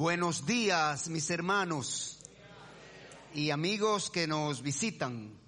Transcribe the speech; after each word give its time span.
Buenos 0.00 0.46
días, 0.46 1.10
mis 1.10 1.28
hermanos 1.28 2.20
y 3.34 3.50
amigos 3.50 4.08
que 4.08 4.26
nos 4.26 4.62
visitan. 4.62 5.38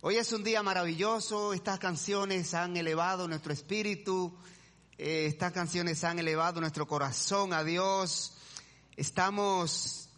Hoy 0.00 0.16
es 0.16 0.32
un 0.32 0.42
día 0.42 0.60
maravilloso, 0.64 1.52
estas 1.52 1.78
canciones 1.78 2.52
han 2.54 2.76
elevado 2.76 3.28
nuestro 3.28 3.52
espíritu, 3.52 4.36
eh, 4.98 5.26
estas 5.26 5.52
canciones 5.52 6.02
han 6.02 6.18
elevado 6.18 6.60
nuestro 6.60 6.88
corazón 6.88 7.52
a 7.52 7.62
Dios. 7.62 8.32
Estamos, 8.96 10.08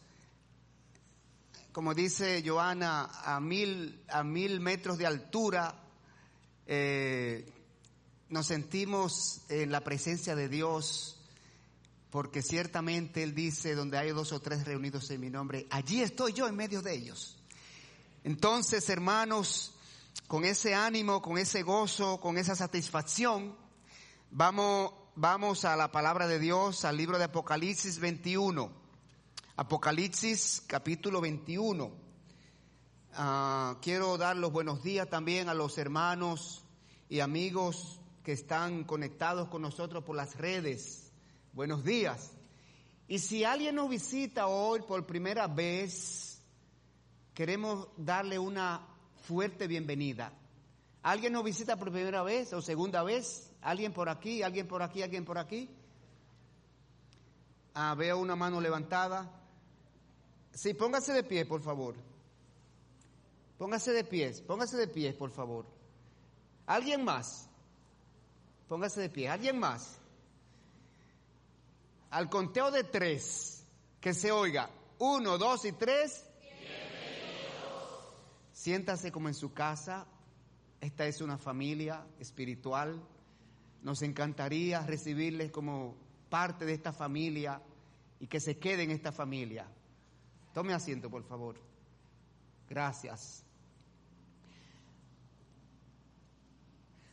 como 1.73 1.93
dice 1.93 2.43
Joana, 2.43 3.05
a 3.23 3.39
mil, 3.39 4.03
a 4.09 4.25
mil 4.25 4.61
metros 4.61 4.97
de 4.97 5.07
altura. 5.07 5.79
Eh, 6.67 7.53
nos 8.31 8.47
sentimos 8.47 9.43
en 9.51 9.71
la 9.71 9.83
presencia 9.83 10.35
de 10.35 10.49
Dios 10.49 11.22
porque 12.13 12.43
ciertamente 12.43 13.23
Él 13.23 13.35
dice, 13.35 13.75
donde 13.75 13.97
hay 13.97 14.11
dos 14.11 14.33
o 14.33 14.41
tres 14.41 14.67
reunidos 14.67 15.11
en 15.11 15.19
mi 15.19 15.31
nombre, 15.31 15.67
allí 15.71 16.03
estoy 16.03 16.35
yo 16.35 16.47
en 16.47 16.55
medio 16.55 16.83
de 16.83 16.95
ellos. 16.95 17.39
Entonces, 18.23 18.87
hermanos, 18.91 19.73
con 20.29 20.45
ese 20.45 20.75
ánimo, 20.75 21.23
con 21.23 21.39
ese 21.39 21.63
gozo, 21.63 22.21
con 22.21 22.37
esa 22.37 22.55
satisfacción, 22.55 23.57
vamos, 24.31 24.93
vamos 25.17 25.65
a 25.65 25.75
la 25.75 25.91
palabra 25.91 26.27
de 26.27 26.39
Dios, 26.39 26.85
al 26.85 26.99
libro 26.99 27.17
de 27.17 27.25
Apocalipsis 27.25 27.99
21. 27.99 28.71
Apocalipsis 29.57 30.63
capítulo 30.67 31.23
21. 31.23 31.93
Ah, 33.15 33.79
quiero 33.81 34.19
dar 34.19 34.37
los 34.37 34.53
buenos 34.53 34.83
días 34.83 35.09
también 35.09 35.49
a 35.49 35.55
los 35.55 35.79
hermanos 35.79 36.63
y 37.09 37.21
amigos 37.21 38.01
que 38.23 38.33
están 38.33 38.85
conectados 38.85 39.49
con 39.49 39.63
nosotros 39.63 40.05
por 40.05 40.15
las 40.15 40.37
redes 40.37 41.02
Buenos 41.53 41.85
días. 41.85 42.33
Y 43.09 43.19
si 43.19 43.45
alguien 43.45 43.75
nos 43.75 43.91
visita 43.91 44.47
hoy 44.47 44.81
por 44.81 45.05
primera 45.05 45.47
vez, 45.47 46.41
queremos 47.35 47.89
darle 47.99 48.39
una 48.39 48.81
fuerte 49.27 49.67
bienvenida. 49.67 50.33
¿Alguien 51.03 51.35
nos 51.35 51.45
visita 51.45 51.77
por 51.77 51.93
primera 51.93 52.23
vez 52.23 52.55
o 52.55 52.63
segunda 52.63 53.03
vez? 53.03 53.53
¿Alguien 53.61 53.93
por 53.93 54.09
aquí? 54.09 54.43
¿Alguien 54.43 54.67
por 54.67 54.83
aquí? 54.83 55.03
¿Alguien 55.03 55.27
por 55.27 55.37
aquí? 55.37 55.69
Ah, 57.75 57.95
veo 57.99 58.19
una 58.19 58.35
mano 58.35 58.59
levantada. 58.59 59.31
Sí, 60.55 60.73
póngase 60.73 61.13
de 61.13 61.23
pie, 61.23 61.45
por 61.45 61.61
favor. 61.61 61.97
Póngase 63.59 63.93
de 63.93 64.05
pie, 64.05 64.33
póngase 64.47 64.79
de 64.79 64.89
pie, 64.89 65.13
por 65.13 65.31
favor. 65.31 65.67
¿Alguien 66.65 67.05
más? 67.05 67.47
Póngase 68.69 69.03
de 69.03 69.11
pie. 69.11 69.29
¿Alguien 69.29 69.59
más? 69.59 69.99
Al 72.13 72.29
conteo 72.29 72.71
de 72.71 72.85
tres, 72.85 73.65
que 73.99 74.13
se 74.13 74.31
oiga. 74.31 74.69
Uno, 74.99 75.39
dos 75.39 75.65
y 75.65 75.73
tres. 75.73 76.29
Siéntase 78.53 79.11
como 79.11 79.29
en 79.29 79.35
su 79.35 79.55
casa. 79.55 80.07
Esta 80.79 81.07
es 81.07 81.23
una 81.23 81.39
familia 81.39 82.07
espiritual. 82.21 83.03
Nos 83.81 84.03
encantaría 84.03 84.83
recibirles 84.83 85.51
como 85.51 85.97
parte 86.29 86.67
de 86.67 86.75
esta 86.75 86.93
familia 86.93 87.63
y 88.21 88.27
que 88.27 88.41
se 88.41 88.59
quede 88.59 88.83
en 88.83 88.91
esta 88.91 89.11
familia. 89.11 89.67
Tome 90.53 90.75
asiento, 90.75 91.09
por 91.09 91.25
favor. 91.25 91.59
Gracias. 92.69 93.43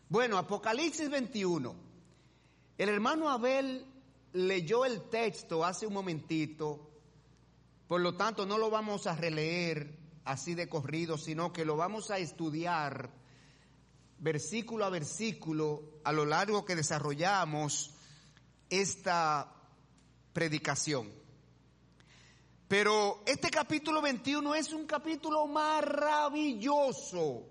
Bueno, 0.09 0.37
Apocalipsis 0.37 1.09
21. 1.09 1.73
El 2.77 2.89
hermano 2.89 3.29
Abel 3.29 3.85
leyó 4.33 4.85
el 4.85 5.09
texto 5.09 5.65
hace 5.65 5.87
un 5.87 5.93
momentito, 5.93 6.91
por 7.87 8.01
lo 8.01 8.15
tanto 8.15 8.45
no 8.45 8.57
lo 8.57 8.69
vamos 8.69 9.07
a 9.07 9.15
releer 9.15 9.97
así 10.25 10.53
de 10.53 10.69
corrido, 10.69 11.17
sino 11.17 11.51
que 11.51 11.65
lo 11.65 11.75
vamos 11.75 12.11
a 12.11 12.19
estudiar 12.19 13.11
versículo 14.19 14.85
a 14.85 14.89
versículo 14.89 15.99
a 16.03 16.11
lo 16.11 16.25
largo 16.25 16.65
que 16.65 16.75
desarrollamos 16.75 17.91
esta 18.69 19.51
predicación. 20.33 21.09
Pero 22.67 23.23
este 23.25 23.49
capítulo 23.49 24.01
21 24.01 24.53
es 24.53 24.73
un 24.73 24.85
capítulo 24.85 25.47
maravilloso. 25.47 27.47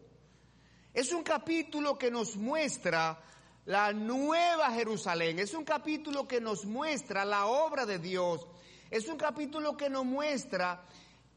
Es 0.95 1.11
un 1.13 1.25
capítulo 1.25 1.99
que 1.99 2.11
nos 2.11 2.37
muestra 2.37 3.21
la 3.69 3.93
nueva 3.93 4.71
Jerusalén. 4.71 5.39
Es 5.39 5.53
un 5.53 5.63
capítulo 5.63 6.27
que 6.27 6.41
nos 6.41 6.65
muestra 6.65 7.27
la 7.27 7.45
obra 7.45 7.85
de 7.85 7.99
Dios. 7.99 8.47
Es 8.91 9.09
un 9.09 9.19
capítulo 9.19 9.77
que 9.77 9.91
nos 9.91 10.07
muestra 10.07 10.87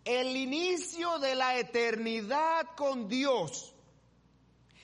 el 0.05 0.37
inicio 0.37 1.19
de 1.19 1.35
la 1.35 1.57
eternidad 1.57 2.67
con 2.77 3.09
Dios. 3.09 3.75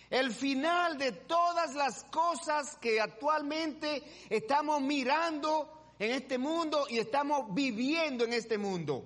El 0.10 0.34
final 0.34 0.98
de 0.98 1.14
todas 1.14 1.74
las 1.74 2.04
cosas 2.12 2.76
que 2.82 3.00
actualmente 3.00 4.04
estamos 4.30 4.82
mirando 4.82 5.94
en 6.00 6.12
este 6.12 6.38
mundo 6.38 6.86
y 6.90 6.98
estamos 6.98 7.54
viviendo 7.54 8.26
en 8.26 8.34
este 8.34 8.58
mundo. 8.58 9.06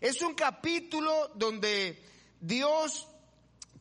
Es 0.00 0.22
un 0.22 0.34
capítulo 0.34 1.32
donde 1.34 2.00
Dios 2.40 3.08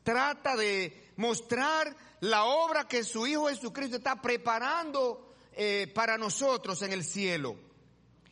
trata 0.02 0.56
de 0.56 1.12
mostrar 1.18 1.96
la 2.24 2.46
obra 2.46 2.88
que 2.88 3.04
su 3.04 3.28
Hijo 3.28 3.50
Jesucristo 3.50 3.98
está 3.98 4.22
preparando 4.22 5.36
eh, 5.52 5.92
para 5.94 6.18
nosotros 6.18 6.82
en 6.82 6.94
el 6.94 7.04
cielo. 7.04 7.58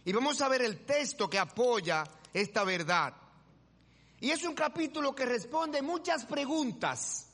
Y 0.06 0.14
vamos 0.14 0.42
a 0.42 0.48
ver 0.48 0.62
el 0.62 0.86
texto 0.86 1.30
que 1.30 1.38
apoya 1.38 2.06
esta 2.34 2.64
verdad. 2.64 3.14
Y 4.22 4.32
es 4.32 4.44
un 4.44 4.56
capítulo 4.56 5.14
que 5.14 5.26
responde 5.26 5.82
muchas 5.82 6.26
preguntas, 6.26 7.28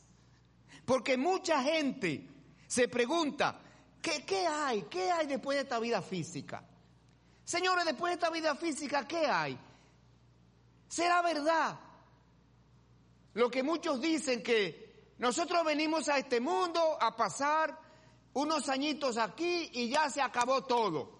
porque 0.84 1.16
mucha 1.16 1.62
gente 1.62 2.28
se 2.66 2.88
pregunta, 2.88 3.60
¿qué, 4.02 4.26
¿qué, 4.26 4.48
hay? 4.48 4.82
¿Qué 4.90 5.12
hay 5.12 5.28
después 5.28 5.58
de 5.58 5.62
esta 5.62 5.80
vida 5.80 6.02
física? 6.02 6.64
Señores, 7.44 7.86
después 7.86 8.10
de 8.10 8.16
esta 8.16 8.32
vida 8.32 8.56
física, 8.56 9.08
¿qué 9.08 9.28
hay? 9.28 9.60
¿Será 10.88 11.22
verdad? 11.22 11.80
Lo 13.36 13.52
que 13.52 13.62
muchos 13.62 14.02
dicen 14.02 14.42
que 14.42 14.87
nosotros 15.20 15.66
venimos 15.66 16.10
a 16.10 16.18
este 16.18 16.40
mundo 16.40 16.98
a 17.02 17.16
pasar 17.16 17.78
unos 18.34 18.70
añitos 18.70 19.18
aquí 19.18 19.70
y 19.74 19.90
ya 19.90 20.10
se 20.10 20.22
acabó 20.22 20.64
todo. 20.64 21.18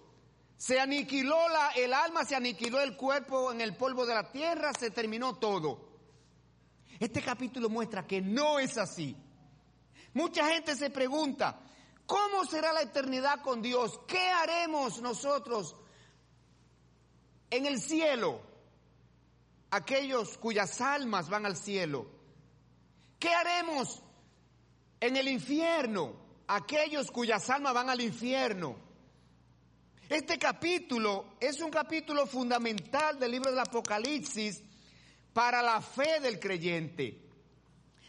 Se 0.56 0.78
aniquiló 0.78 1.48
la, 1.48 1.70
el 1.70 1.92
alma, 1.92 2.24
se 2.24 2.36
aniquiló 2.36 2.80
el 2.80 2.96
cuerpo 2.96 3.52
en 3.52 3.60
el 3.60 3.76
polvo 3.76 4.06
de 4.06 4.14
la 4.14 4.30
tierra, 4.30 4.72
se 4.72 4.90
terminó 4.90 5.36
todo. 5.36 5.88
Este 7.00 7.22
capítulo 7.22 7.68
muestra 7.68 8.06
que 8.06 8.20
no 8.20 8.58
es 8.58 8.76
así. 8.78 9.16
Mucha 10.14 10.48
gente 10.48 10.76
se 10.76 10.90
pregunta, 10.90 11.60
¿cómo 12.06 12.44
será 12.44 12.72
la 12.72 12.82
eternidad 12.82 13.40
con 13.42 13.62
Dios? 13.62 14.00
¿Qué 14.06 14.28
haremos 14.30 15.00
nosotros 15.00 15.76
en 17.50 17.66
el 17.66 17.80
cielo? 17.80 18.40
Aquellos 19.70 20.38
cuyas 20.38 20.80
almas 20.80 21.28
van 21.28 21.46
al 21.46 21.56
cielo. 21.56 22.17
¿Qué 23.18 23.28
haremos 23.28 24.00
en 25.00 25.16
el 25.16 25.28
infierno? 25.28 26.14
Aquellos 26.46 27.10
cuyas 27.10 27.50
almas 27.50 27.74
van 27.74 27.90
al 27.90 28.00
infierno. 28.00 28.76
Este 30.08 30.38
capítulo 30.38 31.34
es 31.38 31.60
un 31.60 31.70
capítulo 31.70 32.26
fundamental 32.26 33.18
del 33.18 33.32
libro 33.32 33.50
del 33.50 33.60
Apocalipsis 33.60 34.62
para 35.34 35.60
la 35.60 35.82
fe 35.82 36.20
del 36.20 36.40
creyente. 36.40 37.28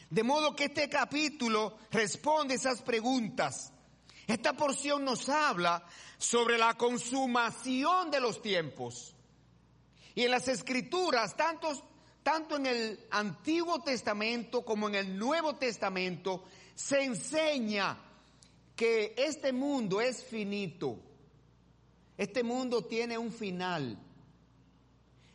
De 0.09 0.23
modo 0.23 0.55
que 0.55 0.65
este 0.65 0.87
capítulo 0.87 1.77
responde 1.91 2.55
esas 2.55 2.81
preguntas. 2.81 3.73
Esta 4.25 4.53
porción 4.53 5.03
nos 5.03 5.27
habla 5.27 5.83
sobre 6.17 6.57
la 6.57 6.75
consumación 6.75 8.11
de 8.11 8.19
los 8.19 8.41
tiempos. 8.41 9.15
Y 10.15 10.23
en 10.23 10.31
las 10.31 10.47
escrituras, 10.47 11.35
tantos 11.35 11.83
tanto 12.29 12.57
en 12.57 12.67
el 12.67 13.07
Antiguo 13.09 13.81
Testamento 13.81 14.63
como 14.63 14.87
en 14.87 14.93
el 14.93 15.17
Nuevo 15.17 15.55
Testamento, 15.55 16.43
se 16.75 17.03
enseña 17.03 17.97
que 18.75 19.15
este 19.17 19.51
mundo 19.51 19.99
es 19.99 20.23
finito. 20.23 20.99
Este 22.15 22.43
mundo 22.43 22.85
tiene 22.85 23.17
un 23.17 23.31
final. 23.31 23.97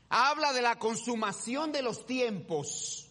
Habla 0.09 0.53
de 0.53 0.63
la 0.63 0.79
consumación 0.79 1.73
de 1.73 1.83
los 1.83 2.07
tiempos. 2.07 3.11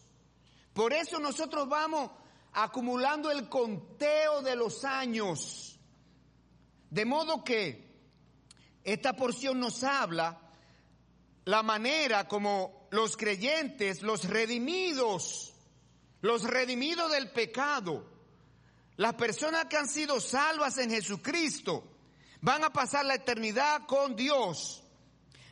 Por 0.73 0.93
eso 0.93 1.19
nosotros 1.19 1.67
vamos 1.67 2.09
acumulando 2.53 3.31
el 3.31 3.49
conteo 3.49 4.41
de 4.43 4.55
los 4.55 4.85
años. 4.85 5.77
De 6.89 7.03
modo 7.03 7.43
que 7.43 7.85
esta 8.81 9.11
porción 9.11 9.59
nos 9.59 9.83
habla 9.83 10.39
la 11.43 11.61
manera 11.63 12.29
como 12.29 12.82
los 12.93 13.17
creyentes, 13.17 14.03
los 14.03 14.25
redimidos, 14.25 15.51
los 16.21 16.43
redimidos 16.43 17.11
del 17.11 17.31
pecado, 17.31 18.05
las 18.97 19.15
personas 19.15 19.65
que 19.65 19.77
han 19.77 19.87
sido 19.87 20.19
salvas 20.19 20.77
en 20.77 20.91
Jesucristo, 20.91 21.87
van 22.41 22.63
a 22.63 22.71
pasar 22.71 23.03
la 23.05 23.15
eternidad 23.15 23.87
con 23.87 24.15
Dios. 24.15 24.83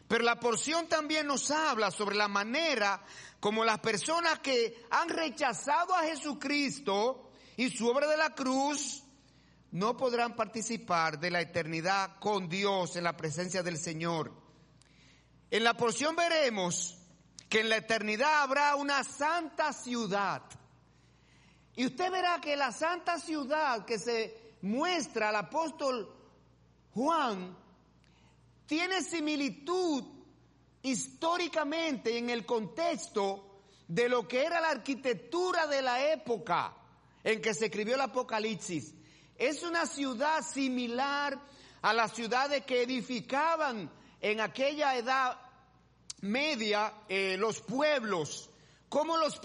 Pero 0.08 0.24
la 0.24 0.40
porción 0.40 0.88
también 0.88 1.26
nos 1.26 1.50
habla 1.50 1.90
sobre 1.90 2.16
la 2.16 2.28
manera 2.28 3.04
como 3.40 3.66
las 3.66 3.80
personas 3.80 4.38
que 4.38 4.86
han 4.92 5.10
rechazado 5.10 5.96
a 5.96 6.04
Jesucristo 6.04 7.32
y 7.58 7.72
su 7.72 7.88
obra 7.88 8.08
de 8.08 8.18
la 8.18 8.36
cruz 8.36 9.02
no 9.72 9.98
podrán 9.98 10.36
participar 10.36 11.20
de 11.20 11.32
la 11.32 11.42
eternidad 11.42 12.20
con 12.20 12.48
Dios 12.48 12.96
en 12.98 13.04
la 13.04 13.18
presencia 13.18 13.64
del 13.64 13.80
Señor. 13.80 14.32
En 15.50 15.64
la 15.64 15.76
porción 15.76 16.16
veremos 16.16 17.01
que 17.52 17.60
en 17.60 17.68
la 17.68 17.76
eternidad 17.76 18.44
habrá 18.44 18.78
una 18.78 19.04
santa 19.04 19.74
ciudad. 19.74 20.42
Y 21.76 21.86
usted 21.86 22.10
verá 22.10 22.40
que 22.40 22.56
la 22.56 22.72
santa 22.72 23.20
ciudad 23.20 23.84
que 23.84 24.00
se 24.00 24.54
muestra 24.62 25.30
al 25.30 25.36
apóstol 25.36 26.16
Juan 26.94 27.58
tiene 28.66 29.02
similitud 29.02 30.02
históricamente 30.82 32.18
en 32.18 32.30
el 32.30 32.46
contexto 32.46 33.64
de 33.86 34.08
lo 34.08 34.26
que 34.30 34.46
era 34.46 34.62
la 34.62 34.70
arquitectura 34.70 35.68
de 35.68 35.82
la 35.82 36.10
época 36.10 36.74
en 37.22 37.42
que 37.42 37.54
se 37.54 37.66
escribió 37.66 37.96
el 37.96 38.02
Apocalipsis. 38.02 38.94
Es 39.38 39.62
una 39.64 39.86
ciudad 39.88 40.42
similar 40.42 41.38
a 41.82 41.92
las 41.92 42.14
ciudades 42.14 42.64
que 42.64 42.84
edificaban 42.84 43.92
en 44.22 44.40
aquella 44.40 44.96
edad 44.96 45.38
media 46.22 46.94
eh, 47.10 47.36
los 47.38 47.62
pueblos, 47.62 48.50
cómo, 48.90 49.18
los 49.18 49.40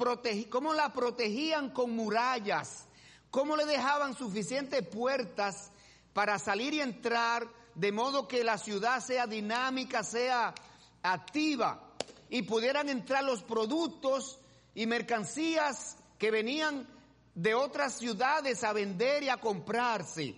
cómo 0.50 0.74
la 0.74 0.92
protegían 0.92 1.70
con 1.70 1.90
murallas, 1.90 2.86
cómo 3.30 3.56
le 3.56 3.64
dejaban 3.66 4.14
suficientes 4.14 4.86
puertas 4.86 5.70
para 6.12 6.38
salir 6.38 6.74
y 6.74 6.80
entrar 6.80 7.48
de 7.74 7.92
modo 7.92 8.26
que 8.26 8.44
la 8.44 8.58
ciudad 8.58 9.00
sea 9.00 9.26
dinámica, 9.26 10.02
sea 10.02 10.54
activa 11.02 11.94
y 12.28 12.42
pudieran 12.42 12.88
entrar 12.88 13.24
los 13.24 13.42
productos 13.42 14.38
y 14.74 14.86
mercancías 14.86 15.96
que 16.18 16.30
venían 16.30 16.86
de 17.34 17.54
otras 17.54 17.98
ciudades 17.98 18.64
a 18.64 18.72
vender 18.72 19.22
y 19.22 19.28
a 19.28 19.36
comprarse. 19.36 20.34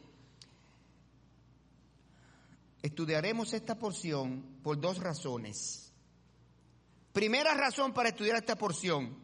Estudiaremos 2.82 3.52
esta 3.52 3.76
porción 3.76 4.60
por 4.62 4.80
dos 4.80 4.98
razones. 4.98 5.87
Primera 7.18 7.52
razón 7.52 7.92
para 7.92 8.10
estudiar 8.10 8.36
esta 8.36 8.54
porción, 8.54 9.18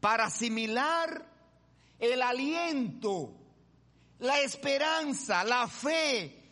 para 0.00 0.26
asimilar 0.26 1.26
el 1.98 2.20
aliento, 2.20 3.32
la 4.18 4.38
esperanza, 4.42 5.42
la 5.42 5.66
fe 5.66 6.42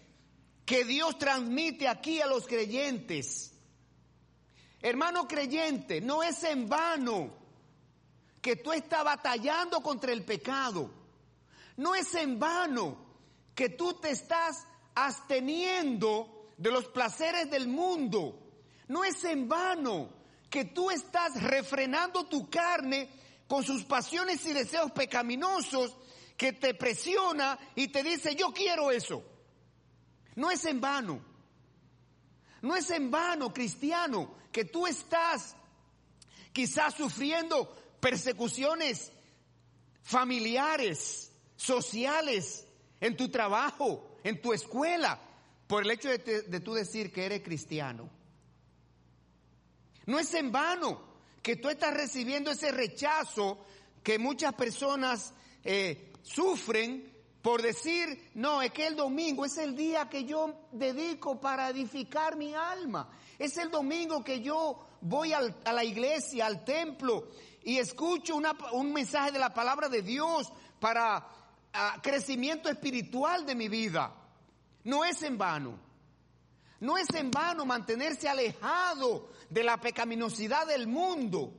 que 0.64 0.86
Dios 0.86 1.18
transmite 1.18 1.86
aquí 1.86 2.22
a 2.22 2.26
los 2.26 2.46
creyentes. 2.46 3.52
Hermano 4.80 5.28
creyente, 5.28 6.00
no 6.00 6.22
es 6.22 6.42
en 6.44 6.66
vano 6.66 7.34
que 8.40 8.56
tú 8.56 8.72
estás 8.72 9.04
batallando 9.04 9.82
contra 9.82 10.14
el 10.14 10.24
pecado. 10.24 10.90
No 11.76 11.94
es 11.94 12.14
en 12.14 12.38
vano 12.38 12.96
que 13.54 13.68
tú 13.68 14.00
te 14.00 14.12
estás 14.12 14.66
absteniendo 14.94 16.54
de 16.56 16.70
los 16.70 16.86
placeres 16.86 17.50
del 17.50 17.68
mundo. 17.68 18.40
No 18.88 19.04
es 19.04 19.22
en 19.24 19.46
vano 19.46 20.23
que 20.54 20.66
tú 20.66 20.88
estás 20.88 21.42
refrenando 21.42 22.26
tu 22.26 22.48
carne 22.48 23.08
con 23.48 23.64
sus 23.64 23.84
pasiones 23.84 24.46
y 24.46 24.52
deseos 24.52 24.92
pecaminosos 24.92 25.96
que 26.36 26.52
te 26.52 26.74
presiona 26.74 27.58
y 27.74 27.88
te 27.88 28.04
dice, 28.04 28.36
yo 28.36 28.52
quiero 28.52 28.92
eso. 28.92 29.24
No 30.36 30.52
es 30.52 30.64
en 30.64 30.80
vano. 30.80 31.20
No 32.62 32.76
es 32.76 32.88
en 32.90 33.10
vano, 33.10 33.52
cristiano, 33.52 34.36
que 34.52 34.64
tú 34.64 34.86
estás 34.86 35.56
quizás 36.52 36.94
sufriendo 36.94 37.74
persecuciones 37.98 39.10
familiares, 40.02 41.32
sociales, 41.56 42.64
en 43.00 43.16
tu 43.16 43.28
trabajo, 43.28 44.18
en 44.22 44.40
tu 44.40 44.52
escuela, 44.52 45.20
por 45.66 45.82
el 45.82 45.90
hecho 45.90 46.10
de, 46.10 46.60
tú 46.60 46.74
decir 46.74 47.12
que 47.12 47.26
eres 47.26 47.42
cristiano. 47.42 48.08
No 50.06 50.18
es 50.18 50.32
en 50.34 50.52
vano 50.52 51.00
que 51.42 51.56
tú 51.56 51.68
estás 51.68 51.94
recibiendo 51.94 52.50
ese 52.50 52.72
rechazo 52.72 53.64
que 54.02 54.18
muchas 54.18 54.54
personas 54.54 55.32
eh, 55.62 56.12
sufren 56.22 57.14
por 57.44 57.60
decir, 57.60 58.30
no, 58.36 58.62
es 58.62 58.72
que 58.72 58.86
el 58.86 58.96
domingo 58.96 59.44
es 59.44 59.58
el 59.58 59.76
día 59.76 60.08
que 60.08 60.24
yo 60.24 60.66
dedico 60.72 61.38
para 61.38 61.68
edificar 61.68 62.36
mi 62.36 62.54
alma. 62.54 63.10
Es 63.38 63.58
el 63.58 63.70
domingo 63.70 64.24
que 64.24 64.40
yo 64.40 64.78
voy 65.02 65.34
a 65.34 65.42
la 65.70 65.84
iglesia, 65.84 66.46
al 66.46 66.64
templo, 66.64 67.28
y 67.62 67.76
escucho 67.76 68.36
un 68.72 68.92
mensaje 68.94 69.30
de 69.30 69.38
la 69.38 69.52
palabra 69.52 69.90
de 69.90 70.00
Dios 70.00 70.50
para 70.80 71.28
crecimiento 72.00 72.70
espiritual 72.70 73.44
de 73.44 73.54
mi 73.54 73.68
vida. 73.68 74.10
No 74.84 75.04
es 75.04 75.22
en 75.22 75.36
vano. 75.36 75.78
No 76.80 76.98
es 76.98 77.08
en 77.14 77.30
vano 77.30 77.64
mantenerse 77.64 78.28
alejado 78.28 79.30
de 79.48 79.64
la 79.64 79.80
pecaminosidad 79.80 80.66
del 80.66 80.86
mundo. 80.86 81.52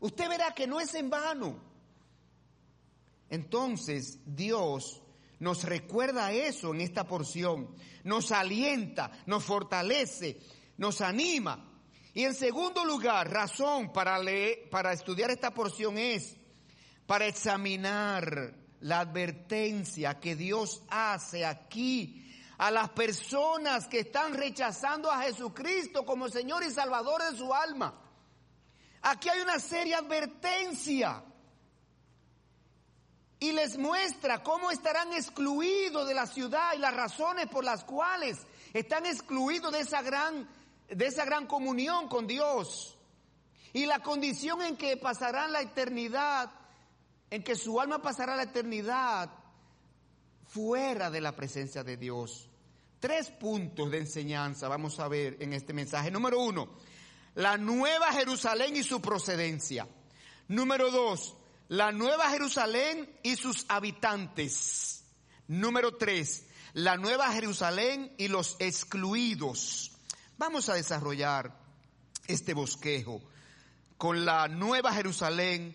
Usted 0.00 0.28
verá 0.28 0.54
que 0.54 0.66
no 0.66 0.80
es 0.80 0.94
en 0.94 1.10
vano. 1.10 1.58
Entonces 3.28 4.20
Dios 4.24 5.02
nos 5.40 5.64
recuerda 5.64 6.32
eso 6.32 6.74
en 6.74 6.80
esta 6.80 7.06
porción, 7.06 7.74
nos 8.04 8.32
alienta, 8.32 9.10
nos 9.26 9.44
fortalece, 9.44 10.38
nos 10.76 11.00
anima. 11.00 11.70
Y 12.14 12.22
en 12.22 12.34
segundo 12.34 12.84
lugar, 12.84 13.30
razón 13.30 13.92
para 13.92 14.18
leer, 14.18 14.70
para 14.70 14.92
estudiar 14.92 15.30
esta 15.30 15.52
porción 15.52 15.98
es 15.98 16.36
para 17.06 17.26
examinar 17.26 18.54
la 18.80 19.00
advertencia 19.00 20.20
que 20.20 20.36
Dios 20.36 20.82
hace 20.88 21.44
aquí 21.44 22.24
a 22.58 22.70
las 22.70 22.90
personas 22.90 23.88
que 23.88 24.00
están 24.00 24.34
rechazando 24.34 25.10
a 25.10 25.22
Jesucristo 25.22 26.04
como 26.04 26.28
Señor 26.28 26.62
y 26.62 26.70
Salvador 26.70 27.22
de 27.22 27.36
su 27.36 27.52
alma. 27.52 27.94
Aquí 29.02 29.28
hay 29.28 29.40
una 29.40 29.58
seria 29.58 29.98
advertencia 29.98 31.22
y 33.40 33.52
les 33.52 33.76
muestra 33.76 34.42
cómo 34.42 34.70
estarán 34.70 35.12
excluidos 35.12 36.08
de 36.08 36.14
la 36.14 36.26
ciudad 36.26 36.72
y 36.74 36.78
las 36.78 36.94
razones 36.94 37.46
por 37.48 37.64
las 37.64 37.84
cuales 37.84 38.38
están 38.72 39.04
excluidos 39.04 39.72
de 39.72 39.80
esa 39.80 40.00
gran, 40.02 40.48
de 40.88 41.06
esa 41.06 41.24
gran 41.24 41.46
comunión 41.46 42.08
con 42.08 42.26
Dios. 42.26 42.96
Y 43.72 43.86
la 43.86 43.98
condición 43.98 44.62
en 44.62 44.76
que 44.76 44.96
pasarán 44.96 45.52
la 45.52 45.60
eternidad, 45.60 46.50
en 47.28 47.42
que 47.42 47.56
su 47.56 47.80
alma 47.80 48.00
pasará 48.00 48.36
la 48.36 48.44
eternidad 48.44 49.28
fuera 50.48 51.10
de 51.10 51.20
la 51.20 51.34
presencia 51.34 51.84
de 51.84 51.96
Dios. 51.96 52.48
Tres 53.00 53.30
puntos 53.30 53.90
de 53.90 53.98
enseñanza 53.98 54.68
vamos 54.68 54.98
a 55.00 55.08
ver 55.08 55.36
en 55.40 55.52
este 55.52 55.72
mensaje. 55.72 56.10
Número 56.10 56.40
uno, 56.40 56.70
la 57.34 57.56
nueva 57.56 58.12
Jerusalén 58.12 58.76
y 58.76 58.82
su 58.82 59.00
procedencia. 59.00 59.86
Número 60.48 60.90
dos, 60.90 61.36
la 61.68 61.90
Nueva 61.92 62.28
Jerusalén 62.30 63.10
y 63.22 63.36
sus 63.36 63.64
habitantes. 63.68 65.04
Número 65.48 65.96
tres, 65.96 66.46
la 66.74 66.96
Nueva 66.96 67.32
Jerusalén 67.32 68.14
y 68.18 68.28
los 68.28 68.56
excluidos. 68.58 69.92
Vamos 70.36 70.68
a 70.68 70.74
desarrollar 70.74 71.58
este 72.26 72.54
bosquejo 72.54 73.22
con 73.96 74.24
la 74.24 74.48
Nueva 74.48 74.92
Jerusalén 74.92 75.74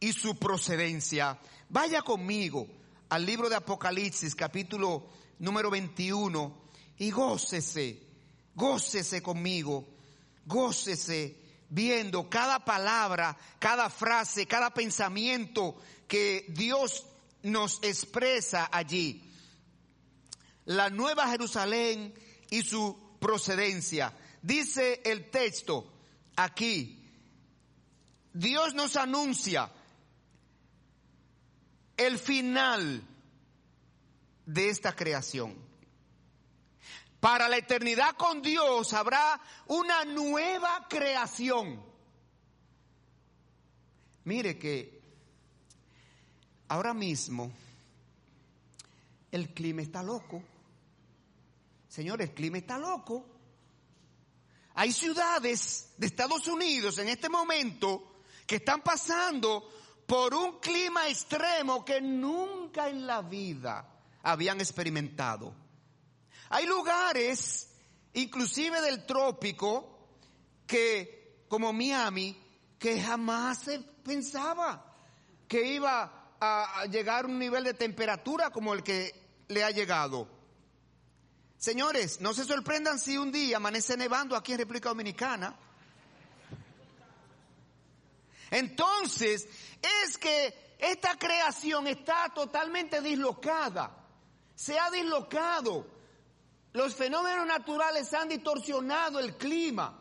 y 0.00 0.12
su 0.12 0.38
procedencia. 0.38 1.38
Vaya 1.68 2.02
conmigo 2.02 2.66
al 3.08 3.24
libro 3.24 3.48
de 3.48 3.56
Apocalipsis, 3.56 4.34
capítulo 4.34 5.08
número 5.38 5.70
21, 5.70 6.66
y 6.98 7.10
gócese, 7.10 8.02
gócese 8.54 9.22
conmigo, 9.22 9.86
gócese 10.44 11.36
viendo 11.68 12.28
cada 12.28 12.64
palabra, 12.64 13.36
cada 13.58 13.90
frase, 13.90 14.46
cada 14.46 14.72
pensamiento 14.72 15.76
que 16.08 16.46
Dios 16.48 17.06
nos 17.42 17.78
expresa 17.82 18.68
allí. 18.72 19.22
La 20.64 20.90
nueva 20.90 21.28
Jerusalén 21.28 22.14
y 22.50 22.62
su 22.62 23.16
procedencia. 23.20 24.12
Dice 24.42 25.00
el 25.04 25.30
texto 25.30 25.92
aquí, 26.34 27.04
Dios 28.32 28.74
nos 28.74 28.96
anuncia 28.96 29.70
el 31.96 32.18
final 32.18 33.02
de 34.44 34.68
esta 34.68 34.94
creación. 34.94 35.54
Para 37.20 37.48
la 37.48 37.56
eternidad 37.56 38.16
con 38.16 38.42
Dios 38.42 38.92
habrá 38.92 39.40
una 39.66 40.04
nueva 40.04 40.86
creación. 40.88 41.82
Mire 44.24 44.58
que 44.58 45.00
ahora 46.68 46.92
mismo 46.92 47.50
el 49.32 49.52
clima 49.54 49.82
está 49.82 50.02
loco. 50.02 50.42
Señor, 51.88 52.20
el 52.20 52.32
clima 52.34 52.58
está 52.58 52.78
loco. 52.78 53.24
hay 54.74 54.92
ciudades 54.92 55.94
de 55.96 56.06
Estados 56.06 56.46
Unidos 56.46 56.98
en 56.98 57.08
este 57.08 57.28
momento 57.30 58.22
que 58.46 58.56
están 58.56 58.82
pasando 58.82 59.68
por 60.06 60.34
un 60.34 60.60
clima 60.60 61.08
extremo 61.08 61.84
que 61.84 62.00
nunca 62.00 62.88
en 62.88 63.06
la 63.06 63.22
vida 63.22 63.86
habían 64.22 64.60
experimentado. 64.60 65.54
Hay 66.50 66.66
lugares, 66.66 67.68
inclusive 68.14 68.80
del 68.80 69.04
trópico, 69.04 70.08
que 70.66 71.44
como 71.48 71.72
Miami, 71.72 72.36
que 72.78 73.00
jamás 73.00 73.58
se 73.58 73.80
pensaba 73.80 74.94
que 75.48 75.74
iba 75.74 76.34
a 76.40 76.84
llegar 76.86 77.26
un 77.26 77.38
nivel 77.38 77.64
de 77.64 77.74
temperatura 77.74 78.50
como 78.50 78.74
el 78.74 78.82
que 78.82 79.44
le 79.48 79.64
ha 79.64 79.70
llegado. 79.70 80.28
Señores, 81.56 82.20
no 82.20 82.34
se 82.34 82.44
sorprendan 82.44 82.98
si 82.98 83.16
un 83.16 83.32
día 83.32 83.56
amanece 83.56 83.96
nevando 83.96 84.36
aquí 84.36 84.52
en 84.52 84.58
República 84.58 84.90
Dominicana. 84.90 85.56
Entonces, 88.50 89.48
es 90.04 90.18
que 90.18 90.76
esta 90.78 91.16
creación 91.16 91.86
está 91.86 92.32
totalmente 92.34 93.00
dislocada. 93.00 94.04
Se 94.54 94.78
ha 94.78 94.90
dislocado. 94.90 95.86
Los 96.72 96.94
fenómenos 96.94 97.46
naturales 97.46 98.12
han 98.14 98.28
distorsionado 98.28 99.18
el 99.18 99.36
clima. 99.36 100.00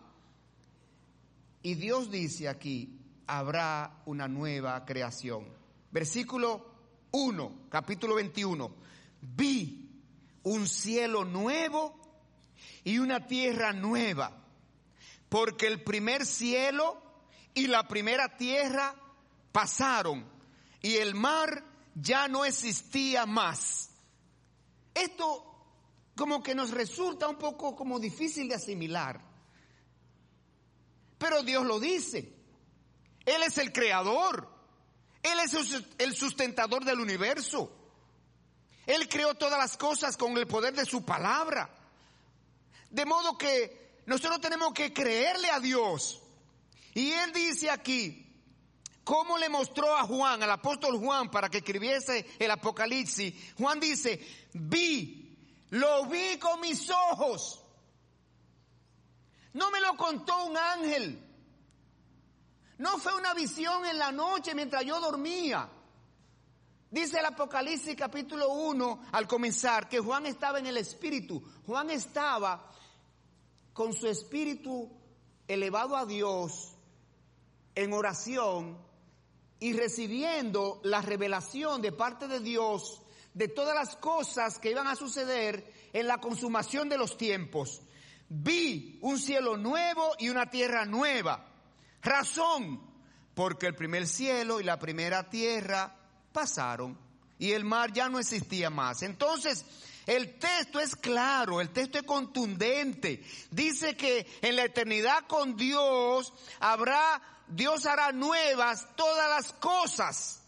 Y 1.61 1.75
Dios 1.75 2.11
dice 2.11 2.47
aquí, 2.49 2.99
habrá 3.27 4.01
una 4.05 4.27
nueva 4.27 4.85
creación. 4.85 5.47
Versículo 5.91 6.73
1, 7.11 7.67
capítulo 7.69 8.15
21. 8.15 8.75
Vi 9.21 9.89
un 10.43 10.67
cielo 10.67 11.25
nuevo 11.25 11.99
y 12.83 12.99
una 12.99 13.25
tierra 13.25 13.73
nueva, 13.73 14.45
porque 15.29 15.67
el 15.67 15.81
primer 15.81 16.25
cielo 16.25 17.01
y 17.55 17.67
la 17.67 17.88
primera 17.88 18.38
tierra 18.38 18.93
pasaron 19.51 20.29
y 20.81 20.97
el 20.97 21.15
mar 21.15 21.63
ya 21.95 22.27
no 22.27 22.45
existía 22.45 23.25
más. 23.25 23.89
Esto 24.93 25.43
como 26.15 26.43
que 26.43 26.53
nos 26.53 26.71
resulta 26.71 27.27
un 27.27 27.38
poco 27.38 27.75
como 27.75 28.00
difícil 28.00 28.47
de 28.47 28.55
asimilar. 28.55 29.19
Pero 31.17 31.41
Dios 31.43 31.65
lo 31.65 31.79
dice. 31.79 32.33
Él 33.25 33.41
es 33.43 33.57
el 33.57 33.74
creador. 33.74 34.47
Él 35.24 35.39
es 35.39 35.55
el 35.97 36.15
sustentador 36.15 36.85
del 36.85 37.00
universo. 37.00 37.71
Él 38.85 39.09
creó 39.09 39.33
todas 39.33 39.57
las 39.57 39.77
cosas 39.77 40.15
con 40.17 40.38
el 40.38 40.45
poder 40.45 40.75
de 40.75 40.85
su 40.85 41.03
palabra. 41.03 41.69
De 42.89 43.05
modo 43.05 43.38
que 43.38 44.01
nosotros 44.05 44.39
tenemos 44.39 44.74
que 44.74 44.93
creerle 44.93 45.50
a 45.50 45.59
Dios. 45.59 46.21
Y 46.95 47.11
Él 47.11 47.33
dice 47.33 47.69
aquí, 47.69 48.25
¿cómo 49.03 49.37
le 49.37 49.49
mostró 49.49 49.95
a 49.97 50.03
Juan, 50.03 50.41
al 50.41 50.49
apóstol 50.49 50.97
Juan, 50.97 51.29
para 51.29 51.49
que 51.49 51.57
escribiese 51.57 52.25
el 52.39 52.49
Apocalipsis? 52.49 53.53
Juan 53.57 53.81
dice, 53.81 54.25
vi, 54.53 55.37
lo 55.71 56.05
vi 56.05 56.39
con 56.39 56.61
mis 56.61 56.89
ojos. 56.89 57.61
No 59.51 59.69
me 59.71 59.81
lo 59.81 59.97
contó 59.97 60.45
un 60.45 60.55
ángel. 60.55 61.21
No 62.77 62.97
fue 62.97 63.13
una 63.13 63.33
visión 63.33 63.85
en 63.85 63.99
la 63.99 64.13
noche 64.13 64.55
mientras 64.55 64.85
yo 64.85 64.97
dormía. 65.01 65.69
Dice 66.89 67.19
el 67.19 67.25
Apocalipsis 67.25 67.97
capítulo 67.97 68.53
1 68.53 69.07
al 69.11 69.27
comenzar 69.27 69.89
que 69.89 69.99
Juan 69.99 70.27
estaba 70.27 70.59
en 70.59 70.67
el 70.67 70.77
Espíritu. 70.77 71.43
Juan 71.65 71.89
estaba 71.89 72.71
con 73.73 73.91
su 73.91 74.07
espíritu 74.07 74.89
elevado 75.45 75.97
a 75.97 76.05
Dios 76.05 76.75
en 77.75 77.94
oración 77.94 78.77
y 79.60 79.74
recibiendo 79.74 80.82
la 80.84 81.01
revelación 81.01 81.82
de 81.82 81.91
parte 81.91 82.27
de 82.27 82.39
Dios 82.39 83.01
de 83.34 83.50
todas 83.50 83.75
las 83.75 83.98
cosas 83.98 84.60
que 84.60 84.72
iban 84.72 84.88
a 84.88 84.96
suceder 84.96 85.72
en 85.91 86.08
la 86.08 86.20
consumación 86.20 86.88
de 86.88 86.98
los 86.98 87.17
tiempos. 87.17 87.82
Vi 88.29 88.98
un 89.01 89.20
cielo 89.20 89.58
nuevo 89.58 90.13
y 90.17 90.29
una 90.29 90.50
tierra 90.50 90.86
nueva. 90.86 91.46
Razón, 92.01 92.82
porque 93.34 93.67
el 93.67 93.75
primer 93.75 94.08
cielo 94.08 94.62
y 94.62 94.63
la 94.63 94.79
primera 94.79 95.29
tierra 95.29 95.94
pasaron 96.32 96.98
y 97.38 97.51
el 97.51 97.65
mar 97.65 97.91
ya 97.91 98.08
no 98.08 98.20
existía 98.20 98.70
más. 98.70 99.03
Entonces, 99.03 99.65
el 100.05 100.39
texto 100.39 100.79
es 100.79 100.96
claro, 100.96 101.60
el 101.60 101.72
texto 101.72 101.98
es 101.98 102.05
contundente. 102.05 103.24
Dice 103.51 103.98
que 103.98 104.25
en 104.41 104.55
la 104.55 104.63
eternidad 104.63 105.25
con 105.27 105.58
Dios 105.58 106.34
habrá, 106.60 107.22
Dios 107.47 107.85
hará 107.85 108.11
nuevas 108.11 108.87
todas 108.95 109.29
las 109.29 109.53
cosas. 109.53 110.41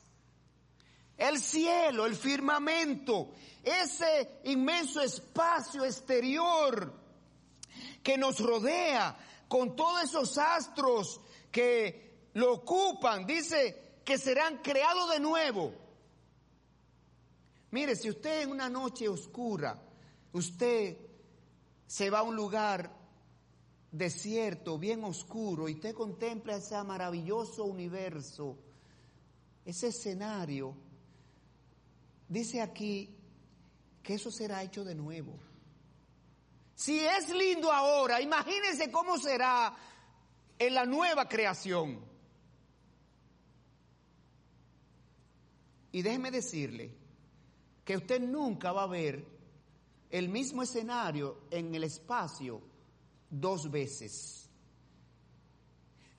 El 1.17 1.39
cielo, 1.39 2.05
el 2.05 2.15
firmamento, 2.15 3.33
ese 3.63 4.39
inmenso 4.43 5.01
espacio 5.01 5.83
exterior 5.83 6.93
que 8.03 8.17
nos 8.17 8.39
rodea 8.39 9.17
con 9.47 9.75
todos 9.75 10.03
esos 10.03 10.37
astros 10.37 11.19
que 11.51 12.29
lo 12.33 12.53
ocupan, 12.53 13.25
dice 13.25 13.99
que 14.05 14.17
serán 14.17 14.57
creados 14.59 15.09
de 15.11 15.19
nuevo. 15.19 15.73
Mire, 17.71 17.95
si 17.95 18.09
usted 18.09 18.43
en 18.43 18.51
una 18.51 18.69
noche 18.69 19.09
oscura, 19.09 19.81
usted 20.33 20.97
se 21.85 22.09
va 22.09 22.19
a 22.19 22.23
un 22.23 22.35
lugar 22.35 22.96
desierto, 23.91 24.77
bien 24.77 25.03
oscuro, 25.03 25.69
y 25.69 25.73
usted 25.73 25.93
contempla 25.93 26.57
ese 26.57 26.81
maravilloso 26.83 27.65
universo, 27.65 28.57
ese 29.65 29.87
escenario, 29.87 30.75
dice 32.27 32.61
aquí 32.61 33.15
que 34.03 34.15
eso 34.15 34.31
será 34.31 34.63
hecho 34.63 34.83
de 34.83 34.95
nuevo. 34.95 35.37
Si 36.75 36.99
es 36.99 37.29
lindo 37.29 37.71
ahora, 37.71 38.21
imagínense 38.21 38.91
cómo 38.91 39.17
será 39.17 39.75
en 40.59 40.73
la 40.73 40.85
nueva 40.85 41.27
creación. 41.27 41.99
Y 45.91 46.01
déjeme 46.01 46.29
decirle 46.29 46.93
que 47.83 47.97
usted 47.97 48.21
nunca 48.21 48.71
va 48.71 48.83
a 48.83 48.87
ver 48.87 49.25
el 50.09 50.29
mismo 50.29 50.61
escenario 50.61 51.41
en 51.49 51.73
el 51.73 51.83
espacio 51.83 52.61
dos 53.29 53.69
veces, 53.69 54.49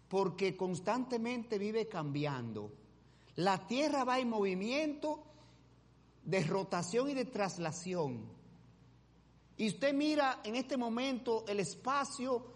porque 0.09 0.57
constantemente 0.57 1.59
vive 1.59 1.89
cambiando. 1.89 2.73
La 3.37 3.67
Tierra 3.67 4.05
va 4.05 4.19
en 4.19 4.29
movimiento 4.29 5.25
de 6.25 6.43
rotación 6.45 7.11
y 7.11 7.15
de 7.15 7.25
traslación. 7.25 8.27
Y 9.57 9.69
usted 9.69 9.93
mira 9.93 10.41
en 10.45 10.57
este 10.57 10.77
momento 10.77 11.45
el 11.49 11.61
espacio, 11.61 12.53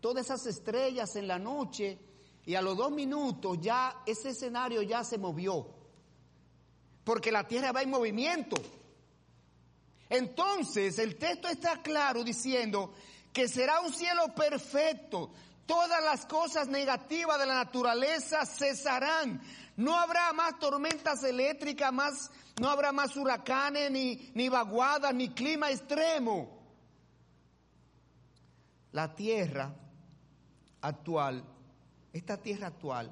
todas 0.00 0.26
esas 0.26 0.46
estrellas 0.46 1.16
en 1.16 1.28
la 1.28 1.38
noche, 1.38 1.98
y 2.44 2.54
a 2.54 2.62
los 2.62 2.76
dos 2.76 2.90
minutos 2.90 3.58
ya 3.60 4.02
ese 4.06 4.30
escenario 4.30 4.82
ya 4.82 5.04
se 5.04 5.16
movió 5.16 5.82
porque 7.04 7.32
la 7.32 7.46
tierra 7.46 7.72
va 7.72 7.82
en 7.82 7.90
movimiento. 7.90 8.56
Entonces 10.08 10.98
el 10.98 11.16
texto 11.16 11.48
está 11.48 11.82
claro 11.82 12.22
diciendo 12.22 12.94
que 13.32 13.48
será 13.48 13.80
un 13.80 13.92
cielo 13.92 14.34
perfecto. 14.34 15.32
Todas 15.66 16.02
las 16.04 16.26
cosas 16.26 16.68
negativas 16.68 17.38
de 17.38 17.46
la 17.46 17.54
naturaleza 17.54 18.44
cesarán. 18.44 19.40
No 19.76 19.98
habrá 19.98 20.32
más 20.32 20.58
tormentas 20.58 21.22
eléctricas, 21.24 21.92
más, 21.92 22.30
no 22.60 22.68
habrá 22.68 22.92
más 22.92 23.16
huracanes, 23.16 23.90
ni, 23.90 24.30
ni 24.34 24.48
vaguadas, 24.48 25.14
ni 25.14 25.30
clima 25.30 25.70
extremo. 25.70 26.60
La 28.92 29.14
tierra 29.14 29.74
actual, 30.82 31.42
esta 32.12 32.36
tierra 32.36 32.66
actual, 32.66 33.10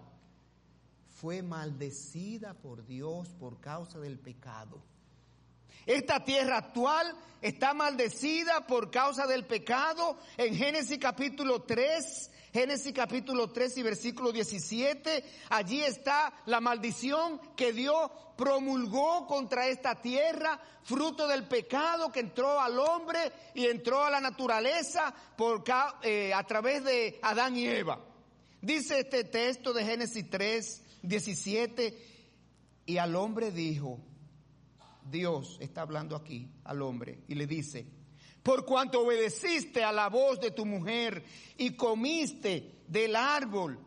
fue 1.09 1.43
maldecida 1.43 2.55
por 2.55 2.85
Dios 2.87 3.29
por 3.39 3.61
causa 3.61 3.99
del 3.99 4.19
pecado. 4.19 4.83
Esta 5.91 6.25
tierra 6.25 6.59
actual 6.59 7.17
está 7.43 7.75
maldecida 7.75 8.65
por 8.65 8.93
causa 8.93 9.27
del 9.27 9.45
pecado. 9.45 10.17
En 10.37 10.55
Génesis 10.55 10.99
capítulo 10.99 11.63
3, 11.63 12.31
Génesis 12.53 12.93
capítulo 12.93 13.51
3 13.51 13.79
y 13.79 13.83
versículo 13.83 14.31
17, 14.31 15.25
allí 15.49 15.83
está 15.83 16.33
la 16.47 16.61
maldición 16.61 17.41
que 17.57 17.73
Dios 17.73 18.09
promulgó 18.37 19.27
contra 19.27 19.67
esta 19.67 20.01
tierra, 20.01 20.61
fruto 20.85 21.27
del 21.27 21.49
pecado 21.49 22.13
que 22.13 22.21
entró 22.21 22.61
al 22.61 22.79
hombre 22.79 23.33
y 23.55 23.67
entró 23.67 24.05
a 24.05 24.11
la 24.11 24.21
naturaleza 24.21 25.13
eh, 26.05 26.33
a 26.33 26.45
través 26.45 26.85
de 26.85 27.19
Adán 27.21 27.57
y 27.57 27.67
Eva. 27.67 27.99
Dice 28.63 29.01
este 29.01 29.25
texto 29.25 29.73
de 29.73 29.85
Génesis 29.85 30.31
3, 30.31 30.83
17, 31.03 31.99
y 32.87 32.99
al 32.99 33.17
hombre 33.17 33.51
dijo, 33.51 33.99
Dios 35.05 35.57
está 35.61 35.83
hablando 35.83 36.17
aquí 36.17 36.49
al 36.65 36.83
hombre 36.83 37.23
y 37.29 37.35
le 37.35 37.47
dice, 37.47 37.87
Por 38.43 38.65
cuanto 38.65 39.01
obedeciste 39.01 39.85
a 39.85 39.93
la 39.93 40.09
voz 40.09 40.41
de 40.41 40.51
tu 40.51 40.65
mujer 40.65 41.25
y 41.57 41.77
comiste 41.77 42.83
del 42.87 43.17
árbol 43.17 43.79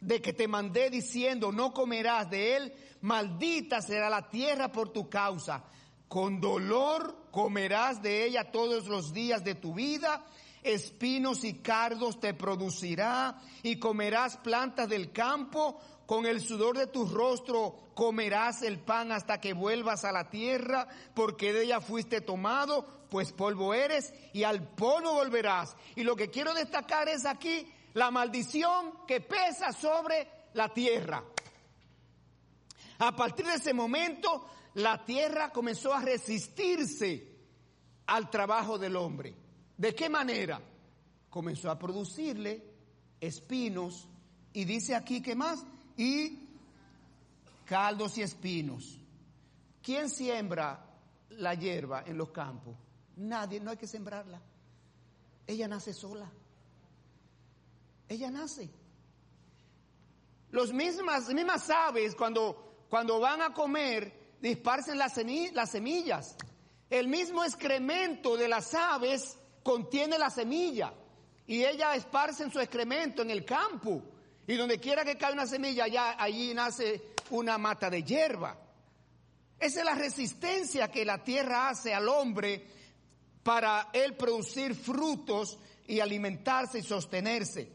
de 0.00 0.20
que 0.22 0.32
te 0.32 0.48
mandé 0.48 0.90
diciendo, 0.90 1.52
no 1.52 1.72
comerás 1.72 2.30
de 2.30 2.56
él, 2.56 2.72
maldita 3.02 3.82
será 3.82 4.08
la 4.08 4.28
tierra 4.28 4.72
por 4.72 4.92
tu 4.92 5.08
causa. 5.08 5.64
Con 6.08 6.40
dolor 6.40 7.28
comerás 7.30 8.02
de 8.02 8.24
ella 8.24 8.50
todos 8.50 8.88
los 8.88 9.12
días 9.12 9.44
de 9.44 9.54
tu 9.54 9.74
vida, 9.74 10.24
espinos 10.62 11.44
y 11.44 11.54
cardos 11.54 12.18
te 12.18 12.34
producirá, 12.34 13.40
y 13.62 13.76
comerás 13.76 14.36
plantas 14.38 14.88
del 14.88 15.12
campo, 15.12 15.78
con 16.10 16.26
el 16.26 16.40
sudor 16.40 16.76
de 16.76 16.88
tu 16.88 17.06
rostro 17.06 17.92
comerás 17.94 18.62
el 18.62 18.80
pan 18.80 19.12
hasta 19.12 19.40
que 19.40 19.52
vuelvas 19.52 20.04
a 20.04 20.10
la 20.10 20.28
tierra, 20.28 20.88
porque 21.14 21.52
de 21.52 21.62
ella 21.62 21.80
fuiste 21.80 22.20
tomado, 22.20 23.06
pues 23.08 23.30
polvo 23.30 23.74
eres, 23.74 24.12
y 24.32 24.42
al 24.42 24.74
polvo 24.74 25.14
volverás. 25.14 25.76
Y 25.94 26.02
lo 26.02 26.16
que 26.16 26.28
quiero 26.28 26.52
destacar 26.52 27.08
es 27.08 27.24
aquí 27.24 27.72
la 27.94 28.10
maldición 28.10 29.06
que 29.06 29.20
pesa 29.20 29.72
sobre 29.72 30.28
la 30.54 30.70
tierra. 30.70 31.22
A 32.98 33.14
partir 33.14 33.46
de 33.46 33.54
ese 33.54 33.72
momento, 33.72 34.48
la 34.74 35.04
tierra 35.04 35.52
comenzó 35.52 35.94
a 35.94 36.02
resistirse 36.02 37.36
al 38.06 38.28
trabajo 38.30 38.78
del 38.78 38.96
hombre. 38.96 39.32
¿De 39.76 39.94
qué 39.94 40.08
manera? 40.08 40.60
Comenzó 41.28 41.70
a 41.70 41.78
producirle 41.78 42.64
espinos 43.20 44.08
y 44.52 44.64
dice 44.64 44.96
aquí 44.96 45.22
que 45.22 45.36
más 45.36 45.64
y 46.00 46.48
caldos 47.66 48.16
y 48.16 48.22
espinos. 48.22 48.98
¿Quién 49.82 50.08
siembra 50.08 50.82
la 51.28 51.54
hierba 51.54 52.04
en 52.06 52.16
los 52.16 52.30
campos? 52.30 52.74
Nadie, 53.16 53.60
no 53.60 53.70
hay 53.70 53.76
que 53.76 53.86
sembrarla. 53.86 54.40
Ella 55.46 55.68
nace 55.68 55.92
sola. 55.92 56.30
Ella 58.08 58.30
nace. 58.30 58.70
Los 60.52 60.72
mismas, 60.72 61.28
mismas 61.28 61.68
aves 61.68 62.14
cuando, 62.14 62.86
cuando 62.88 63.20
van 63.20 63.42
a 63.42 63.52
comer 63.52 64.36
disparcen 64.40 64.96
las, 64.96 65.20
las 65.52 65.70
semillas. 65.70 66.34
El 66.88 67.08
mismo 67.08 67.44
excremento 67.44 68.38
de 68.38 68.48
las 68.48 68.72
aves 68.74 69.36
contiene 69.62 70.18
la 70.18 70.30
semilla 70.30 70.94
y 71.46 71.62
ellas 71.62 71.98
esparcen 71.98 72.50
su 72.50 72.58
excremento 72.58 73.20
en 73.20 73.30
el 73.30 73.44
campo. 73.44 74.02
Y 74.46 74.56
donde 74.56 74.78
quiera 74.78 75.04
que 75.04 75.16
cae 75.16 75.32
una 75.32 75.46
semilla, 75.46 75.86
ya 75.86 76.16
allí 76.18 76.54
nace 76.54 77.02
una 77.30 77.58
mata 77.58 77.88
de 77.88 78.02
hierba. 78.02 78.58
Esa 79.58 79.80
es 79.80 79.84
la 79.84 79.94
resistencia 79.94 80.90
que 80.90 81.04
la 81.04 81.22
tierra 81.22 81.68
hace 81.68 81.94
al 81.94 82.08
hombre 82.08 82.66
para 83.42 83.90
él 83.92 84.16
producir 84.16 84.74
frutos 84.74 85.58
y 85.86 86.00
alimentarse 86.00 86.78
y 86.78 86.82
sostenerse. 86.82 87.70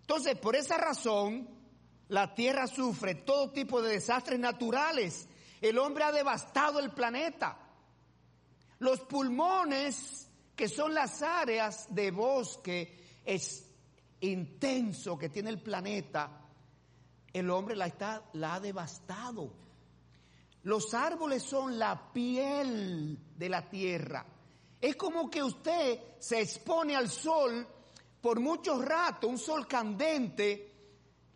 Entonces, 0.00 0.36
por 0.38 0.54
esa 0.54 0.76
razón, 0.76 1.48
la 2.08 2.34
tierra 2.34 2.66
sufre 2.66 3.14
todo 3.14 3.50
tipo 3.52 3.80
de 3.80 3.92
desastres 3.92 4.38
naturales. 4.38 5.26
El 5.60 5.78
hombre 5.78 6.04
ha 6.04 6.12
devastado 6.12 6.78
el 6.78 6.90
planeta. 6.90 7.58
Los 8.80 9.00
pulmones, 9.00 10.28
que 10.54 10.68
son 10.68 10.92
las 10.92 11.22
áreas 11.22 11.86
de 11.88 12.10
bosque, 12.10 13.20
es 13.24 13.64
intenso 14.26 15.18
que 15.18 15.28
tiene 15.28 15.50
el 15.50 15.60
planeta, 15.60 16.44
el 17.32 17.50
hombre 17.50 17.76
la, 17.76 17.92
ha 18.54 18.60
devastado. 18.60 19.52
Los 20.62 20.94
árboles 20.94 21.42
son 21.42 21.78
la 21.78 22.12
piel 22.12 23.18
de 23.36 23.48
la 23.48 23.68
tierra. 23.68 24.24
Es 24.80 24.96
como 24.96 25.28
que 25.28 25.42
usted 25.42 26.00
se 26.18 26.40
expone 26.40 26.94
al 26.94 27.10
sol 27.10 27.66
por 28.20 28.40
mucho 28.40 28.80
rato, 28.80 29.28
un 29.28 29.38
sol 29.38 29.66
candente, 29.66 30.72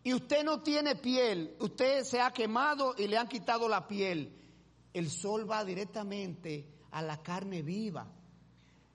y 0.03 0.13
usted 0.13 0.43
no 0.43 0.61
tiene 0.61 0.95
piel, 0.95 1.55
usted 1.59 2.03
se 2.03 2.21
ha 2.21 2.31
quemado 2.31 2.95
y 2.97 3.07
le 3.07 3.17
han 3.17 3.27
quitado 3.27 3.67
la 3.67 3.87
piel. 3.87 4.35
El 4.93 5.09
sol 5.09 5.49
va 5.49 5.63
directamente 5.63 6.65
a 6.91 7.01
la 7.01 7.21
carne 7.21 7.61
viva. 7.61 8.07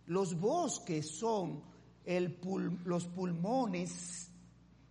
Los 0.06 0.34
bosques 0.38 1.16
son 1.18 1.62
los 2.06 3.06
pulmones 3.06 4.30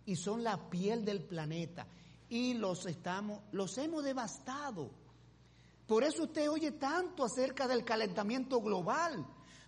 y 0.06 0.16
son 0.16 0.42
la 0.42 0.68
piel 0.68 1.04
del 1.04 1.22
planeta 1.22 1.86
y 2.28 2.54
los 2.54 2.86
estamos, 2.86 3.40
los 3.52 3.78
hemos 3.78 4.02
devastado. 4.04 4.90
Por 5.86 6.02
eso 6.02 6.24
usted 6.24 6.50
oye 6.50 6.72
tanto 6.72 7.24
acerca 7.24 7.68
del 7.68 7.84
calentamiento 7.84 8.60
global. 8.60 9.24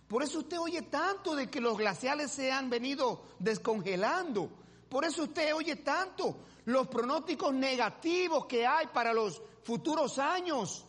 Por 0.07 0.23
eso 0.23 0.39
usted 0.39 0.59
oye 0.59 0.81
tanto 0.83 1.35
de 1.35 1.49
que 1.49 1.61
los 1.61 1.77
glaciales 1.77 2.31
se 2.31 2.51
han 2.51 2.69
venido 2.69 3.23
descongelando. 3.39 4.49
Por 4.89 5.05
eso 5.05 5.23
usted 5.23 5.53
oye 5.53 5.77
tanto 5.77 6.37
los 6.65 6.87
pronósticos 6.87 7.53
negativos 7.53 8.45
que 8.45 8.65
hay 8.65 8.87
para 8.87 9.13
los 9.13 9.41
futuros 9.63 10.17
años. 10.17 10.85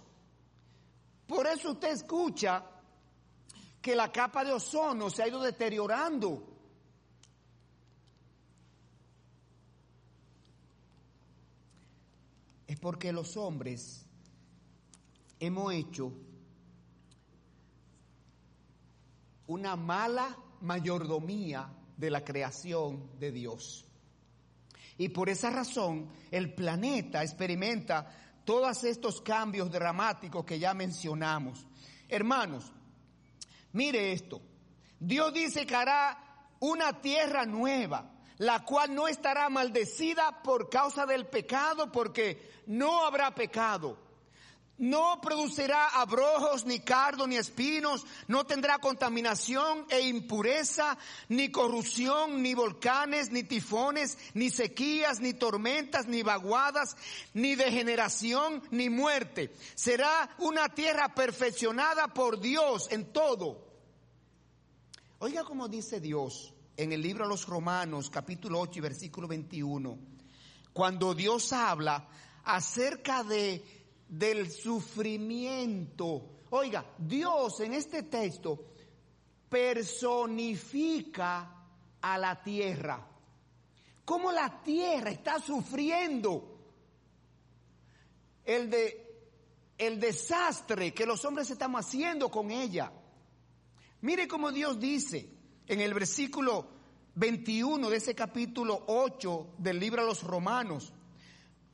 Por 1.26 1.46
eso 1.46 1.72
usted 1.72 1.90
escucha 1.90 2.64
que 3.82 3.94
la 3.94 4.10
capa 4.10 4.44
de 4.44 4.52
ozono 4.52 5.10
se 5.10 5.22
ha 5.22 5.28
ido 5.28 5.42
deteriorando. 5.42 6.47
Es 12.68 12.78
porque 12.78 13.12
los 13.12 13.36
hombres 13.36 14.06
hemos 15.40 15.72
hecho 15.72 16.12
una 19.48 19.74
mala 19.74 20.36
mayordomía 20.60 21.68
de 21.96 22.10
la 22.10 22.24
creación 22.24 23.18
de 23.18 23.32
Dios. 23.32 23.84
Y 24.98 25.08
por 25.08 25.28
esa 25.28 25.50
razón 25.50 26.08
el 26.30 26.54
planeta 26.54 27.24
experimenta 27.24 28.06
todos 28.44 28.84
estos 28.84 29.20
cambios 29.20 29.68
dramáticos 29.72 30.44
que 30.44 30.60
ya 30.60 30.74
mencionamos. 30.74 31.66
Hermanos, 32.08 32.70
Mire 33.72 34.12
esto. 34.12 34.40
Dios 34.98 35.32
dice 35.32 35.66
que 35.66 35.74
hará 35.74 36.18
una 36.60 37.00
tierra 37.00 37.44
nueva, 37.44 38.10
la 38.38 38.64
cual 38.64 38.94
no 38.94 39.08
estará 39.08 39.48
maldecida 39.48 40.42
por 40.42 40.70
causa 40.70 41.06
del 41.06 41.26
pecado, 41.26 41.90
porque 41.90 42.62
no 42.66 43.04
habrá 43.04 43.34
pecado. 43.34 43.98
No 44.78 45.20
producirá 45.20 45.88
abrojos, 45.88 46.64
ni 46.64 46.78
cardo, 46.78 47.26
ni 47.26 47.36
espinos, 47.36 48.06
no 48.28 48.46
tendrá 48.46 48.78
contaminación 48.78 49.84
e 49.90 50.02
impureza, 50.02 50.96
ni 51.28 51.50
corrupción, 51.50 52.44
ni 52.44 52.54
volcanes, 52.54 53.32
ni 53.32 53.42
tifones, 53.42 54.16
ni 54.34 54.50
sequías, 54.50 55.18
ni 55.18 55.34
tormentas, 55.34 56.06
ni 56.06 56.22
vaguadas, 56.22 56.96
ni 57.34 57.56
degeneración, 57.56 58.62
ni 58.70 58.88
muerte. 58.88 59.52
Será 59.74 60.30
una 60.38 60.68
tierra 60.68 61.12
perfeccionada 61.12 62.14
por 62.14 62.38
Dios 62.38 62.86
en 62.92 63.12
todo. 63.12 63.66
Oiga 65.18 65.42
como 65.42 65.66
dice 65.66 65.98
Dios 65.98 66.54
en 66.78 66.92
el 66.92 67.02
libro 67.02 67.24
de 67.24 67.30
los 67.30 67.44
Romanos, 67.44 68.08
capítulo 68.08 68.60
8 68.60 68.78
y 68.78 68.80
versículo 68.80 69.26
21, 69.26 69.98
cuando 70.72 71.12
Dios 71.12 71.52
habla 71.52 72.08
acerca 72.44 73.24
de 73.24 73.64
del 74.08 74.48
sufrimiento. 74.48 76.44
Oiga, 76.50 76.86
Dios 76.96 77.58
en 77.60 77.74
este 77.74 78.04
texto 78.04 78.64
personifica 79.48 81.64
a 82.00 82.16
la 82.16 82.40
tierra. 82.44 83.04
Cómo 84.04 84.30
la 84.30 84.62
tierra 84.62 85.10
está 85.10 85.40
sufriendo 85.40 86.60
el, 88.44 88.70
de, 88.70 89.26
el 89.76 89.98
desastre 89.98 90.94
que 90.94 91.04
los 91.04 91.24
hombres 91.24 91.50
estamos 91.50 91.84
haciendo 91.84 92.30
con 92.30 92.52
ella. 92.52 92.92
Mire 94.00 94.28
cómo 94.28 94.52
Dios 94.52 94.78
dice 94.78 95.37
en 95.68 95.80
el 95.80 95.94
versículo 95.94 96.66
21 97.14 97.90
de 97.90 97.96
ese 97.96 98.14
capítulo 98.14 98.84
8 98.86 99.54
del 99.58 99.78
libro 99.78 100.02
de 100.02 100.08
los 100.08 100.22
Romanos 100.22 100.92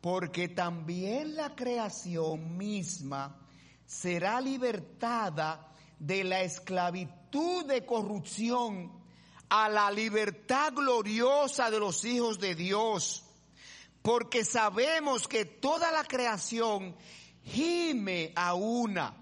porque 0.05 0.49
también 0.49 1.35
la 1.35 1.55
creación 1.55 2.59
misma 2.59 3.41
será 3.87 4.39
libertada 4.39 5.73
de 5.99 6.25
la 6.25 6.43
esclavitud 6.43 7.65
de 7.65 7.87
corrupción 7.87 8.93
a 9.49 9.71
la 9.71 9.91
libertad 9.91 10.75
gloriosa 10.75 11.71
de 11.71 11.79
los 11.79 12.05
hijos 12.05 12.39
de 12.39 12.55
Dios, 12.55 13.25
porque 14.03 14.45
sabemos 14.45 15.27
que 15.27 15.47
toda 15.47 15.91
la 15.91 16.05
creación 16.05 16.95
gime 17.43 18.31
a 18.37 18.53
una, 18.53 19.17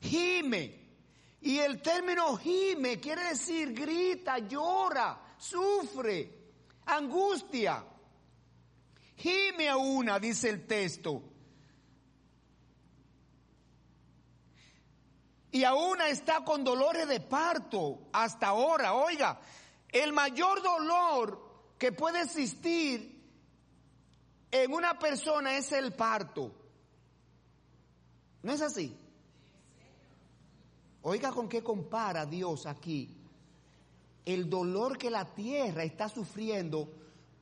gime. 0.00 0.85
Y 1.46 1.60
el 1.60 1.80
término 1.80 2.36
gime 2.36 2.98
quiere 2.98 3.22
decir 3.28 3.72
grita, 3.72 4.38
llora, 4.38 5.36
sufre, 5.38 6.28
angustia. 6.86 7.84
Gime 9.16 9.68
a 9.68 9.76
una, 9.76 10.18
dice 10.18 10.48
el 10.48 10.66
texto. 10.66 11.22
y 15.52 15.64
aún 15.64 16.02
está 16.02 16.44
con 16.44 16.64
dolores 16.64 17.06
de 17.08 17.20
parto 17.20 18.08
hasta 18.12 18.48
ahora. 18.48 18.92
Oiga, 18.92 19.40
el 19.88 20.12
mayor 20.12 20.60
dolor 20.62 21.72
que 21.78 21.92
puede 21.92 22.22
existir 22.22 23.24
en 24.50 24.74
una 24.74 24.98
persona 24.98 25.56
es 25.56 25.70
el 25.70 25.94
parto. 25.94 26.52
¿No 28.42 28.52
es 28.52 28.60
así? 28.60 29.05
Oiga 31.08 31.30
con 31.30 31.48
qué 31.48 31.62
compara 31.62 32.26
Dios 32.26 32.66
aquí 32.66 33.16
el 34.24 34.50
dolor 34.50 34.98
que 34.98 35.08
la 35.08 35.24
tierra 35.24 35.84
está 35.84 36.08
sufriendo 36.08 36.92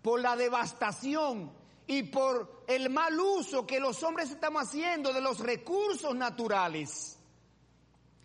por 0.03 0.21
la 0.21 0.37
devastación 0.37 1.51
y 1.87 2.03
por 2.03 2.67
el 2.69 2.91
mal 2.91 3.19
uso 3.19 3.67
que 3.67 3.81
los 3.81 4.03
hombres 4.03 4.31
estamos 4.31 4.65
haciendo 4.65 5.15
de 5.15 5.23
los 5.23 5.41
recursos 5.41 6.15
naturales. 6.15 7.17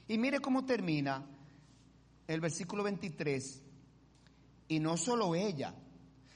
Y 0.10 0.17
mire 0.17 0.41
cómo 0.41 0.65
termina 0.65 1.25
el 2.28 2.41
versículo 2.41 2.84
23. 2.84 3.62
Y 4.67 4.80
no 4.82 4.97
solo 4.97 5.36
ella, 5.36 5.73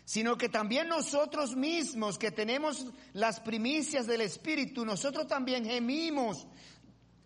sino 0.06 0.38
que 0.38 0.48
también 0.48 0.88
nosotros 0.88 1.58
mismos 1.58 2.18
que 2.18 2.32
tenemos 2.32 2.86
las 3.12 3.42
primicias 3.42 4.08
del 4.08 4.22
Espíritu, 4.22 4.86
nosotros 4.86 5.28
también 5.28 5.66
gemimos 5.66 6.48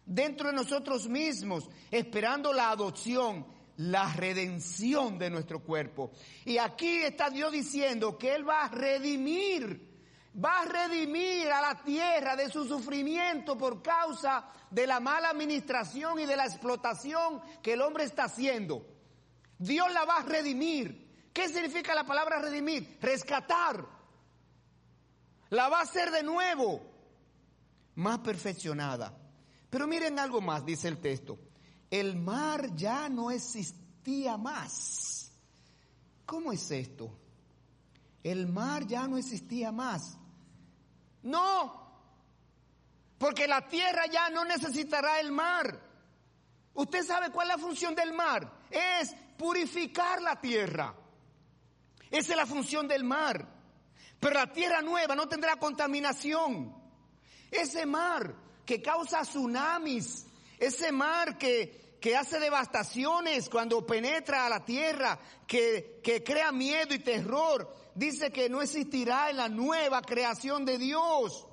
dentro 0.08 0.48
de 0.50 0.56
nosotros 0.56 1.08
mismos, 1.08 1.70
esperando 1.92 2.52
la 2.52 2.72
adopción, 2.72 3.46
la 3.78 4.12
redención 4.14 5.20
de 5.20 5.30
nuestro 5.30 5.62
cuerpo. 5.62 6.12
Y 6.46 6.58
aquí 6.58 6.98
está 7.00 7.30
Dios 7.30 7.52
diciendo 7.52 8.18
que 8.18 8.34
Él 8.34 8.48
va 8.48 8.64
a 8.64 8.70
redimir 8.70 9.86
va 10.44 10.62
a 10.62 10.66
redimir 10.66 11.52
a 11.52 11.62
la 11.62 11.84
tierra 11.84 12.36
de 12.36 12.50
su 12.50 12.66
sufrimiento 12.66 13.58
por 13.58 13.82
causa 13.82 14.46
de 14.70 14.86
la 14.86 15.00
mala 15.00 15.30
administración 15.30 16.20
y 16.20 16.26
de 16.26 16.36
la 16.36 16.46
explotación 16.46 17.42
que 17.62 17.74
el 17.74 17.82
hombre 17.82 18.04
está 18.04 18.26
haciendo. 18.26 18.86
Dios 19.58 19.92
la 19.92 20.06
va 20.06 20.18
a 20.18 20.24
redimir. 20.24 21.32
¿Qué 21.34 21.50
significa 21.50 21.96
la 21.96 22.06
palabra 22.06 22.40
redimir? 22.40 22.98
Rescatar. 23.02 23.86
La 25.50 25.70
va 25.70 25.80
a 25.80 25.84
hacer 25.84 26.12
de 26.12 26.24
nuevo, 26.24 26.82
más 27.96 28.20
perfeccionada. 28.20 29.14
Pero 29.78 29.86
miren 29.86 30.18
algo 30.18 30.42
más, 30.42 30.66
dice 30.66 30.88
el 30.88 30.98
texto. 30.98 31.38
El 31.92 32.16
mar 32.16 32.74
ya 32.76 33.10
no 33.10 33.30
existía 33.30 34.36
más. 34.36 35.32
¿Cómo 36.26 36.52
es 36.52 36.72
esto? 36.72 37.16
El 38.24 38.48
mar 38.48 38.88
ya 38.88 39.08
no 39.08 39.20
existía 39.20 39.72
más. 39.72 40.18
No, 41.22 41.92
porque 43.20 43.48
la 43.48 43.68
tierra 43.68 44.08
ya 44.08 44.32
no 44.32 44.46
necesitará 44.46 45.20
el 45.20 45.32
mar. 45.32 45.80
¿Usted 46.74 47.06
sabe 47.06 47.30
cuál 47.30 47.52
es 47.52 47.58
la 47.58 47.62
función 47.62 47.94
del 47.94 48.14
mar? 48.14 48.52
Es 48.72 49.16
purificar 49.38 50.24
la 50.24 50.42
tierra. 50.42 50.96
Esa 52.10 52.32
es 52.32 52.36
la 52.36 52.48
función 52.48 52.88
del 52.88 53.04
mar. 53.04 53.48
Pero 54.20 54.34
la 54.34 54.52
tierra 54.52 54.82
nueva 54.82 55.14
no 55.14 55.28
tendrá 55.28 55.58
contaminación. 55.58 56.76
Ese 57.52 57.86
mar 57.86 58.47
que 58.68 58.82
causa 58.82 59.22
tsunamis, 59.22 60.28
ese 60.60 60.92
mar 60.92 61.38
que, 61.38 61.98
que 62.02 62.18
hace 62.18 62.38
devastaciones 62.38 63.50
cuando 63.50 63.88
penetra 63.88 64.46
a 64.46 64.50
la 64.50 64.66
tierra, 64.66 65.18
que, 65.48 66.02
que 66.04 66.22
crea 66.22 66.52
miedo 66.52 66.94
y 66.94 67.00
terror, 67.00 67.74
dice 67.96 68.30
que 68.30 68.50
no 68.50 68.62
existirá 68.62 69.30
en 69.30 69.38
la 69.38 69.48
nueva 69.48 70.02
creación 70.02 70.66
de 70.66 70.78
Dios. 70.78 71.48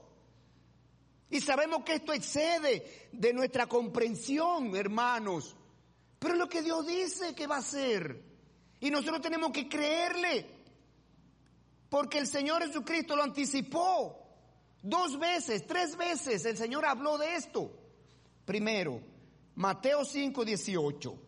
Y 1.30 1.40
sabemos 1.40 1.84
que 1.84 1.94
esto 1.94 2.12
excede 2.12 3.08
de 3.12 3.32
nuestra 3.32 3.68
comprensión, 3.68 4.74
hermanos. 4.74 5.56
Pero 6.18 6.34
es 6.34 6.40
lo 6.40 6.48
que 6.48 6.62
Dios 6.62 6.84
dice 6.84 7.34
que 7.34 7.46
va 7.46 7.58
a 7.58 7.62
ser. 7.62 8.22
Y 8.80 8.90
nosotros 8.90 9.20
tenemos 9.20 9.52
que 9.52 9.68
creerle. 9.68 10.46
Porque 11.88 12.18
el 12.18 12.26
Señor 12.26 12.66
Jesucristo 12.66 13.14
lo 13.14 13.22
anticipó. 13.22 14.23
Dos 14.84 15.18
veces, 15.18 15.66
tres 15.66 15.96
veces 15.96 16.44
el 16.44 16.58
Señor 16.58 16.84
habló 16.84 17.16
de 17.16 17.36
esto. 17.36 17.72
Primero, 18.44 19.00
Mateo 19.54 20.04
5, 20.04 20.44
18. 20.44 21.18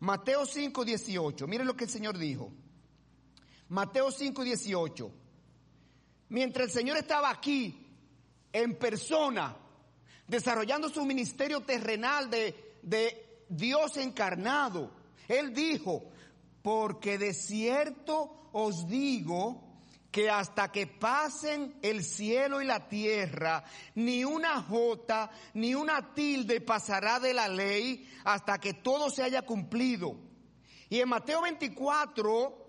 Mateo 0.00 0.44
5, 0.44 0.84
18. 0.84 1.46
Miren 1.46 1.68
lo 1.68 1.76
que 1.76 1.84
el 1.84 1.90
Señor 1.90 2.18
dijo. 2.18 2.50
Mateo 3.68 4.10
5, 4.10 4.42
18. 4.42 5.12
Mientras 6.30 6.66
el 6.66 6.72
Señor 6.72 6.96
estaba 6.96 7.30
aquí, 7.30 7.86
en 8.52 8.76
persona, 8.76 9.56
desarrollando 10.26 10.88
su 10.88 11.04
ministerio 11.04 11.60
terrenal 11.60 12.28
de, 12.28 12.74
de 12.82 13.44
Dios 13.48 13.98
encarnado, 13.98 14.90
Él 15.28 15.54
dijo, 15.54 16.10
porque 16.60 17.18
de 17.18 17.34
cierto 17.34 18.48
os 18.50 18.88
digo 18.88 19.69
que 20.10 20.28
hasta 20.28 20.72
que 20.72 20.86
pasen 20.86 21.78
el 21.82 22.04
cielo 22.04 22.60
y 22.60 22.64
la 22.64 22.88
tierra, 22.88 23.62
ni 23.94 24.24
una 24.24 24.60
jota, 24.62 25.30
ni 25.54 25.74
una 25.74 26.14
tilde 26.14 26.60
pasará 26.60 27.20
de 27.20 27.32
la 27.32 27.48
ley 27.48 28.08
hasta 28.24 28.58
que 28.58 28.74
todo 28.74 29.10
se 29.10 29.22
haya 29.22 29.42
cumplido. 29.42 30.16
Y 30.88 31.00
en 31.00 31.08
Mateo 31.08 31.42
24, 31.42 32.66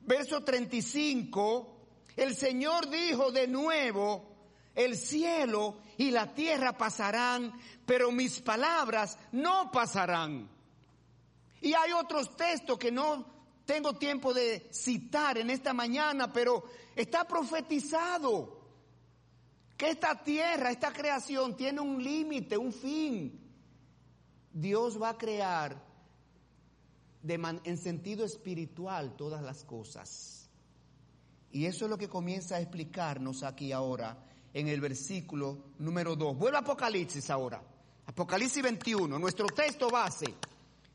verso 0.00 0.42
35, 0.42 1.76
el 2.16 2.34
Señor 2.34 2.90
dijo 2.90 3.30
de 3.30 3.46
nuevo, 3.46 4.32
el 4.74 4.96
cielo 4.96 5.78
y 5.96 6.10
la 6.10 6.34
tierra 6.34 6.76
pasarán, 6.76 7.52
pero 7.86 8.10
mis 8.10 8.40
palabras 8.40 9.16
no 9.30 9.70
pasarán. 9.70 10.50
Y 11.60 11.74
hay 11.74 11.92
otros 11.92 12.36
textos 12.36 12.76
que 12.78 12.90
no 12.90 13.31
tengo 13.64 13.94
tiempo 13.94 14.34
de 14.34 14.68
citar 14.72 15.38
en 15.38 15.50
esta 15.50 15.72
mañana, 15.72 16.32
pero 16.32 16.64
está 16.96 17.26
profetizado 17.26 18.60
que 19.76 19.90
esta 19.90 20.22
tierra, 20.22 20.70
esta 20.70 20.92
creación 20.92 21.56
tiene 21.56 21.80
un 21.80 22.02
límite, 22.02 22.56
un 22.56 22.72
fin. 22.72 23.40
Dios 24.52 25.00
va 25.00 25.10
a 25.10 25.18
crear 25.18 25.82
en 27.24 27.78
sentido 27.78 28.24
espiritual 28.24 29.16
todas 29.16 29.42
las 29.42 29.64
cosas. 29.64 30.50
Y 31.52 31.66
eso 31.66 31.84
es 31.84 31.90
lo 31.90 31.98
que 31.98 32.08
comienza 32.08 32.56
a 32.56 32.60
explicarnos 32.60 33.42
aquí 33.42 33.72
ahora 33.72 34.16
en 34.52 34.68
el 34.68 34.80
versículo 34.80 35.58
número 35.78 36.16
2. 36.16 36.36
Vuelve 36.36 36.58
a 36.58 36.60
Apocalipsis 36.60 37.30
ahora. 37.30 37.62
Apocalipsis 38.06 38.62
21, 38.62 39.18
nuestro 39.18 39.46
texto 39.46 39.88
base. 39.88 40.34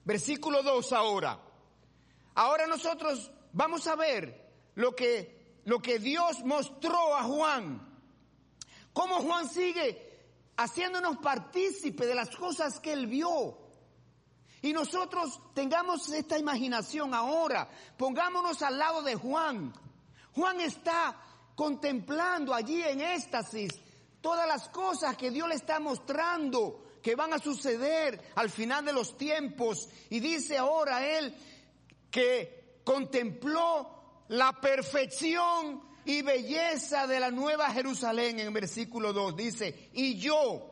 Versículo 0.03 0.63
2 0.63 0.93
ahora. 0.93 1.46
Ahora 2.37 2.67
nosotros 2.67 3.31
vamos 3.51 3.87
a 3.87 3.95
ver 3.95 4.69
lo 4.75 4.95
que, 4.95 5.59
lo 5.65 5.79
que 5.79 5.97
Dios 5.97 6.43
mostró 6.43 7.15
a 7.15 7.23
Juan. 7.23 7.81
Cómo 8.93 9.15
Juan 9.21 9.49
sigue 9.49 10.53
haciéndonos 10.55 11.17
partícipe 11.17 12.05
de 12.05 12.13
las 12.13 12.29
cosas 12.35 12.79
que 12.79 12.93
él 12.93 13.07
vio. 13.07 13.57
Y 14.61 14.71
nosotros 14.71 15.39
tengamos 15.55 16.11
esta 16.11 16.37
imaginación 16.37 17.15
ahora, 17.15 17.71
pongámonos 17.97 18.61
al 18.61 18.77
lado 18.77 19.01
de 19.01 19.15
Juan. 19.15 19.73
Juan 20.35 20.61
está 20.61 21.19
contemplando 21.55 22.53
allí 22.53 22.83
en 22.83 23.01
éxtasis 23.01 23.71
todas 24.21 24.47
las 24.47 24.69
cosas 24.69 25.17
que 25.17 25.31
Dios 25.31 25.49
le 25.49 25.55
está 25.55 25.79
mostrando 25.79 26.83
que 27.01 27.15
van 27.15 27.33
a 27.33 27.39
suceder 27.39 28.31
al 28.35 28.51
final 28.51 28.85
de 28.85 28.93
los 28.93 29.17
tiempos. 29.17 29.89
Y 30.11 30.19
dice 30.19 30.55
ahora 30.55 31.03
él 31.03 31.35
que 32.17 32.79
contempló 32.83 34.23
la 34.29 34.59
perfección 34.59 35.83
y 36.03 36.23
belleza 36.23 37.05
de 37.05 37.19
la 37.19 37.29
nueva 37.29 37.69
Jerusalén 37.69 38.39
en 38.39 38.51
versículo 38.51 39.13
2. 39.13 39.35
Dice, 39.35 39.91
y 39.93 40.17
yo, 40.17 40.67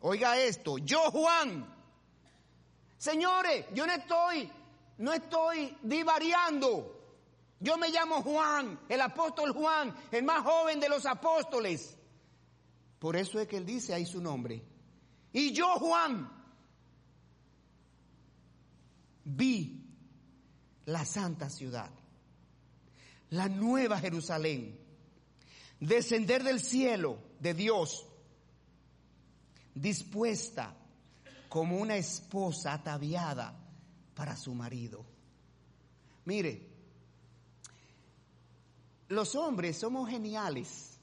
oiga 0.00 0.40
esto, 0.40 0.78
yo 0.78 1.10
Juan, 1.10 1.74
Señores, 2.96 3.66
yo 3.74 3.86
no 3.86 3.92
estoy, 3.92 4.50
no 4.96 5.12
estoy 5.12 5.76
divariando. 5.82 6.94
Yo 7.60 7.76
me 7.76 7.90
llamo 7.90 8.22
Juan, 8.22 8.80
el 8.88 9.02
apóstol 9.02 9.52
Juan, 9.52 9.94
el 10.10 10.24
más 10.24 10.42
joven 10.42 10.80
de 10.80 10.88
los 10.88 11.04
apóstoles. 11.04 11.98
Por 12.98 13.14
eso 13.14 13.38
es 13.38 13.46
que 13.46 13.58
él 13.58 13.66
dice 13.66 13.92
ahí 13.92 14.06
su 14.06 14.22
nombre. 14.22 14.64
Y 15.34 15.52
yo, 15.52 15.68
Juan, 15.74 16.32
vi 19.24 19.87
la 20.88 21.04
santa 21.04 21.50
ciudad, 21.50 21.90
la 23.30 23.46
nueva 23.46 23.98
Jerusalén, 23.98 24.78
descender 25.78 26.42
del 26.42 26.60
cielo 26.60 27.18
de 27.40 27.52
Dios, 27.52 28.06
dispuesta 29.74 30.74
como 31.50 31.76
una 31.76 31.96
esposa 31.96 32.72
ataviada 32.72 33.54
para 34.14 34.34
su 34.34 34.54
marido. 34.54 35.04
Mire, 36.24 36.66
los 39.08 39.34
hombres 39.34 39.76
somos 39.76 40.08
geniales, 40.08 40.98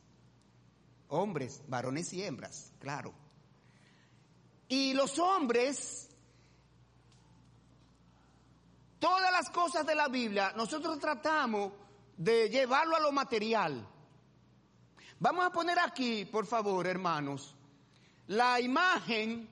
hombres, 1.10 1.62
varones 1.68 2.12
y 2.12 2.24
hembras, 2.24 2.74
claro. 2.80 3.14
Y 4.68 4.94
los 4.94 5.20
hombres, 5.20 6.05
todas 9.06 9.32
las 9.32 9.52
cosas 9.52 9.86
de 9.86 9.94
la 9.94 10.08
Biblia, 10.08 10.52
nosotros 10.56 10.98
tratamos 10.98 11.74
de 12.18 12.50
llevarlo 12.50 12.96
a 12.96 13.00
lo 13.00 13.12
material. 13.12 13.88
Vamos 15.20 15.46
a 15.46 15.52
poner 15.52 15.78
aquí, 15.78 16.26
por 16.26 16.48
favor, 16.48 16.88
hermanos, 16.88 17.56
la 18.26 18.60
imagen 18.60 19.48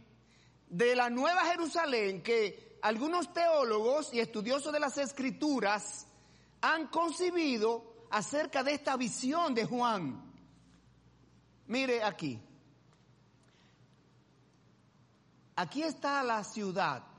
de 0.67 0.95
la 0.95 1.07
Nueva 1.11 1.45
Jerusalén 1.45 2.23
que 2.23 2.79
algunos 2.81 3.31
teólogos 3.31 4.11
y 4.11 4.21
estudiosos 4.21 4.73
de 4.73 4.79
las 4.79 4.97
escrituras 4.97 6.07
han 6.61 6.87
concebido 6.87 8.07
acerca 8.09 8.63
de 8.63 8.73
esta 8.73 8.97
visión 8.97 9.53
de 9.53 9.65
Juan. 9.65 10.33
Mire 11.67 12.03
aquí. 12.03 12.41
Aquí 15.55 15.83
está 15.83 16.23
la 16.23 16.43
ciudad. 16.43 17.12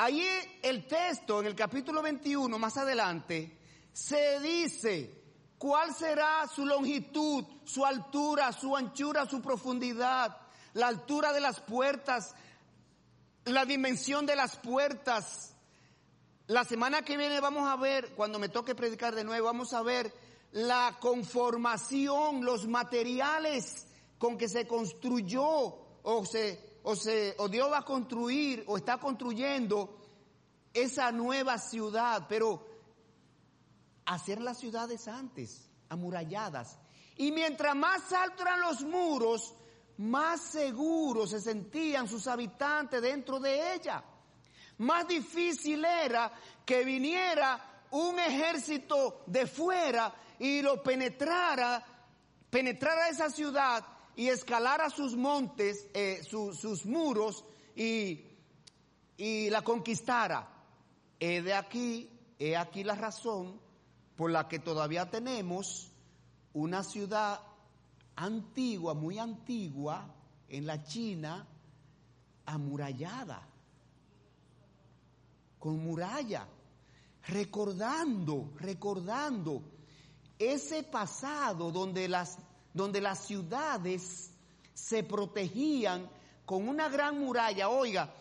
Allí 0.00 0.26
el 0.62 0.86
texto 0.86 1.40
en 1.40 1.46
el 1.46 1.54
capítulo 1.54 2.00
21, 2.00 2.58
más 2.58 2.78
adelante, 2.78 3.58
se 3.92 4.40
dice 4.40 5.12
cuál 5.58 5.94
será 5.94 6.48
su 6.48 6.64
longitud, 6.64 7.44
su 7.66 7.84
altura, 7.84 8.50
su 8.50 8.74
anchura, 8.74 9.28
su 9.28 9.42
profundidad, 9.42 10.38
la 10.72 10.88
altura 10.88 11.34
de 11.34 11.40
las 11.40 11.60
puertas, 11.60 12.34
la 13.44 13.66
dimensión 13.66 14.24
de 14.24 14.36
las 14.36 14.56
puertas. 14.56 15.54
La 16.46 16.64
semana 16.64 17.02
que 17.02 17.18
viene 17.18 17.38
vamos 17.38 17.68
a 17.68 17.76
ver, 17.76 18.14
cuando 18.14 18.38
me 18.38 18.48
toque 18.48 18.74
predicar 18.74 19.14
de 19.14 19.24
nuevo, 19.24 19.48
vamos 19.48 19.74
a 19.74 19.82
ver 19.82 20.10
la 20.52 20.96
conformación, 20.98 22.42
los 22.42 22.66
materiales 22.66 23.86
con 24.16 24.38
que 24.38 24.48
se 24.48 24.66
construyó 24.66 25.42
o 26.02 26.24
se 26.24 26.69
o 26.82 26.96
se 26.96 27.36
Dios 27.50 27.70
va 27.70 27.78
a 27.78 27.84
construir 27.84 28.64
o 28.66 28.76
está 28.76 28.98
construyendo 28.98 29.98
esa 30.72 31.12
nueva 31.12 31.58
ciudad, 31.58 32.26
pero 32.28 32.66
hacer 34.06 34.40
las 34.40 34.58
ciudades 34.58 35.08
antes, 35.08 35.68
amuralladas. 35.88 36.78
Y 37.16 37.32
mientras 37.32 37.74
más 37.76 38.12
altos 38.12 38.40
eran 38.40 38.60
los 38.60 38.82
muros, 38.82 39.54
más 39.98 40.40
seguros 40.40 41.30
se 41.30 41.40
sentían 41.40 42.08
sus 42.08 42.26
habitantes 42.26 43.02
dentro 43.02 43.38
de 43.38 43.74
ella. 43.74 44.02
Más 44.78 45.06
difícil 45.06 45.84
era 45.84 46.32
que 46.64 46.84
viniera 46.84 47.84
un 47.90 48.18
ejército 48.18 49.22
de 49.26 49.46
fuera 49.46 50.14
y 50.38 50.62
lo 50.62 50.82
penetrara, 50.82 51.84
penetrara 52.48 53.08
esa 53.08 53.28
ciudad 53.28 53.84
y 54.20 54.28
escalara 54.28 54.90
sus 54.90 55.16
montes, 55.16 55.88
eh, 55.94 56.20
sus 56.28 56.84
muros 56.84 57.42
y, 57.74 58.22
y 59.16 59.48
la 59.48 59.62
conquistara. 59.62 60.46
He 61.18 61.40
de 61.40 61.54
aquí, 61.54 62.10
he 62.38 62.54
aquí 62.54 62.84
la 62.84 62.96
razón 62.96 63.58
por 64.16 64.30
la 64.30 64.46
que 64.46 64.58
todavía 64.58 65.08
tenemos 65.08 65.90
una 66.52 66.84
ciudad 66.84 67.40
antigua, 68.14 68.92
muy 68.92 69.18
antigua, 69.18 70.14
en 70.50 70.66
la 70.66 70.84
China, 70.84 71.46
amurallada, 72.44 73.48
con 75.58 75.82
muralla, 75.82 76.46
recordando, 77.26 78.52
recordando 78.58 79.62
ese 80.38 80.82
pasado 80.82 81.72
donde 81.72 82.06
las, 82.06 82.36
donde 82.72 83.00
las 83.00 83.26
ciudades 83.26 84.30
se 84.74 85.02
protegían 85.04 86.08
con 86.44 86.68
una 86.68 86.88
gran 86.88 87.18
muralla. 87.18 87.68
Oiga, 87.68 88.12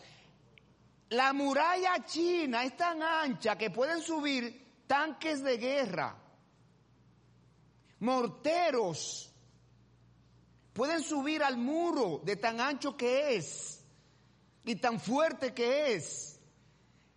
la 1.09 1.33
muralla 1.33 2.05
china 2.05 2.63
es 2.63 2.75
tan 2.77 3.01
ancha 3.01 3.57
que 3.57 3.69
pueden 3.69 4.01
subir 4.01 4.83
tanques 4.85 5.43
de 5.43 5.57
guerra, 5.57 6.15
morteros, 7.99 9.31
pueden 10.73 11.01
subir 11.01 11.43
al 11.43 11.57
muro 11.57 12.21
de 12.23 12.35
tan 12.35 12.59
ancho 12.59 12.95
que 12.95 13.35
es 13.35 13.83
y 14.63 14.75
tan 14.75 14.99
fuerte 14.99 15.53
que 15.53 15.93
es. 15.93 16.39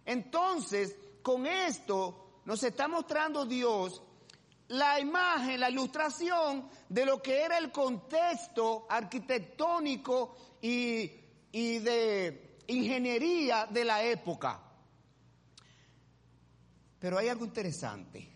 Entonces, 0.04 0.96
con 1.22 1.46
esto 1.46 2.40
nos 2.44 2.62
está 2.62 2.88
mostrando 2.88 3.44
Dios 3.44 4.02
la 4.72 4.98
imagen, 4.98 5.60
la 5.60 5.68
ilustración 5.68 6.66
de 6.88 7.04
lo 7.04 7.20
que 7.20 7.42
era 7.42 7.58
el 7.58 7.70
contexto 7.70 8.86
arquitectónico 8.88 10.34
y, 10.62 11.10
de 11.52 12.56
ingeniería 12.68 13.66
de 13.66 13.84
la 13.84 14.02
época. 14.02 14.60
Pero 16.98 17.18
hay 17.18 17.28
algo 17.28 17.44
interesante, 17.44 18.30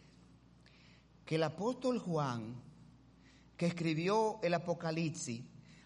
que 1.25 1.37
el 1.37 1.43
apóstol 1.43 2.01
Juan 2.01 2.63
que 3.57 3.67
escribió 3.67 4.39
el 4.43 4.53
Apocalipsis 4.53 5.43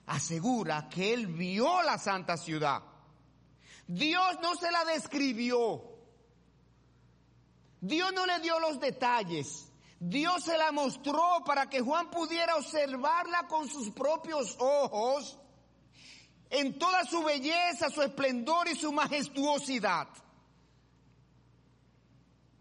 asegura 0.07 0.89
que 0.89 1.15
él 1.15 1.29
vio 1.29 1.81
la 1.83 1.97
santa 1.97 2.37
ciudad. 2.37 2.83
Dios 3.87 4.39
no 4.43 4.57
se 4.57 4.73
la 4.73 4.85
describió. 4.85 5.85
Dios 7.81 8.13
no 8.13 8.27
le 8.27 8.41
dio 8.41 8.59
los 8.59 8.81
detalles. 8.81 9.70
Dios 10.03 10.45
se 10.45 10.57
la 10.57 10.73
mostró 10.73 11.45
para 11.45 11.69
que 11.69 11.83
Juan 11.83 12.11
pudiera 12.11 12.57
observarla 12.57 13.47
con 13.47 13.69
sus 13.69 13.91
propios 13.91 14.57
ojos 14.59 15.39
en 16.49 16.79
toda 16.79 17.05
su 17.05 17.23
belleza, 17.23 17.91
su 17.91 18.01
esplendor 18.01 18.67
y 18.69 18.77
su 18.77 18.91
majestuosidad. 18.93 20.09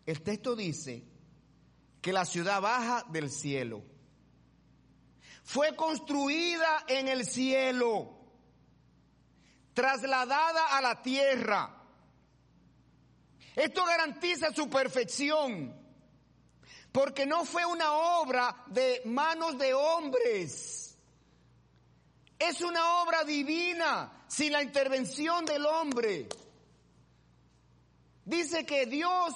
El 0.06 0.21
texto 0.21 0.54
dice 0.54 1.06
que 2.02 2.12
la 2.12 2.25
ciudad 2.25 2.62
baja 2.62 3.06
del 3.10 3.32
cielo 3.32 3.84
fue 5.41 5.78
construida 5.78 6.84
en 6.89 7.08
el 7.08 7.25
cielo, 7.25 8.19
trasladada 9.73 10.78
a 10.78 10.82
la 10.82 11.02
tierra. 11.02 11.75
Esto 13.56 13.86
garantiza 13.86 14.54
su 14.54 14.69
perfección, 14.69 15.79
porque 16.91 17.25
no 17.25 17.45
fue 17.45 17.65
una 17.65 17.93
obra 17.93 18.63
de 18.67 19.02
manos 19.06 19.58
de 19.58 19.73
hombres. 19.73 20.97
Es 22.38 22.62
una 22.62 23.02
obra 23.02 23.23
divina 23.23 24.23
sin 24.28 24.52
la 24.52 24.63
intervención 24.63 25.45
del 25.45 25.65
hombre. 25.65 26.28
Dice 28.25 28.65
que 28.65 28.86
Dios 28.86 29.34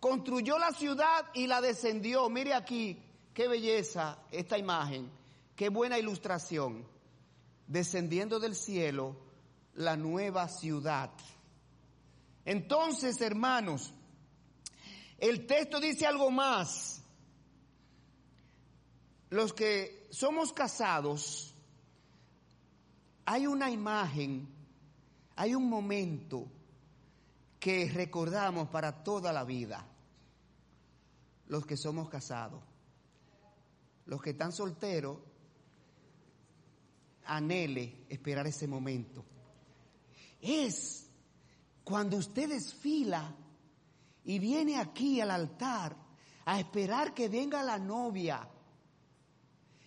construyó 0.00 0.58
la 0.58 0.72
ciudad 0.72 1.26
y 1.34 1.46
la 1.46 1.60
descendió. 1.60 2.28
Mire 2.28 2.54
aquí, 2.54 3.02
qué 3.32 3.48
belleza 3.48 4.18
esta 4.30 4.58
imagen 4.58 5.22
Qué 5.56 5.68
buena 5.68 5.98
ilustración. 5.98 6.84
Descendiendo 7.66 8.40
del 8.40 8.54
cielo 8.54 9.16
la 9.74 9.96
nueva 9.96 10.48
ciudad. 10.48 11.10
Entonces, 12.44 13.20
hermanos, 13.20 13.94
el 15.22 15.46
texto 15.46 15.78
dice 15.78 16.04
algo 16.04 16.32
más. 16.32 17.00
Los 19.30 19.52
que 19.52 20.08
somos 20.10 20.52
casados, 20.52 21.54
hay 23.24 23.46
una 23.46 23.70
imagen, 23.70 24.48
hay 25.36 25.54
un 25.54 25.68
momento 25.68 26.50
que 27.60 27.88
recordamos 27.88 28.68
para 28.68 29.04
toda 29.04 29.32
la 29.32 29.44
vida. 29.44 29.86
Los 31.46 31.66
que 31.66 31.76
somos 31.76 32.08
casados. 32.08 32.60
Los 34.06 34.20
que 34.20 34.30
están 34.30 34.50
solteros 34.50 35.18
anhele 37.26 38.06
esperar 38.08 38.48
ese 38.48 38.66
momento. 38.66 39.24
Es 40.40 41.06
cuando 41.84 42.16
usted 42.16 42.48
desfila 42.48 43.36
y 44.24 44.38
viene 44.38 44.78
aquí 44.78 45.20
al 45.20 45.30
altar 45.30 45.96
a 46.44 46.58
esperar 46.58 47.14
que 47.14 47.28
venga 47.28 47.62
la 47.62 47.78
novia. 47.78 48.48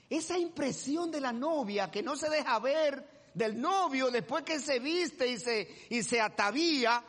Esa 0.09 0.37
impresión 0.37 1.11
de 1.11 1.21
la 1.21 1.33
novia 1.33 1.89
que 1.89 2.03
no 2.03 2.15
se 2.15 2.29
deja 2.29 2.59
ver 2.59 3.31
del 3.33 3.59
novio 3.59 4.11
después 4.11 4.43
que 4.43 4.59
se 4.59 4.79
viste 4.79 5.27
y 5.27 5.37
se, 5.37 5.87
y 5.89 6.03
se 6.03 6.21
atavía. 6.21 7.03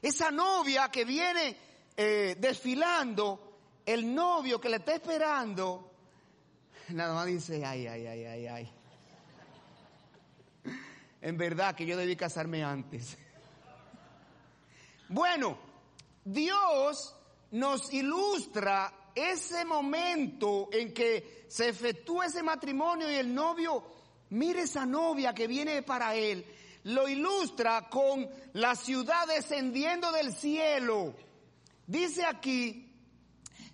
Esa 0.00 0.30
novia 0.30 0.90
que 0.90 1.04
viene 1.04 1.56
eh, 1.96 2.36
desfilando, 2.38 3.58
el 3.84 4.14
novio 4.14 4.60
que 4.60 4.68
le 4.68 4.76
está 4.76 4.94
esperando, 4.94 5.90
nada 6.90 7.14
más 7.14 7.26
dice, 7.26 7.64
ay, 7.64 7.86
ay, 7.86 8.06
ay, 8.06 8.24
ay, 8.24 8.46
ay 8.46 8.72
en 11.22 11.38
verdad 11.38 11.74
que 11.74 11.86
yo 11.86 11.96
debí 11.96 12.16
casarme 12.16 12.64
antes. 12.64 13.16
Bueno, 15.08 15.56
Dios 16.24 17.14
nos 17.52 17.92
ilustra 17.92 19.10
ese 19.14 19.64
momento 19.64 20.68
en 20.72 20.92
que 20.94 21.46
se 21.48 21.68
efectúa 21.68 22.26
ese 22.26 22.42
matrimonio 22.42 23.10
y 23.10 23.16
el 23.16 23.34
novio 23.34 23.92
mire 24.32 24.62
esa 24.62 24.86
novia 24.86 25.34
que 25.34 25.46
viene 25.46 25.82
para 25.82 26.14
él. 26.14 26.44
Lo 26.84 27.08
ilustra 27.08 27.88
con 27.88 28.28
la 28.54 28.74
ciudad 28.74 29.26
descendiendo 29.28 30.10
del 30.10 30.34
cielo. 30.34 31.14
Dice 31.86 32.24
aquí 32.24 32.90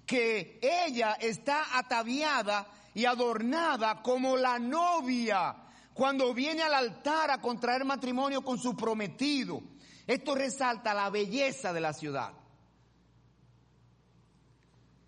que 0.05 0.59
ella 0.61 1.15
está 1.21 1.79
ataviada 1.79 2.67
y 2.95 3.05
adornada 3.05 4.03
como 4.03 4.37
la 4.37 4.59
novia 4.59 5.55
cuando 5.95 6.35
viene 6.35 6.63
al 6.63 6.75
altar 6.75 7.31
a 7.31 7.41
contraer 7.41 7.85
matrimonio 7.85 8.43
con 8.43 8.59
su 8.59 8.77
prometido. 8.77 9.63
Esto 10.09 10.35
resalta 10.35 10.95
la 10.95 11.11
belleza 11.11 11.71
de 11.71 11.81
la 11.83 11.93
ciudad. 11.93 12.33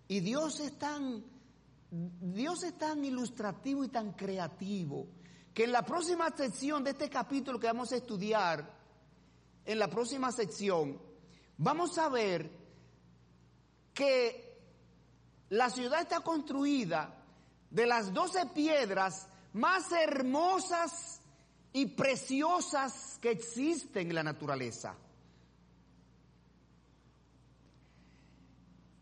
Y 0.07 0.19
Dios 0.19 0.59
es 0.59 0.77
tan, 0.77 1.25
Dios 1.89 2.61
es 2.61 2.77
tan 2.77 3.03
ilustrativo 3.03 3.83
y 3.83 3.87
tan 3.87 4.13
creativo 4.13 5.07
que 5.55 5.63
en 5.63 5.71
la 5.71 5.83
próxima 5.83 6.29
sección 6.29 6.83
de 6.83 6.91
este 6.91 7.09
capítulo 7.09 7.59
que 7.59 7.65
vamos 7.65 7.91
a 7.91 7.95
estudiar, 7.95 8.77
en 9.65 9.79
la 9.79 9.87
próxima 9.89 10.31
sección, 10.31 11.01
vamos 11.57 11.97
a 11.97 12.07
ver 12.07 12.51
que 13.95 14.59
la 15.49 15.71
ciudad 15.71 16.01
está 16.01 16.19
construida 16.19 17.23
de 17.71 17.87
las 17.87 18.13
doce 18.13 18.45
piedras 18.53 19.27
más 19.53 19.91
hermosas 19.91 21.20
y 21.73 21.85
preciosas 21.87 23.17
que 23.21 23.31
existen 23.31 24.09
en 24.09 24.15
la 24.15 24.23
naturaleza. 24.23 24.95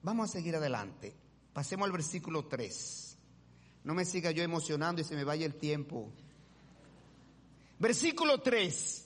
Vamos 0.01 0.29
a 0.29 0.34
seguir 0.34 0.55
adelante. 0.55 1.15
Pasemos 1.53 1.86
al 1.86 1.91
versículo 1.91 2.45
3. 2.45 3.17
No 3.84 3.93
me 3.93 4.05
siga 4.05 4.32
yo 4.32 4.43
emocionando 4.43 5.01
y 5.01 5.05
se 5.05 5.15
me 5.15 5.23
vaya 5.23 5.45
el 5.45 5.55
tiempo. 5.55 6.12
Versículo 7.79 8.41
3. 8.41 9.05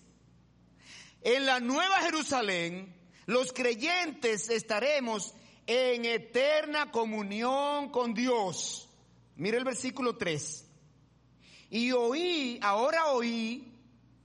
En 1.21 1.45
la 1.45 1.59
nueva 1.59 2.01
Jerusalén, 2.01 2.93
los 3.25 3.53
creyentes 3.53 4.49
estaremos 4.49 5.33
en 5.67 6.05
eterna 6.05 6.91
comunión 6.91 7.89
con 7.89 8.13
Dios. 8.13 8.89
Mire 9.37 9.57
el 9.57 9.63
versículo 9.63 10.17
3. 10.17 10.62
Y 11.73 11.91
oí, 11.91 12.59
ahora 12.61 13.07
oí, 13.07 13.73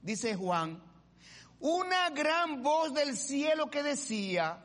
dice 0.03 0.35
Juan, 0.35 0.79
una 1.59 2.11
gran 2.11 2.61
voz 2.61 2.93
del 2.93 3.17
cielo 3.17 3.71
que 3.71 3.81
decía, 3.81 4.63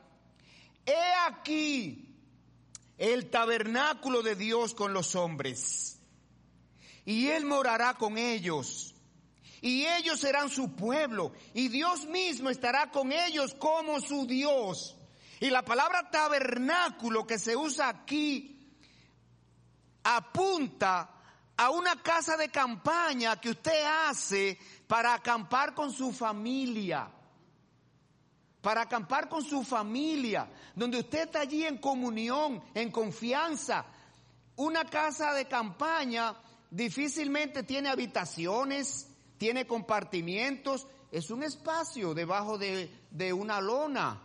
he 0.85 1.15
aquí 1.27 2.15
el 2.99 3.31
tabernáculo 3.31 4.21
de 4.21 4.37
Dios 4.37 4.75
con 4.75 4.93
los 4.93 5.15
hombres, 5.15 5.99
y 7.07 7.29
Él 7.29 7.47
morará 7.47 7.95
con 7.95 8.19
ellos, 8.19 8.95
y 9.63 9.87
ellos 9.87 10.21
serán 10.21 10.51
su 10.51 10.77
pueblo, 10.77 11.33
y 11.55 11.69
Dios 11.69 12.05
mismo 12.05 12.51
estará 12.51 12.91
con 12.91 13.13
ellos 13.13 13.55
como 13.55 13.99
su 14.03 14.27
Dios. 14.27 14.95
Y 15.41 15.49
la 15.49 15.65
palabra 15.65 16.11
tabernáculo 16.11 17.27
que 17.27 17.39
se 17.39 17.57
usa 17.57 17.89
aquí 17.89 18.77
apunta 20.03 21.14
a 21.57 21.71
una 21.71 22.03
casa 22.03 22.37
de 22.37 22.49
campaña 22.49 23.41
que 23.41 23.51
usted 23.51 23.85
hace 23.85 24.59
para 24.87 25.15
acampar 25.15 25.75
con 25.75 25.93
su 25.93 26.13
familia. 26.13 27.09
Para 28.61 28.83
acampar 28.83 29.29
con 29.29 29.45
su 29.45 29.63
familia, 29.63 30.49
donde 30.75 30.99
usted 30.99 31.25
está 31.25 31.41
allí 31.41 31.65
en 31.65 31.79
comunión, 31.79 32.63
en 32.73 32.91
confianza. 32.91 33.85
Una 34.57 34.85
casa 34.85 35.35
de 35.35 35.47
campaña 35.47 36.35
difícilmente 36.71 37.63
tiene 37.63 37.91
habitaciones, 37.91 39.09
tiene 39.37 39.67
compartimientos, 39.67 40.87
es 41.13 41.31
un 41.31 41.43
espacio 41.43 42.15
debajo 42.15 42.57
de, 42.57 42.91
de 43.11 43.33
una 43.33 43.61
lona. 43.61 44.21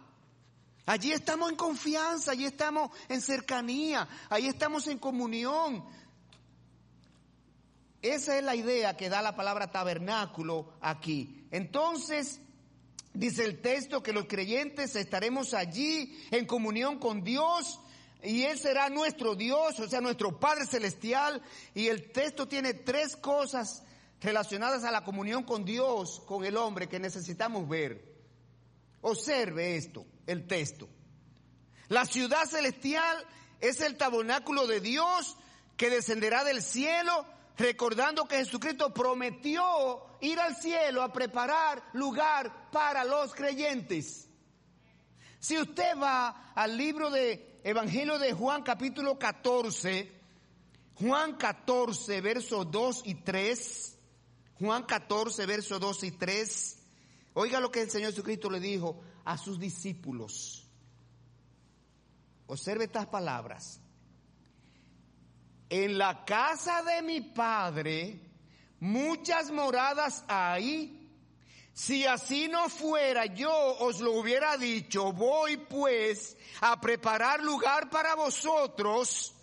Allí 0.86 1.12
estamos 1.12 1.52
en 1.52 1.56
confianza, 1.56 2.32
allí 2.32 2.46
estamos 2.46 2.90
en 3.10 3.22
cercanía, 3.22 4.08
allí 4.30 4.48
estamos 4.48 4.88
en 4.88 4.98
comunión. 4.98 5.86
Esa 8.02 8.38
es 8.38 8.44
la 8.44 8.56
idea 8.56 8.96
que 8.96 9.10
da 9.10 9.22
la 9.22 9.36
palabra 9.36 9.72
tabernáculo 9.72 10.74
aquí. 10.80 11.46
Entonces, 11.52 12.40
dice 13.14 13.44
el 13.44 13.62
texto 13.62 14.02
que 14.02 14.14
los 14.14 14.26
creyentes 14.26 14.96
estaremos 14.96 15.54
allí 15.54 16.18
en 16.32 16.46
comunión 16.46 16.98
con 17.00 17.24
Dios 17.24 17.80
y 18.24 18.44
Él 18.44 18.58
será 18.58 18.90
nuestro 18.90 19.36
Dios, 19.36 19.80
o 19.80 19.88
sea, 19.88 20.02
nuestro 20.02 20.40
Padre 20.40 20.66
Celestial. 20.66 21.42
Y 21.74 21.88
el 21.88 22.12
texto 22.12 22.48
tiene 22.48 22.74
tres 22.74 23.16
cosas 23.16 23.84
relacionadas 24.22 24.84
a 24.84 24.92
la 24.92 25.04
comunión 25.04 25.44
con 25.44 25.66
Dios, 25.66 26.22
con 26.26 26.46
el 26.46 26.58
hombre, 26.58 26.88
que 26.88 27.00
necesitamos 27.00 27.68
ver. 27.68 28.04
Observe 29.02 29.78
esto, 29.78 30.06
el 30.26 30.48
texto. 30.48 30.90
La 31.88 32.06
ciudad 32.06 32.46
celestial 32.46 33.26
es 33.62 33.82
el 33.82 33.98
tabernáculo 33.98 34.68
de 34.68 34.82
Dios 34.82 35.38
que 35.78 35.90
descenderá 35.90 36.44
del 36.44 36.62
cielo 36.62 37.26
recordando 37.60 38.26
que 38.26 38.38
Jesucristo 38.38 38.94
prometió 38.94 39.62
ir 40.22 40.40
al 40.40 40.56
cielo 40.56 41.04
a 41.04 41.12
preparar 41.12 41.84
lugar 41.94 42.72
para 42.72 43.04
los 43.04 43.36
creyentes. 43.36 44.30
Si 45.40 45.58
usted 45.58 45.98
va 45.98 46.54
al 46.56 46.78
libro 46.78 47.10
de 47.10 47.60
Evangelio 47.64 48.18
de 48.18 48.32
Juan 48.32 48.64
capítulo 48.64 49.20
14, 49.20 50.10
Juan 50.96 51.36
14 51.36 52.22
versos 52.22 52.72
2 52.72 53.02
y 53.06 53.16
3, 53.16 53.98
Juan 54.60 54.84
14 54.84 55.46
versos 55.46 55.80
2 55.82 56.04
y 56.06 56.12
3, 56.12 56.78
oiga 57.34 57.60
lo 57.60 57.72
que 57.72 57.82
el 57.82 57.92
Señor 57.92 58.12
Jesucristo 58.12 58.50
le 58.50 58.62
dijo 58.62 59.02
a 59.26 59.38
sus 59.38 59.60
discípulos. 59.60 60.66
Observe 62.48 62.86
estas 62.86 63.08
palabras 63.08 63.82
en 65.70 65.98
la 65.98 66.26
casa 66.26 66.82
de 66.84 67.02
mi 67.02 67.22
padre 67.22 68.20
muchas 68.80 69.52
moradas 69.52 70.24
hay. 70.28 70.96
Si 71.74 72.06
así 72.06 72.50
no 72.50 72.68
fuera, 72.68 73.26
yo 73.26 73.54
os 73.80 74.02
lo 74.02 74.14
hubiera 74.14 74.58
dicho, 74.58 75.14
voy 75.14 75.58
pues 75.58 76.36
a 76.62 76.80
preparar 76.82 77.42
lugar 77.42 77.90
para 77.90 78.16
vosotros. 78.16 79.34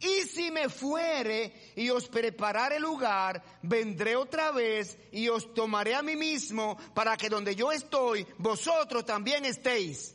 Y 0.00 0.26
si 0.26 0.50
me 0.50 0.68
fuere 0.68 1.72
y 1.76 1.88
os 1.88 2.08
preparare 2.08 2.78
lugar, 2.80 3.42
vendré 3.62 4.16
otra 4.16 4.50
vez 4.50 4.98
y 5.12 5.28
os 5.28 5.54
tomaré 5.54 5.94
a 5.94 6.02
mí 6.02 6.16
mismo 6.16 6.76
para 6.92 7.16
que 7.16 7.30
donde 7.30 7.54
yo 7.54 7.72
estoy, 7.72 8.26
vosotros 8.38 9.06
también 9.06 9.44
estéis. 9.44 10.14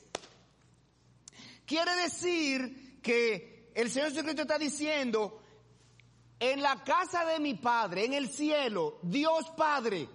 Quiere 1.66 1.96
decir 1.96 3.00
que 3.02 3.72
el 3.74 3.90
Señor 3.90 4.10
Jesucristo 4.10 4.42
está 4.44 4.60
diciendo, 4.60 5.41
en 6.42 6.64
la 6.64 6.84
casa 6.84 7.24
de 7.24 7.40
mi 7.40 7.54
Padre, 7.54 8.04
en 8.04 8.16
el 8.16 8.28
cielo, 8.28 8.98
Dios 9.04 9.48
Padre, 9.56 10.10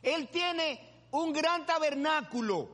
Él 0.00 0.28
tiene 0.28 1.08
un 1.10 1.32
gran 1.32 1.66
tabernáculo. 1.66 2.70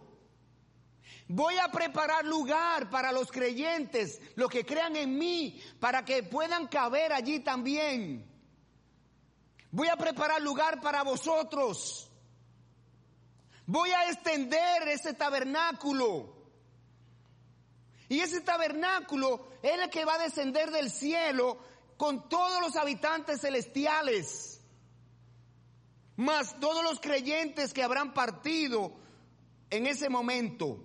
Voy 1.26 1.56
a 1.56 1.68
preparar 1.68 2.26
lugar 2.26 2.90
para 2.90 3.10
los 3.10 3.32
creyentes, 3.32 4.20
los 4.34 4.50
que 4.50 4.64
crean 4.64 4.94
en 4.94 5.16
mí, 5.16 5.58
para 5.80 6.04
que 6.04 6.22
puedan 6.22 6.66
caber 6.68 7.14
allí 7.14 7.40
también. 7.40 8.30
Voy 9.70 9.88
a 9.88 9.96
preparar 9.96 10.42
lugar 10.42 10.78
para 10.82 11.02
vosotros. 11.02 12.10
Voy 13.64 13.90
a 13.90 14.10
extender 14.10 14.86
ese 14.86 15.14
tabernáculo. 15.14 16.36
Y 18.10 18.20
ese 18.20 18.42
tabernáculo 18.42 19.48
es 19.62 19.78
el 19.80 19.88
que 19.88 20.04
va 20.04 20.16
a 20.16 20.24
descender 20.24 20.70
del 20.70 20.90
cielo 20.90 21.58
con 21.98 22.28
todos 22.28 22.62
los 22.62 22.76
habitantes 22.76 23.40
celestiales, 23.40 24.60
más 26.16 26.58
todos 26.60 26.82
los 26.84 27.00
creyentes 27.00 27.74
que 27.74 27.82
habrán 27.82 28.14
partido 28.14 28.94
en 29.68 29.86
ese 29.86 30.08
momento. 30.08 30.78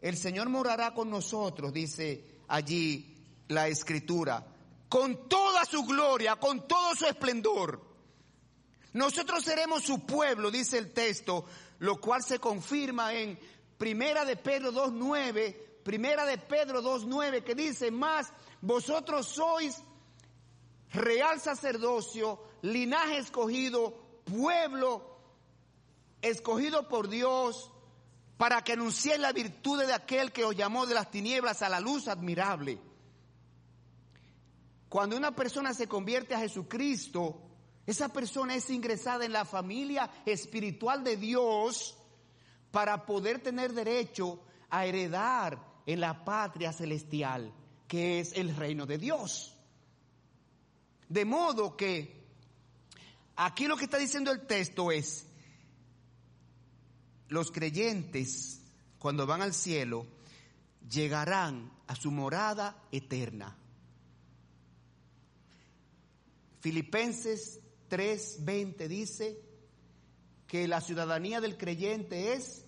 El 0.00 0.16
Señor 0.16 0.48
morará 0.48 0.94
con 0.94 1.10
nosotros, 1.10 1.72
dice 1.72 2.40
allí 2.48 3.14
la 3.48 3.68
escritura, 3.68 4.44
con 4.88 5.28
toda 5.28 5.66
su 5.66 5.84
gloria, 5.84 6.36
con 6.36 6.66
todo 6.66 6.94
su 6.94 7.06
esplendor. 7.06 7.82
Nosotros 8.94 9.44
seremos 9.44 9.82
su 9.82 10.06
pueblo, 10.06 10.50
dice 10.50 10.78
el 10.78 10.94
texto, 10.94 11.44
lo 11.80 12.00
cual 12.00 12.22
se 12.22 12.38
confirma 12.38 13.12
en 13.12 13.38
Primera 13.76 14.24
de 14.24 14.36
Pedro 14.36 14.72
2.9, 14.72 15.73
Primera 15.84 16.24
de 16.24 16.38
Pedro 16.38 16.82
2.9 16.82 17.44
que 17.44 17.54
dice, 17.54 17.90
más 17.90 18.32
vosotros 18.62 19.26
sois 19.26 19.82
real 20.94 21.38
sacerdocio, 21.40 22.40
linaje 22.62 23.18
escogido, 23.18 24.22
pueblo 24.24 25.14
escogido 26.22 26.88
por 26.88 27.08
Dios, 27.08 27.70
para 28.38 28.62
que 28.62 28.72
anunciéis 28.72 29.20
la 29.20 29.32
virtud 29.32 29.84
de 29.84 29.92
aquel 29.92 30.32
que 30.32 30.44
os 30.44 30.56
llamó 30.56 30.86
de 30.86 30.94
las 30.94 31.10
tinieblas 31.10 31.60
a 31.60 31.68
la 31.68 31.80
luz 31.80 32.08
admirable. 32.08 32.80
Cuando 34.88 35.18
una 35.18 35.36
persona 35.36 35.74
se 35.74 35.86
convierte 35.86 36.34
a 36.34 36.38
Jesucristo, 36.38 37.42
esa 37.84 38.08
persona 38.08 38.54
es 38.54 38.70
ingresada 38.70 39.26
en 39.26 39.32
la 39.32 39.44
familia 39.44 40.10
espiritual 40.24 41.04
de 41.04 41.18
Dios 41.18 41.94
para 42.70 43.04
poder 43.04 43.42
tener 43.42 43.74
derecho 43.74 44.40
a 44.70 44.86
heredar 44.86 45.73
en 45.86 46.00
la 46.00 46.24
patria 46.24 46.72
celestial, 46.72 47.52
que 47.86 48.20
es 48.20 48.32
el 48.34 48.54
reino 48.56 48.86
de 48.86 48.98
Dios. 48.98 49.56
De 51.08 51.24
modo 51.24 51.76
que 51.76 52.24
aquí 53.36 53.66
lo 53.66 53.76
que 53.76 53.84
está 53.84 53.98
diciendo 53.98 54.30
el 54.30 54.46
texto 54.46 54.90
es, 54.90 55.26
los 57.28 57.50
creyentes 57.50 58.60
cuando 58.98 59.26
van 59.26 59.42
al 59.42 59.54
cielo 59.54 60.06
llegarán 60.88 61.72
a 61.86 61.94
su 61.94 62.10
morada 62.10 62.82
eterna. 62.90 63.56
Filipenses 66.60 67.60
3:20 67.90 68.88
dice 68.88 69.38
que 70.46 70.66
la 70.66 70.80
ciudadanía 70.80 71.40
del 71.40 71.58
creyente 71.58 72.32
es, 72.32 72.64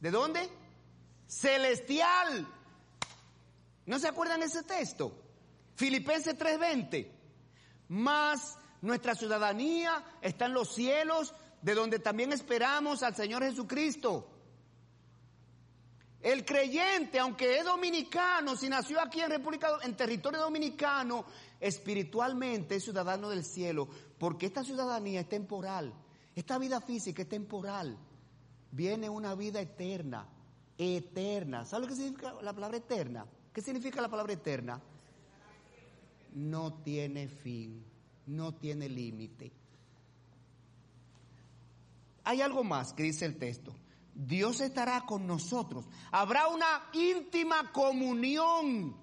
¿de 0.00 0.10
dónde? 0.10 0.48
Celestial. 1.30 2.44
¿No 3.86 4.00
se 4.00 4.08
acuerdan 4.08 4.42
ese 4.42 4.64
texto? 4.64 5.12
Filipenses 5.76 6.36
3:20. 6.36 7.08
Más 7.88 8.58
nuestra 8.82 9.14
ciudadanía 9.14 10.04
está 10.20 10.46
en 10.46 10.54
los 10.54 10.74
cielos, 10.74 11.32
de 11.62 11.74
donde 11.74 12.00
también 12.00 12.32
esperamos 12.32 13.04
al 13.04 13.14
Señor 13.14 13.44
Jesucristo. 13.44 14.28
El 16.20 16.44
creyente, 16.44 17.20
aunque 17.20 17.58
es 17.58 17.64
dominicano, 17.64 18.56
si 18.56 18.68
nació 18.68 19.00
aquí 19.00 19.20
en 19.20 19.30
República, 19.30 19.78
en 19.82 19.96
territorio 19.96 20.40
dominicano, 20.40 21.24
espiritualmente 21.60 22.74
es 22.74 22.84
ciudadano 22.84 23.30
del 23.30 23.44
cielo, 23.44 23.88
porque 24.18 24.46
esta 24.46 24.64
ciudadanía 24.64 25.20
es 25.20 25.28
temporal, 25.28 25.94
esta 26.34 26.58
vida 26.58 26.80
física 26.80 27.22
es 27.22 27.28
temporal. 27.28 27.96
Viene 28.72 29.08
una 29.08 29.36
vida 29.36 29.60
eterna, 29.60 30.26
eterna. 30.80 31.64
¿Sabe 31.64 31.82
lo 31.82 31.88
que 31.88 31.96
significa 31.96 32.34
la 32.40 32.52
palabra 32.52 32.78
eterna? 32.78 33.26
¿Qué 33.52 33.60
significa 33.60 34.00
la 34.00 34.08
palabra 34.08 34.32
eterna? 34.32 34.80
No 36.32 36.74
tiene 36.82 37.28
fin, 37.28 37.84
no 38.26 38.54
tiene 38.54 38.88
límite. 38.88 39.52
Hay 42.24 42.40
algo 42.40 42.64
más 42.64 42.92
que 42.92 43.02
dice 43.02 43.26
el 43.26 43.38
texto. 43.38 43.74
Dios 44.14 44.60
estará 44.60 45.02
con 45.02 45.26
nosotros. 45.26 45.84
Habrá 46.12 46.48
una 46.48 46.88
íntima 46.92 47.72
comunión, 47.72 48.96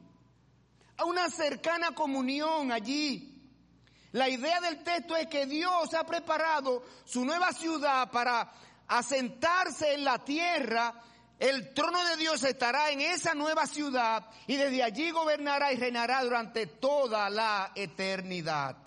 una 1.06 1.30
cercana 1.30 1.94
comunión 1.94 2.72
allí. 2.72 3.34
La 4.14 4.30
idea 4.30 4.62
del 4.62 4.84
texto 4.84 5.16
es 5.16 5.28
que 5.28 5.46
Dios 5.46 5.94
ha 5.94 6.06
preparado 6.06 6.84
su 7.06 7.26
nueva 7.26 7.52
ciudad 7.52 8.10
para 8.10 8.52
asentarse 8.88 9.94
en 9.94 10.06
la 10.06 10.24
tierra. 10.24 11.04
El 11.40 11.74
trono 11.74 12.04
de 12.04 12.18
Dios 12.18 12.44
estará 12.44 12.90
en 12.90 13.02
esa 13.02 13.36
nueva 13.36 13.68
ciudad 13.68 14.26
y 14.48 14.56
desde 14.56 14.82
allí 14.82 15.12
gobernará 15.12 15.72
y 15.72 15.78
reinará 15.78 16.24
durante 16.24 16.66
toda 16.66 17.30
la 17.30 17.72
eternidad. 17.76 18.78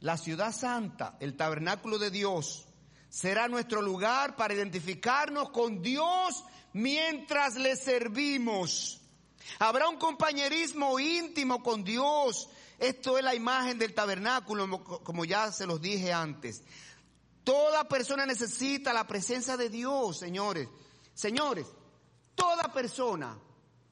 La 0.00 0.16
ciudad 0.16 0.52
santa, 0.52 1.16
el 1.20 1.36
tabernáculo 1.36 1.98
de 1.98 2.10
Dios, 2.10 2.66
será 3.08 3.46
nuestro 3.46 3.80
lugar 3.80 4.34
para 4.34 4.54
identificarnos 4.54 5.50
con 5.50 5.80
Dios 5.80 6.44
mientras 6.72 7.54
le 7.54 7.76
servimos. 7.76 9.00
Habrá 9.60 9.88
un 9.88 9.96
compañerismo 9.96 10.98
íntimo 10.98 11.62
con 11.62 11.84
Dios. 11.84 12.48
Esto 12.78 13.16
es 13.16 13.24
la 13.24 13.34
imagen 13.34 13.78
del 13.78 13.94
tabernáculo, 13.94 14.82
como 14.82 15.24
ya 15.24 15.52
se 15.52 15.66
los 15.66 15.80
dije 15.80 16.12
antes. 16.12 16.64
Toda 17.44 17.86
persona 17.86 18.24
necesita 18.24 18.92
la 18.92 19.06
presencia 19.06 19.56
de 19.56 19.68
Dios, 19.68 20.18
señores. 20.18 20.68
Señores, 21.12 21.66
toda 22.34 22.72
persona, 22.72 23.38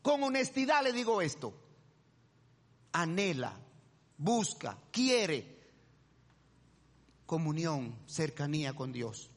con 0.01 0.23
honestidad 0.23 0.83
le 0.83 0.93
digo 0.93 1.21
esto, 1.21 1.53
anhela, 2.93 3.55
busca, 4.17 4.79
quiere 4.91 5.53
comunión, 7.27 7.99
cercanía 8.07 8.75
con 8.75 8.93
Dios. 8.93 9.31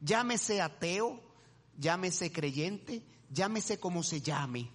Llámese 0.00 0.60
ateo, 0.60 1.20
llámese 1.78 2.32
creyente, 2.32 3.02
llámese 3.30 3.78
como 3.78 4.02
se 4.02 4.20
llame. 4.20 4.70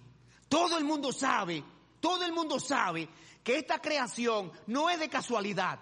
Todo 0.48 0.78
el 0.78 0.84
mundo 0.84 1.12
sabe, 1.12 1.62
todo 2.00 2.24
el 2.24 2.32
mundo 2.32 2.58
sabe 2.58 3.08
que 3.44 3.58
esta 3.58 3.80
creación 3.80 4.50
no 4.66 4.90
es 4.90 4.98
de 4.98 5.08
casualidad. 5.08 5.78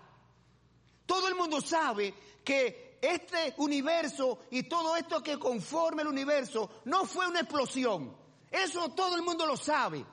Todo 1.09 1.27
el 1.27 1.35
mundo 1.35 1.63
sabe 1.63 2.13
que 2.45 2.99
este 3.01 3.55
universo 3.57 4.41
y 4.51 4.65
todo 4.65 4.95
esto 4.95 5.23
que 5.23 5.39
conforma 5.39 6.03
el 6.03 6.09
universo 6.09 6.69
no 6.85 7.07
fue 7.07 7.27
una 7.27 7.41
explosión. 7.41 8.15
Eso 8.51 8.91
todo 8.91 9.17
el 9.17 9.23
mundo 9.23 9.47
lo 9.47 9.57
sabe. 9.57 10.05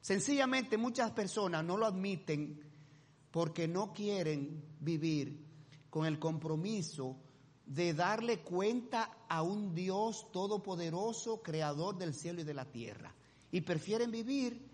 Sencillamente 0.00 0.78
muchas 0.78 1.10
personas 1.10 1.64
no 1.64 1.76
lo 1.76 1.84
admiten 1.84 2.64
porque 3.32 3.66
no 3.66 3.92
quieren 3.92 4.76
vivir 4.78 5.44
con 5.90 6.06
el 6.06 6.20
compromiso 6.20 7.16
de 7.66 7.92
darle 7.92 8.38
cuenta 8.38 9.26
a 9.28 9.42
un 9.42 9.74
Dios 9.74 10.30
todopoderoso, 10.30 11.42
creador 11.42 11.98
del 11.98 12.14
cielo 12.14 12.42
y 12.42 12.44
de 12.44 12.54
la 12.54 12.66
tierra. 12.66 13.12
Y 13.50 13.62
prefieren 13.62 14.12
vivir 14.12 14.64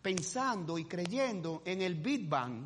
pensando 0.00 0.78
y 0.78 0.86
creyendo 0.86 1.60
en 1.66 1.82
el 1.82 1.96
Big 1.96 2.26
Bang. 2.26 2.64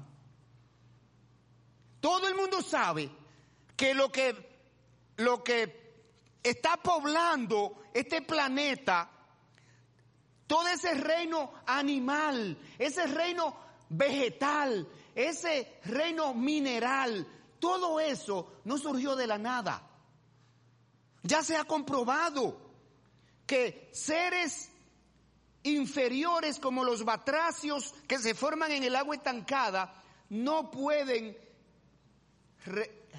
Todo 2.09 2.27
el 2.27 2.35
mundo 2.35 2.63
sabe 2.63 3.11
que 3.77 3.93
lo 3.93 4.11
que, 4.11 4.35
lo 5.19 5.45
que 5.45 6.09
está 6.43 6.79
poblando 6.79 7.83
este 7.93 8.23
planeta, 8.23 9.11
todo 10.47 10.67
ese 10.69 10.95
reino 10.95 11.53
animal, 11.67 12.57
ese 12.79 13.07
reino 13.09 13.55
vegetal, 13.91 14.89
ese 15.15 15.81
reino 15.85 16.33
mineral, 16.33 17.27
todo 17.59 18.01
eso 18.01 18.55
no 18.65 18.79
surgió 18.79 19.15
de 19.15 19.27
la 19.27 19.37
nada. 19.37 19.83
Ya 21.25 21.43
se 21.43 21.59
ha 21.59 21.65
comprobado 21.65 22.59
que 23.47 23.91
seres 23.93 24.71
inferiores 25.63 26.59
como 26.59 26.85
los 26.85 27.05
batracios 27.05 27.93
que 28.07 28.19
se 28.19 28.35
forman 28.35 28.73
en 28.73 28.85
el 28.85 28.97
agua 28.97 29.15
estancada 29.15 30.03
no 30.31 30.71
pueden 30.71 31.48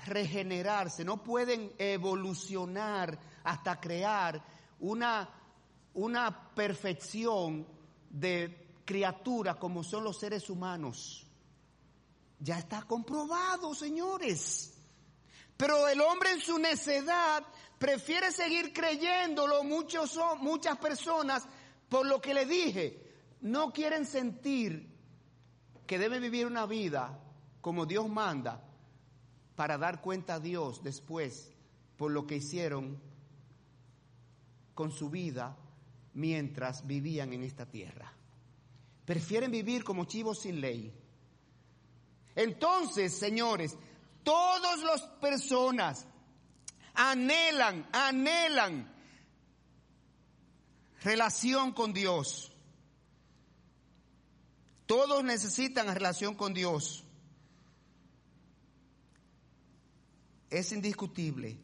regenerarse, 0.05 1.03
no 1.03 1.23
pueden 1.23 1.73
evolucionar 1.77 3.17
hasta 3.43 3.79
crear 3.79 4.43
una, 4.79 5.29
una 5.93 6.53
perfección 6.53 7.65
de 8.09 8.67
criatura 8.85 9.55
como 9.55 9.83
son 9.83 10.03
los 10.03 10.17
seres 10.17 10.49
humanos. 10.49 11.25
Ya 12.39 12.57
está 12.59 12.83
comprobado, 12.83 13.75
señores. 13.75 14.73
Pero 15.57 15.87
el 15.89 15.99
hombre 15.99 16.31
en 16.31 16.39
su 16.39 16.57
necedad 16.57 17.43
prefiere 17.77 18.31
seguir 18.31 18.71
creyéndolo. 18.71 19.63
Muchos 19.63 20.17
muchas 20.39 20.77
personas, 20.77 21.45
por 21.89 22.05
lo 22.05 22.21
que 22.21 22.33
le 22.33 22.45
dije, 22.45 23.13
no 23.41 23.73
quieren 23.73 24.05
sentir 24.05 24.89
que 25.85 25.99
deben 25.99 26.21
vivir 26.21 26.45
una 26.45 26.65
vida 26.65 27.19
como 27.61 27.85
Dios 27.85 28.07
manda 28.07 28.68
para 29.59 29.77
dar 29.77 29.99
cuenta 29.99 30.35
a 30.35 30.39
Dios 30.39 30.81
después 30.81 31.51
por 31.97 32.11
lo 32.11 32.25
que 32.25 32.37
hicieron 32.37 32.97
con 34.73 34.89
su 34.89 35.09
vida 35.09 35.57
mientras 36.13 36.87
vivían 36.87 37.33
en 37.33 37.43
esta 37.43 37.65
tierra. 37.65 38.09
Prefieren 39.03 39.51
vivir 39.51 39.83
como 39.83 40.05
chivos 40.05 40.39
sin 40.39 40.61
ley 40.61 40.93
entonces, 42.39 43.19
señores, 43.19 43.75
todas 44.23 44.79
las 44.79 45.01
personas 45.19 46.07
anhelan, 46.93 47.85
anhelan 47.91 48.89
relación 51.03 51.73
con 51.73 51.91
Dios. 51.91 52.53
Todos 54.85 55.21
necesitan 55.25 55.93
relación 55.93 56.33
con 56.35 56.53
Dios. 56.53 57.03
Es 60.49 60.71
indiscutible 60.71 61.57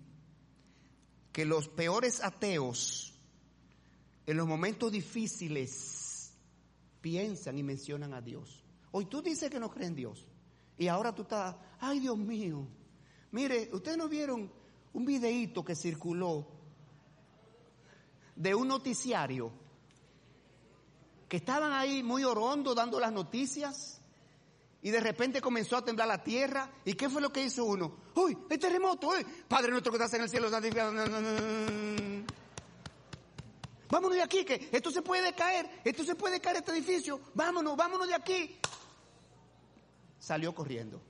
que 1.31 1.45
los 1.45 1.67
peores 1.67 2.23
ateos 2.23 3.13
en 4.25 4.37
los 4.37 4.47
momentos 4.47 4.91
difíciles 4.91 6.33
piensan 7.01 7.57
y 7.57 7.63
mencionan 7.63 8.13
a 8.13 8.21
Dios. 8.21 8.63
Hoy 8.91 9.05
tú 9.05 9.21
dices 9.21 9.49
que 9.49 9.59
no 9.59 9.69
crees 9.69 9.89
en 9.89 9.95
Dios. 9.95 10.27
Y 10.77 10.87
ahora 10.87 11.13
tú 11.13 11.23
estás, 11.23 11.55
ay 11.79 11.99
Dios 11.99 12.17
mío. 12.17 12.67
Mire, 13.31 13.69
ustedes 13.73 13.97
no 13.97 14.07
vieron 14.07 14.51
un 14.93 15.05
videíto 15.05 15.63
que 15.63 15.75
circuló 15.75 16.47
de 18.35 18.55
un 18.55 18.67
noticiario 18.67 19.51
que 21.27 21.37
estaban 21.37 21.71
ahí 21.73 22.03
muy 22.03 22.23
orondo 22.23 22.73
dando 22.75 22.99
las 22.99 23.11
noticias 23.11 24.01
y 24.85 24.91
de 24.91 24.99
repente 24.99 25.41
comenzó 25.41 25.77
a 25.77 25.83
temblar 25.83 26.07
la 26.07 26.23
tierra. 26.23 26.69
¿Y 26.85 26.93
qué 26.93 27.09
fue 27.09 27.19
lo 27.19 27.33
que 27.33 27.43
hizo 27.43 27.65
uno? 27.65 27.91
¡Uy, 28.13 28.37
el 28.47 28.59
terremoto! 28.59 29.07
¡Uy! 29.07 29.25
Padre 29.47 29.71
nuestro 29.71 29.91
que 29.91 29.97
estás 29.97 30.13
en 30.13 30.21
el 30.21 30.29
cielo, 30.29 30.47
Vámonos 33.89 34.15
de 34.15 34.21
aquí, 34.21 34.45
que 34.45 34.69
esto 34.71 34.91
se 34.91 35.01
puede 35.01 35.33
caer, 35.33 35.81
esto 35.83 36.03
se 36.03 36.13
puede 36.13 36.39
caer 36.39 36.57
este 36.57 36.71
edificio. 36.71 37.19
Vámonos, 37.33 37.75
vámonos 37.75 38.07
de 38.07 38.13
aquí. 38.13 38.59
Salió 40.19 40.53
corriendo. 40.53 41.01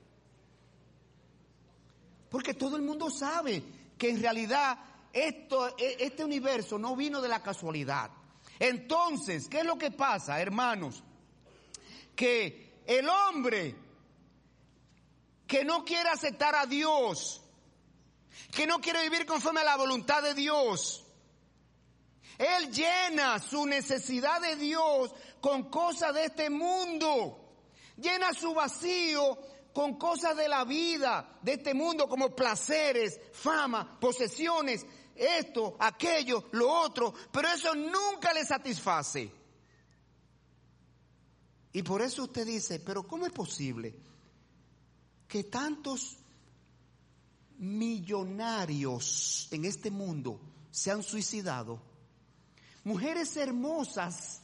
Porque 2.30 2.54
todo 2.54 2.76
el 2.76 2.82
mundo 2.82 3.10
sabe 3.10 3.62
que 3.98 4.08
en 4.08 4.22
realidad 4.22 4.78
esto, 5.12 5.76
e, 5.76 5.98
este 6.00 6.24
universo 6.24 6.78
no 6.78 6.96
vino 6.96 7.20
de 7.20 7.28
la 7.28 7.42
casualidad. 7.42 8.10
Entonces, 8.58 9.48
¿qué 9.50 9.58
es 9.58 9.66
lo 9.66 9.76
que 9.76 9.90
pasa, 9.90 10.40
hermanos? 10.40 11.02
Que 12.14 12.65
el 12.86 13.08
hombre 13.08 13.74
que 15.46 15.64
no 15.64 15.84
quiere 15.84 16.08
aceptar 16.08 16.54
a 16.54 16.66
Dios, 16.66 17.40
que 18.52 18.66
no 18.66 18.80
quiere 18.80 19.02
vivir 19.02 19.26
conforme 19.26 19.60
a 19.60 19.64
la 19.64 19.76
voluntad 19.76 20.22
de 20.22 20.34
Dios, 20.34 21.06
él 22.38 22.70
llena 22.70 23.38
su 23.38 23.64
necesidad 23.66 24.40
de 24.40 24.56
Dios 24.56 25.14
con 25.40 25.70
cosas 25.70 26.14
de 26.14 26.24
este 26.26 26.50
mundo. 26.50 27.42
Llena 27.96 28.34
su 28.34 28.52
vacío 28.52 29.38
con 29.72 29.98
cosas 29.98 30.36
de 30.36 30.48
la 30.48 30.64
vida, 30.64 31.38
de 31.42 31.54
este 31.54 31.72
mundo, 31.72 32.08
como 32.08 32.34
placeres, 32.34 33.18
fama, 33.32 33.98
posesiones, 33.98 34.84
esto, 35.14 35.76
aquello, 35.78 36.44
lo 36.52 36.70
otro. 36.70 37.14
Pero 37.32 37.48
eso 37.48 37.74
nunca 37.74 38.34
le 38.34 38.44
satisface. 38.44 39.32
Y 41.76 41.82
por 41.82 42.00
eso 42.00 42.24
usted 42.24 42.46
dice, 42.46 42.80
pero 42.80 43.06
¿cómo 43.06 43.26
es 43.26 43.32
posible 43.32 43.94
que 45.28 45.44
tantos 45.44 46.16
millonarios 47.58 49.46
en 49.50 49.66
este 49.66 49.90
mundo 49.90 50.40
se 50.70 50.90
han 50.90 51.02
suicidado? 51.02 51.82
Mujeres 52.84 53.36
hermosas 53.36 54.40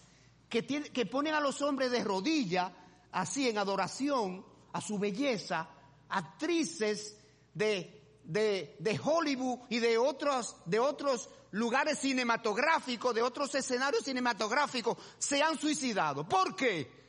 que, 0.46 0.62
que 0.66 1.06
ponen 1.06 1.32
a 1.32 1.40
los 1.40 1.62
hombres 1.62 1.90
de 1.90 2.04
rodilla, 2.04 2.70
así 3.12 3.48
en 3.48 3.56
adoración 3.56 4.44
a 4.74 4.82
su 4.82 4.98
belleza, 4.98 5.70
actrices 6.10 7.16
de, 7.54 8.20
de, 8.24 8.76
de 8.78 9.00
Hollywood 9.02 9.60
y 9.70 9.78
de 9.78 9.96
otros, 9.96 10.54
de 10.66 10.80
otros 10.80 11.30
lugares 11.52 11.98
cinematográficos, 11.98 13.14
de 13.14 13.22
otros 13.22 13.54
escenarios 13.54 14.04
cinematográficos, 14.04 14.98
se 15.16 15.42
han 15.42 15.58
suicidado. 15.58 16.28
¿Por 16.28 16.54
qué? 16.54 17.00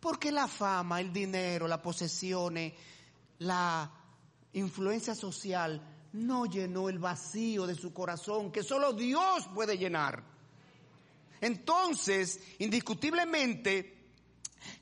Porque 0.00 0.30
la 0.30 0.46
fama, 0.46 1.00
el 1.00 1.12
dinero, 1.12 1.66
las 1.66 1.80
posesiones, 1.80 2.72
la 3.38 3.90
influencia 4.52 5.14
social 5.14 5.80
no 6.12 6.46
llenó 6.46 6.88
el 6.88 6.98
vacío 6.98 7.66
de 7.66 7.74
su 7.74 7.92
corazón 7.92 8.50
que 8.50 8.62
solo 8.62 8.92
Dios 8.92 9.48
puede 9.54 9.76
llenar. 9.76 10.22
Entonces, 11.40 12.40
indiscutiblemente, 12.58 13.97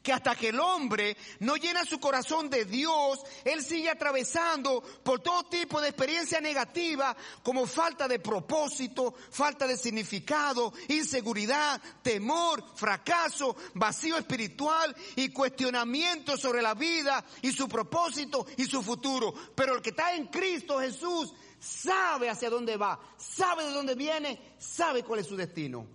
que 0.02 0.12
hasta 0.12 0.36
que 0.36 0.48
el 0.48 0.60
hombre 0.60 1.16
no 1.40 1.56
llena 1.56 1.84
su 1.84 1.98
corazón 1.98 2.48
de 2.48 2.64
Dios, 2.64 3.20
él 3.44 3.64
sigue 3.64 3.90
atravesando 3.90 4.82
por 5.02 5.20
todo 5.20 5.44
tipo 5.44 5.80
de 5.80 5.88
experiencia 5.88 6.40
negativa, 6.40 7.16
como 7.42 7.66
falta 7.66 8.06
de 8.06 8.18
propósito, 8.18 9.14
falta 9.30 9.66
de 9.66 9.76
significado, 9.76 10.72
inseguridad, 10.88 11.80
temor, 12.02 12.64
fracaso, 12.74 13.56
vacío 13.74 14.16
espiritual 14.16 14.94
y 15.16 15.30
cuestionamiento 15.30 16.36
sobre 16.36 16.62
la 16.62 16.74
vida 16.74 17.24
y 17.42 17.52
su 17.52 17.68
propósito 17.68 18.46
y 18.56 18.64
su 18.64 18.82
futuro. 18.82 19.34
Pero 19.54 19.74
el 19.74 19.82
que 19.82 19.90
está 19.90 20.14
en 20.14 20.26
Cristo 20.26 20.78
Jesús 20.80 21.34
sabe 21.58 22.30
hacia 22.30 22.50
dónde 22.50 22.76
va, 22.76 22.98
sabe 23.16 23.64
de 23.64 23.72
dónde 23.72 23.94
viene, 23.94 24.54
sabe 24.58 25.02
cuál 25.02 25.20
es 25.20 25.26
su 25.26 25.36
destino. 25.36 25.86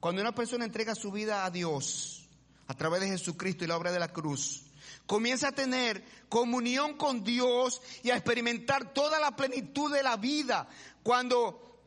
Cuando 0.00 0.22
una 0.22 0.34
persona 0.34 0.64
entrega 0.64 0.94
su 0.94 1.12
vida 1.12 1.44
a 1.44 1.50
Dios 1.50 2.26
a 2.66 2.74
través 2.74 3.02
de 3.02 3.08
Jesucristo 3.08 3.64
y 3.64 3.68
la 3.68 3.76
obra 3.76 3.92
de 3.92 3.98
la 3.98 4.08
cruz, 4.08 4.64
comienza 5.04 5.48
a 5.48 5.52
tener 5.52 6.02
comunión 6.28 6.96
con 6.96 7.22
Dios 7.22 7.82
y 8.02 8.10
a 8.10 8.16
experimentar 8.16 8.94
toda 8.94 9.20
la 9.20 9.36
plenitud 9.36 9.92
de 9.92 10.02
la 10.02 10.16
vida. 10.16 10.68
Cuando 11.02 11.82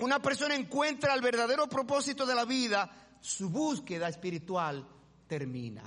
una 0.00 0.20
persona 0.20 0.56
encuentra 0.56 1.14
el 1.14 1.20
verdadero 1.20 1.68
propósito 1.68 2.26
de 2.26 2.34
la 2.34 2.44
vida, 2.44 2.90
su 3.20 3.48
búsqueda 3.48 4.08
espiritual 4.08 4.84
termina. 5.28 5.84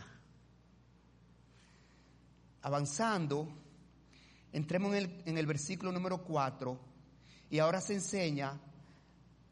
Avanzando, 2.61 3.49
entremos 4.53 4.95
en 4.95 4.97
el, 4.97 5.23
en 5.25 5.37
el 5.37 5.45
versículo 5.45 5.91
número 5.91 6.23
4 6.23 6.79
y 7.49 7.59
ahora 7.59 7.81
se 7.81 7.95
enseña 7.95 8.57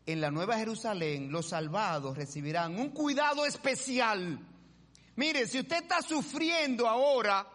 en 0.05 0.21
la 0.21 0.31
Nueva 0.31 0.57
Jerusalén, 0.57 1.31
los 1.31 1.49
salvados 1.49 2.17
recibirán 2.17 2.77
un 2.79 2.89
cuidado 2.89 3.45
especial. 3.45 4.39
Mire, 5.15 5.47
si 5.47 5.59
usted 5.59 5.83
está 5.83 6.01
sufriendo 6.01 6.87
ahora 6.87 7.47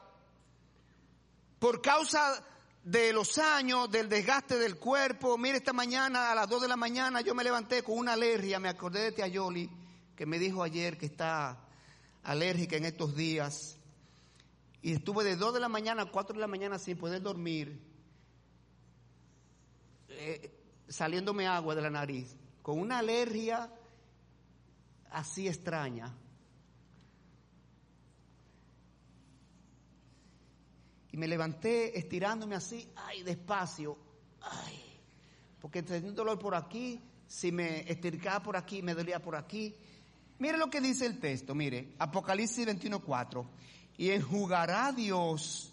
por 1.59 1.83
causa 1.83 2.43
de 2.83 3.13
los 3.13 3.37
años, 3.37 3.91
del 3.91 4.09
desgaste 4.09 4.59
del 4.59 4.79
cuerpo, 4.79 5.37
mire, 5.37 5.59
esta 5.59 5.73
mañana 5.73 6.33
a 6.33 6.35
las 6.35 6.49
2 6.49 6.63
de 6.63 6.69
la 6.69 6.77
mañana 6.77 7.21
yo 7.21 7.35
me 7.35 7.45
levanté 7.45 7.83
con 7.83 7.99
una 7.99 8.15
alergia, 8.15 8.59
me 8.59 8.69
acordé 8.69 9.01
de 9.01 9.13
tía 9.13 9.27
Yoli, 9.27 9.69
que 10.17 10.25
me 10.25 10.39
dijo 10.39 10.63
ayer 10.63 10.97
que 10.97 11.07
está 11.07 11.59
alérgica 12.23 12.77
en 12.77 12.87
estos 12.87 13.15
días, 13.15 13.77
y 14.81 14.93
estuve 14.93 15.25
de 15.25 15.37
2 15.37 15.55
de 15.55 15.61
la 15.61 15.69
mañana 15.69 16.03
a 16.03 16.11
4 16.11 16.35
de 16.35 16.41
la 16.41 16.47
mañana 16.47 16.79
sin 16.79 16.97
poder 16.97 17.21
dormir. 17.21 17.79
Eh, 20.09 20.58
saliéndome 20.89 21.47
agua 21.47 21.75
de 21.75 21.83
la 21.83 21.91
nariz, 21.91 22.35
con 22.63 22.79
una 22.79 22.99
alergia 22.99 23.71
así 25.11 25.49
extraña. 25.49 26.15
Y 31.13 31.17
me 31.17 31.27
levanté 31.27 31.99
estirándome 31.99 32.55
así, 32.55 32.89
ay, 32.97 33.23
despacio, 33.23 33.97
ay, 34.41 34.83
porque 35.61 35.83
tenía 35.83 36.09
un 36.09 36.15
dolor 36.15 36.39
por 36.39 36.55
aquí, 36.55 37.01
si 37.27 37.53
me 37.53 37.91
estircaba 37.91 38.43
por 38.43 38.57
aquí, 38.57 38.83
me 38.83 38.95
dolía 38.95 39.21
por 39.21 39.37
aquí. 39.37 39.75
Mire 40.39 40.57
lo 40.57 40.71
que 40.71 40.81
dice 40.81 41.07
el 41.07 41.19
texto, 41.19 41.55
mire, 41.55 41.95
Apocalipsis 41.99 42.67
21:4. 42.67 43.47
Y 43.99 44.11
enjugará 44.11 44.93
Dios 44.93 45.73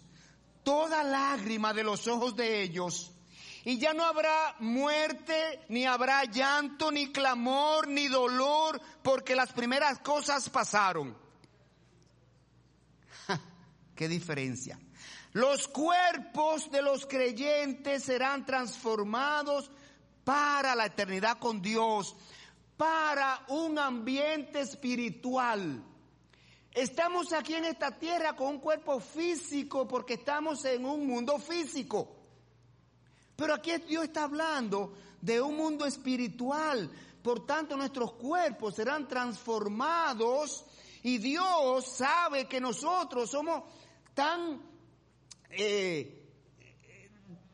toda 0.64 1.04
lágrima 1.04 1.72
de 1.72 1.84
los 1.84 2.08
ojos 2.08 2.34
de 2.34 2.62
ellos 2.62 3.12
y 3.66 3.78
ya 3.78 3.92
no 3.92 4.04
habrá 4.04 4.54
muerte, 4.60 5.64
ni 5.70 5.86
habrá 5.86 6.22
llanto, 6.22 6.92
ni 6.92 7.10
clamor, 7.10 7.88
ni 7.88 8.06
dolor, 8.06 8.80
porque 9.02 9.34
las 9.34 9.52
primeras 9.52 9.98
cosas 9.98 10.48
pasaron. 10.48 11.18
¡Qué 13.96 14.06
diferencia! 14.06 14.78
Los 15.32 15.66
cuerpos 15.66 16.70
de 16.70 16.80
los 16.80 17.06
creyentes 17.06 18.04
serán 18.04 18.46
transformados 18.46 19.68
para 20.22 20.76
la 20.76 20.86
eternidad 20.86 21.40
con 21.40 21.60
Dios, 21.60 22.14
para 22.76 23.46
un 23.48 23.80
ambiente 23.80 24.60
espiritual. 24.60 25.82
Estamos 26.70 27.32
aquí 27.32 27.54
en 27.56 27.64
esta 27.64 27.90
tierra 27.98 28.36
con 28.36 28.46
un 28.46 28.60
cuerpo 28.60 29.00
físico 29.00 29.88
porque 29.88 30.14
estamos 30.14 30.64
en 30.66 30.84
un 30.84 31.04
mundo 31.04 31.40
físico. 31.40 32.15
Pero 33.36 33.54
aquí 33.54 33.72
Dios 33.86 34.04
está 34.04 34.24
hablando 34.24 34.94
de 35.20 35.40
un 35.40 35.56
mundo 35.56 35.84
espiritual. 35.84 36.90
Por 37.22 37.44
tanto, 37.44 37.76
nuestros 37.76 38.12
cuerpos 38.12 38.74
serán 38.74 39.06
transformados 39.06 40.64
y 41.02 41.18
Dios 41.18 41.86
sabe 41.86 42.46
que 42.46 42.60
nosotros 42.60 43.30
somos 43.30 43.64
tan, 44.14 44.62
eh, 45.50 46.24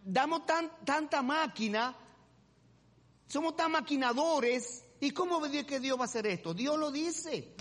damos 0.04 0.46
tan, 0.46 0.70
tanta 0.84 1.22
máquina, 1.22 1.96
somos 3.26 3.56
tan 3.56 3.72
maquinadores. 3.72 4.84
¿Y 5.00 5.10
cómo 5.10 5.40
ve 5.40 5.66
que 5.66 5.80
Dios 5.80 5.98
va 5.98 6.02
a 6.02 6.04
hacer 6.04 6.26
esto? 6.28 6.54
Dios 6.54 6.78
lo 6.78 6.92
dice. 6.92 7.56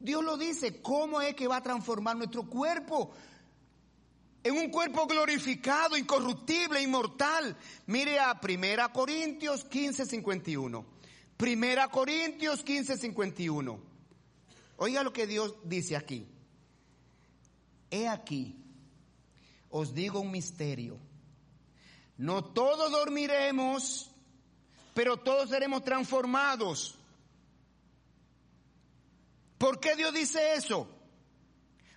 Dios 0.00 0.24
lo 0.24 0.38
dice. 0.38 0.80
¿Cómo 0.80 1.20
es 1.20 1.34
que 1.34 1.46
va 1.46 1.56
a 1.56 1.62
transformar 1.62 2.16
nuestro 2.16 2.48
cuerpo? 2.48 3.12
En 4.44 4.56
un 4.56 4.70
cuerpo 4.70 5.06
glorificado, 5.06 5.96
incorruptible, 5.96 6.82
inmortal. 6.82 7.56
Mire 7.86 8.18
a 8.18 8.40
1 8.42 8.92
Corintios 8.92 9.64
15, 9.64 10.06
51. 10.06 10.84
Primera 11.36 11.88
Corintios 11.88 12.62
15, 12.62 12.98
51. 12.98 13.80
Oiga 14.76 15.02
lo 15.02 15.12
que 15.12 15.26
Dios 15.26 15.54
dice 15.64 15.96
aquí. 15.96 16.26
He 17.90 18.08
aquí, 18.08 18.56
os 19.70 19.94
digo 19.94 20.20
un 20.20 20.30
misterio. 20.30 20.98
No 22.16 22.44
todos 22.44 22.90
dormiremos, 22.90 24.10
pero 24.94 25.18
todos 25.18 25.50
seremos 25.50 25.84
transformados. 25.84 26.98
¿Por 29.58 29.78
qué 29.78 29.94
Dios 29.94 30.12
dice 30.12 30.54
eso? 30.54 30.88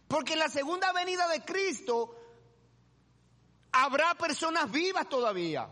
Porque 0.07 0.33
en 0.33 0.39
la 0.39 0.49
segunda 0.49 0.93
venida 0.93 1.27
de 1.27 1.41
Cristo 1.41 2.15
habrá 3.75 4.15
personas 4.15 4.71
vivas 4.71 5.07
todavía. 5.09 5.69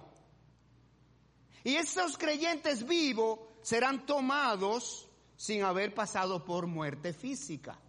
Y 1.64 1.76
esos 1.76 2.18
creyentes 2.18 2.86
vivos 2.86 3.39
serán 3.62 4.06
tomados 4.06 5.08
sin 5.38 5.64
haber 5.64 5.93
pasado 5.93 6.43
por 6.43 6.68
muerte 6.68 7.14
física. 7.14 7.80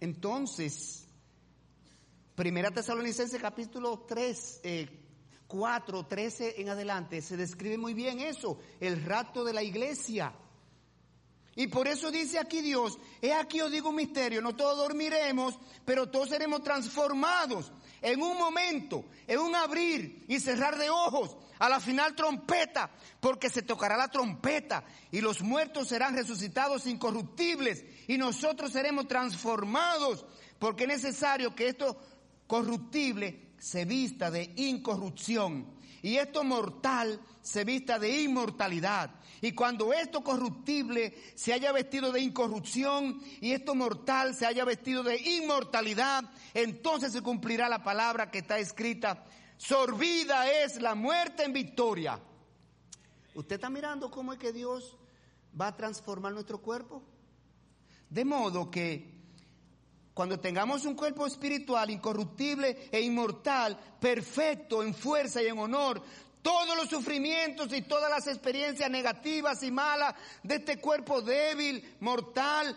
Entonces, 0.00 1.06
Primera 2.34 2.70
Tesalonicenses 2.70 3.40
capítulo 3.40 4.04
3, 4.08 4.62
4, 5.46 6.06
13 6.06 6.60
en 6.60 6.68
adelante, 6.68 7.22
se 7.22 7.36
describe 7.36 7.78
muy 7.78 7.94
bien 7.94 8.20
eso, 8.20 8.58
el 8.80 9.04
rato 9.04 9.44
de 9.44 9.52
la 9.52 9.62
iglesia. 9.62 10.34
Y 11.54 11.66
por 11.66 11.86
eso 11.86 12.10
dice 12.10 12.38
aquí 12.38 12.62
Dios, 12.62 12.98
he 13.20 13.32
aquí 13.34 13.60
os 13.60 13.70
digo 13.70 13.90
un 13.90 13.96
misterio, 13.96 14.40
no 14.40 14.56
todos 14.56 14.78
dormiremos, 14.78 15.58
pero 15.84 16.08
todos 16.08 16.30
seremos 16.30 16.62
transformados 16.62 17.70
en 18.00 18.22
un 18.22 18.38
momento, 18.38 19.04
en 19.26 19.38
un 19.38 19.54
abrir 19.54 20.24
y 20.28 20.40
cerrar 20.40 20.78
de 20.78 20.88
ojos, 20.88 21.36
a 21.58 21.68
la 21.68 21.78
final 21.78 22.16
trompeta, 22.16 22.90
porque 23.20 23.50
se 23.50 23.62
tocará 23.62 23.96
la 23.96 24.08
trompeta 24.08 24.82
y 25.12 25.20
los 25.20 25.42
muertos 25.42 25.88
serán 25.88 26.16
resucitados 26.16 26.86
incorruptibles 26.86 27.84
y 28.08 28.18
nosotros 28.18 28.72
seremos 28.72 29.06
transformados, 29.06 30.24
porque 30.58 30.84
es 30.84 30.88
necesario 30.88 31.54
que 31.54 31.68
esto 31.68 32.00
corruptible 32.46 33.52
se 33.58 33.84
vista 33.84 34.30
de 34.30 34.52
incorrupción 34.56 35.66
y 36.02 36.16
esto 36.16 36.42
mortal 36.42 37.20
se 37.40 37.62
vista 37.62 37.98
de 37.98 38.22
inmortalidad. 38.22 39.10
Y 39.42 39.52
cuando 39.52 39.92
esto 39.92 40.22
corruptible 40.22 41.14
se 41.34 41.52
haya 41.52 41.72
vestido 41.72 42.12
de 42.12 42.20
incorrupción 42.20 43.20
y 43.40 43.50
esto 43.50 43.74
mortal 43.74 44.36
se 44.36 44.46
haya 44.46 44.64
vestido 44.64 45.02
de 45.02 45.16
inmortalidad, 45.16 46.24
entonces 46.54 47.12
se 47.12 47.22
cumplirá 47.22 47.68
la 47.68 47.82
palabra 47.82 48.30
que 48.30 48.38
está 48.38 48.60
escrita, 48.60 49.24
sorbida 49.56 50.48
es 50.48 50.80
la 50.80 50.94
muerte 50.94 51.42
en 51.42 51.52
victoria. 51.52 52.20
¿Usted 53.34 53.56
está 53.56 53.68
mirando 53.68 54.12
cómo 54.12 54.32
es 54.32 54.38
que 54.38 54.52
Dios 54.52 54.96
va 55.60 55.66
a 55.66 55.76
transformar 55.76 56.32
nuestro 56.32 56.62
cuerpo? 56.62 57.02
De 58.08 58.24
modo 58.24 58.70
que 58.70 59.10
cuando 60.14 60.38
tengamos 60.38 60.84
un 60.84 60.94
cuerpo 60.94 61.26
espiritual 61.26 61.90
incorruptible 61.90 62.90
e 62.92 63.00
inmortal, 63.00 63.76
perfecto 63.98 64.84
en 64.84 64.94
fuerza 64.94 65.42
y 65.42 65.46
en 65.46 65.58
honor, 65.58 66.00
todos 66.42 66.76
los 66.76 66.88
sufrimientos 66.88 67.72
y 67.72 67.82
todas 67.82 68.10
las 68.10 68.26
experiencias 68.26 68.90
negativas 68.90 69.62
y 69.62 69.70
malas 69.70 70.14
de 70.42 70.56
este 70.56 70.80
cuerpo 70.80 71.22
débil, 71.22 71.96
mortal, 72.00 72.76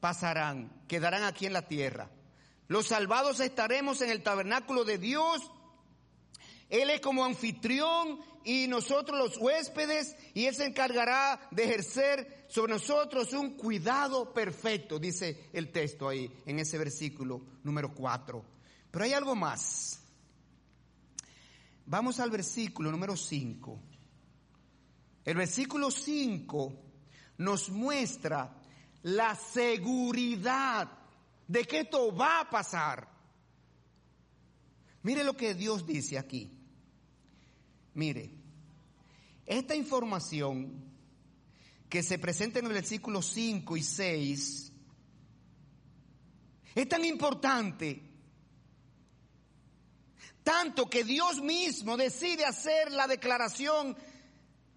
pasarán, 0.00 0.84
quedarán 0.88 1.22
aquí 1.22 1.46
en 1.46 1.52
la 1.52 1.66
tierra. 1.66 2.10
Los 2.68 2.88
salvados 2.88 3.40
estaremos 3.40 4.00
en 4.00 4.10
el 4.10 4.22
tabernáculo 4.22 4.84
de 4.84 4.98
Dios. 4.98 5.50
Él 6.68 6.90
es 6.90 7.00
como 7.00 7.24
anfitrión 7.24 8.20
y 8.44 8.66
nosotros 8.66 9.18
los 9.18 9.36
huéspedes 9.38 10.16
y 10.34 10.46
Él 10.46 10.54
se 10.54 10.66
encargará 10.66 11.48
de 11.52 11.64
ejercer 11.64 12.46
sobre 12.48 12.74
nosotros 12.74 13.32
un 13.32 13.56
cuidado 13.56 14.32
perfecto, 14.32 14.98
dice 14.98 15.48
el 15.52 15.70
texto 15.70 16.08
ahí 16.08 16.32
en 16.44 16.58
ese 16.58 16.76
versículo 16.78 17.40
número 17.62 17.94
4. 17.94 18.44
Pero 18.90 19.04
hay 19.04 19.12
algo 19.12 19.34
más. 19.34 20.05
Vamos 21.86 22.18
al 22.18 22.30
versículo 22.30 22.90
número 22.90 23.16
5. 23.16 23.80
El 25.24 25.36
versículo 25.36 25.90
5 25.90 26.82
nos 27.38 27.70
muestra 27.70 28.60
la 29.02 29.34
seguridad 29.36 30.90
de 31.46 31.64
que 31.64 31.80
esto 31.80 32.14
va 32.14 32.40
a 32.40 32.50
pasar. 32.50 33.08
Mire 35.02 35.22
lo 35.22 35.36
que 35.36 35.54
Dios 35.54 35.86
dice 35.86 36.18
aquí. 36.18 36.52
Mire, 37.94 38.30
esta 39.46 39.76
información 39.76 40.84
que 41.88 42.02
se 42.02 42.18
presenta 42.18 42.58
en 42.58 42.66
el 42.66 42.72
versículo 42.72 43.22
5 43.22 43.76
y 43.76 43.82
6 43.82 44.72
es 46.74 46.88
tan 46.88 47.04
importante 47.04 48.05
tanto 50.46 50.88
que 50.88 51.02
Dios 51.02 51.40
mismo 51.42 51.96
decide 51.96 52.44
hacer 52.44 52.92
la 52.92 53.08
declaración 53.08 53.96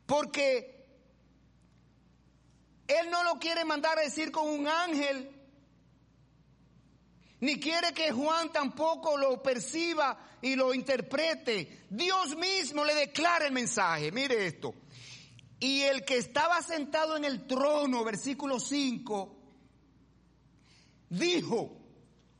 porque 0.07 0.83
Él 2.87 3.11
no 3.11 3.23
lo 3.23 3.37
quiere 3.37 3.63
mandar 3.65 3.99
a 3.99 4.01
decir 4.01 4.31
con 4.31 4.49
un 4.49 4.67
ángel, 4.67 5.29
ni 7.41 7.59
quiere 7.59 7.93
que 7.93 8.11
Juan 8.11 8.51
tampoco 8.51 9.15
lo 9.15 9.43
perciba 9.43 10.17
y 10.41 10.55
lo 10.55 10.73
interprete. 10.73 11.85
Dios 11.87 12.35
mismo 12.35 12.83
le 12.83 12.95
declara 12.95 13.45
el 13.45 13.53
mensaje. 13.53 14.11
Mire 14.11 14.47
esto. 14.47 14.73
Y 15.59 15.81
el 15.81 16.03
que 16.03 16.17
estaba 16.17 16.63
sentado 16.63 17.15
en 17.15 17.25
el 17.25 17.45
trono, 17.45 18.03
versículo 18.03 18.59
5, 18.59 19.37
dijo, 21.09 21.77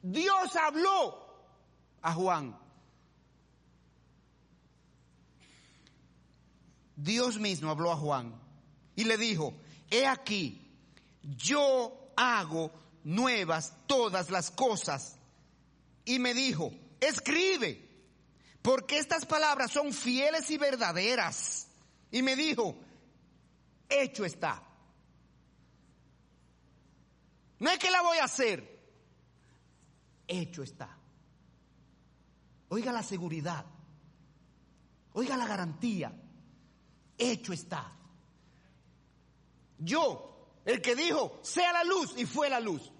Dios 0.02 0.56
habló 0.56 1.46
a 2.02 2.12
Juan. 2.16 2.69
Dios 7.02 7.40
mismo 7.40 7.72
habló 7.72 7.92
a 7.92 7.96
Juan 7.96 8.34
y 8.96 9.06
le 9.06 9.18
dijo, 9.18 9.54
he 9.90 10.06
aquí, 10.06 10.70
yo 11.38 12.12
hago 12.18 12.72
nuevas 13.06 13.74
todas 13.88 14.30
las 14.30 14.52
cosas. 14.52 15.16
Y 16.04 16.20
me 16.20 16.34
dijo, 16.34 16.74
escribe, 17.00 17.88
porque 18.62 18.98
estas 18.98 19.26
palabras 19.26 19.72
son 19.72 19.94
fieles 19.94 20.52
y 20.52 20.58
verdaderas. 20.58 21.68
Y 22.12 22.22
me 22.22 22.36
dijo, 22.36 22.76
hecho 23.88 24.26
está. 24.26 24.62
No 27.60 27.70
es 27.70 27.80
que 27.80 27.92
la 27.92 28.02
voy 28.02 28.18
a 28.18 28.26
hacer, 28.26 28.78
hecho 30.28 30.64
está. 30.64 30.98
Oiga 32.68 32.92
la 32.92 33.04
seguridad, 33.04 33.66
oiga 35.14 35.38
la 35.38 35.48
garantía 35.48 36.14
hecho 37.20 37.54
está. 37.54 37.92
Yo, 39.78 40.60
el 40.66 40.82
que 40.82 40.96
dijo, 40.96 41.40
sea 41.44 41.72
la 41.74 41.84
luz 41.84 42.14
y 42.18 42.26
fue 42.26 42.50
la 42.50 42.60
luz. 42.60 42.92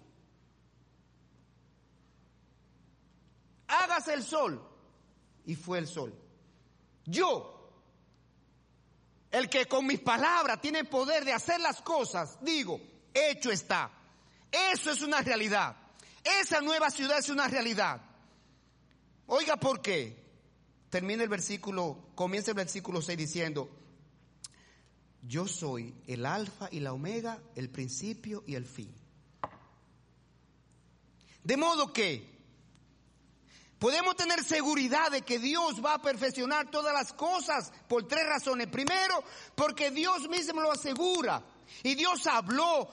Hágase 3.68 4.14
el 4.14 4.24
sol 4.24 4.62
y 5.46 5.56
fue 5.56 5.80
el 5.80 5.88
sol. 5.88 6.14
Yo, 7.06 7.72
el 9.32 9.50
que 9.50 9.68
con 9.68 9.86
mis 9.86 10.00
palabras 10.00 10.62
tiene 10.62 10.86
poder 10.86 11.26
de 11.26 11.34
hacer 11.34 11.60
las 11.60 11.82
cosas, 11.82 12.38
digo, 12.42 12.80
hecho 13.14 13.52
está. 13.52 13.92
Eso 14.52 14.92
es 14.92 15.02
una 15.02 15.22
realidad. 15.22 15.76
Esa 16.24 16.62
nueva 16.62 16.90
ciudad 16.90 17.20
es 17.20 17.30
una 17.30 17.48
realidad. 17.48 18.02
Oiga, 19.28 19.58
¿por 19.58 19.82
qué? 19.82 20.18
Termina 20.90 21.24
el 21.24 21.30
versículo, 21.30 22.10
comienza 22.16 22.52
el 22.52 22.56
versículo 22.56 23.02
6 23.02 23.18
diciendo, 23.18 23.70
yo 25.22 25.48
soy 25.48 25.94
el 26.08 26.26
alfa 26.26 26.70
y 26.72 26.80
la 26.80 26.94
omega, 26.94 27.40
el 27.56 27.70
principio 27.70 28.44
y 28.48 28.56
el 28.56 28.66
fin. 28.66 28.94
De 31.44 31.58
modo 31.58 31.92
que 31.92 32.30
podemos 33.80 34.16
tener 34.16 34.44
seguridad 34.44 35.12
de 35.12 35.22
que 35.22 35.40
Dios 35.40 35.84
va 35.84 35.96
a 35.96 36.02
perfeccionar 36.02 36.70
todas 36.70 36.94
las 36.94 37.14
cosas 37.14 37.72
por 37.88 38.08
tres 38.08 38.26
razones. 38.26 38.68
Primero, 38.68 39.24
porque 39.56 39.92
Dios 39.92 40.28
mismo 40.30 40.62
lo 40.62 40.72
asegura. 40.72 41.44
Y 41.84 41.96
Dios 41.96 42.28
habló 42.28 42.90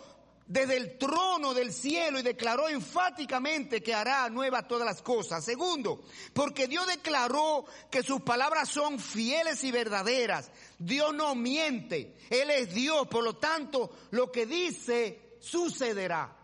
desde 0.46 0.76
el 0.76 0.96
trono 0.96 1.52
del 1.54 1.72
cielo 1.72 2.20
y 2.20 2.22
declaró 2.22 2.68
enfáticamente 2.68 3.82
que 3.82 3.94
hará 3.94 4.28
nuevas 4.30 4.68
todas 4.68 4.86
las 4.86 5.02
cosas. 5.02 5.44
Segundo, 5.44 6.04
porque 6.32 6.68
Dios 6.68 6.86
declaró 6.86 7.64
que 7.90 8.02
sus 8.02 8.20
palabras 8.20 8.68
son 8.68 8.98
fieles 8.98 9.64
y 9.64 9.72
verdaderas. 9.72 10.50
Dios 10.78 11.14
no 11.14 11.34
miente, 11.34 12.16
Él 12.30 12.50
es 12.50 12.74
Dios, 12.74 13.06
por 13.08 13.24
lo 13.24 13.36
tanto 13.36 13.90
lo 14.10 14.30
que 14.30 14.46
dice 14.46 15.36
sucederá. 15.40 16.36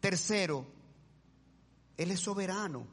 Tercero, 0.00 0.66
Él 1.96 2.10
es 2.10 2.20
soberano. 2.20 2.86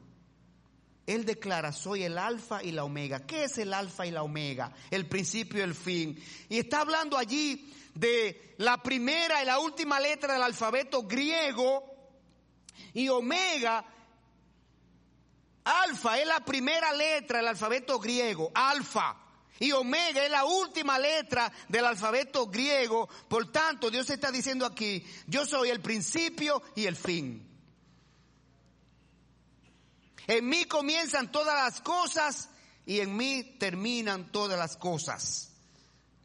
Él 1.06 1.24
declara, 1.24 1.72
soy 1.72 2.02
el 2.04 2.18
alfa 2.18 2.62
y 2.62 2.70
la 2.70 2.84
omega. 2.84 3.26
¿Qué 3.26 3.44
es 3.44 3.56
el 3.56 3.72
alfa 3.72 4.06
y 4.06 4.10
la 4.10 4.22
omega? 4.22 4.74
El 4.90 5.08
principio 5.08 5.60
y 5.60 5.62
el 5.62 5.74
fin. 5.74 6.22
Y 6.50 6.58
está 6.58 6.82
hablando 6.82 7.16
allí 7.16 7.72
de 7.94 8.54
la 8.58 8.82
primera 8.82 9.42
y 9.42 9.46
la 9.46 9.58
última 9.58 9.98
letra 9.98 10.34
del 10.34 10.42
alfabeto 10.42 11.04
griego 11.04 11.82
y 12.92 13.08
omega, 13.08 13.84
alfa 15.64 16.20
es 16.20 16.26
la 16.26 16.44
primera 16.44 16.92
letra 16.92 17.38
del 17.38 17.48
alfabeto 17.48 17.98
griego, 17.98 18.50
alfa. 18.54 19.16
Y 19.60 19.72
omega 19.72 20.24
es 20.24 20.30
la 20.30 20.44
última 20.44 20.98
letra 20.98 21.52
del 21.68 21.84
alfabeto 21.84 22.46
griego. 22.46 23.08
Por 23.28 23.50
tanto, 23.50 23.90
Dios 23.90 24.08
está 24.10 24.30
diciendo 24.30 24.64
aquí, 24.64 25.04
yo 25.26 25.44
soy 25.44 25.70
el 25.70 25.80
principio 25.80 26.62
y 26.76 26.86
el 26.86 26.96
fin. 26.96 27.44
En 30.28 30.48
mí 30.48 30.64
comienzan 30.66 31.32
todas 31.32 31.54
las 31.54 31.80
cosas 31.80 32.50
y 32.86 33.00
en 33.00 33.16
mí 33.16 33.56
terminan 33.58 34.30
todas 34.30 34.58
las 34.58 34.76
cosas. 34.76 35.50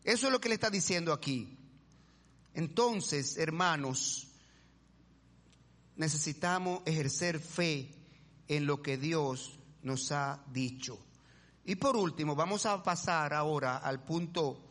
Eso 0.03 0.27
es 0.27 0.33
lo 0.33 0.39
que 0.39 0.49
le 0.49 0.55
está 0.55 0.69
diciendo 0.69 1.13
aquí. 1.13 1.57
Entonces, 2.53 3.37
hermanos, 3.37 4.27
necesitamos 5.95 6.81
ejercer 6.85 7.39
fe 7.39 7.89
en 8.47 8.65
lo 8.67 8.81
que 8.81 8.97
Dios 8.97 9.57
nos 9.81 10.11
ha 10.11 10.43
dicho. 10.51 10.99
Y 11.65 11.75
por 11.75 11.95
último, 11.95 12.35
vamos 12.35 12.65
a 12.65 12.83
pasar 12.83 13.33
ahora 13.33 13.77
al 13.77 14.03
punto 14.03 14.65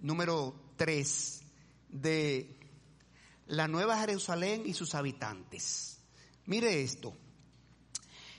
número 0.00 0.72
3 0.76 1.42
de 1.90 2.58
la 3.48 3.68
Nueva 3.68 3.98
Jerusalén 3.98 4.62
y 4.64 4.72
sus 4.72 4.94
habitantes. 4.94 5.98
Mire 6.46 6.82
esto. 6.82 7.14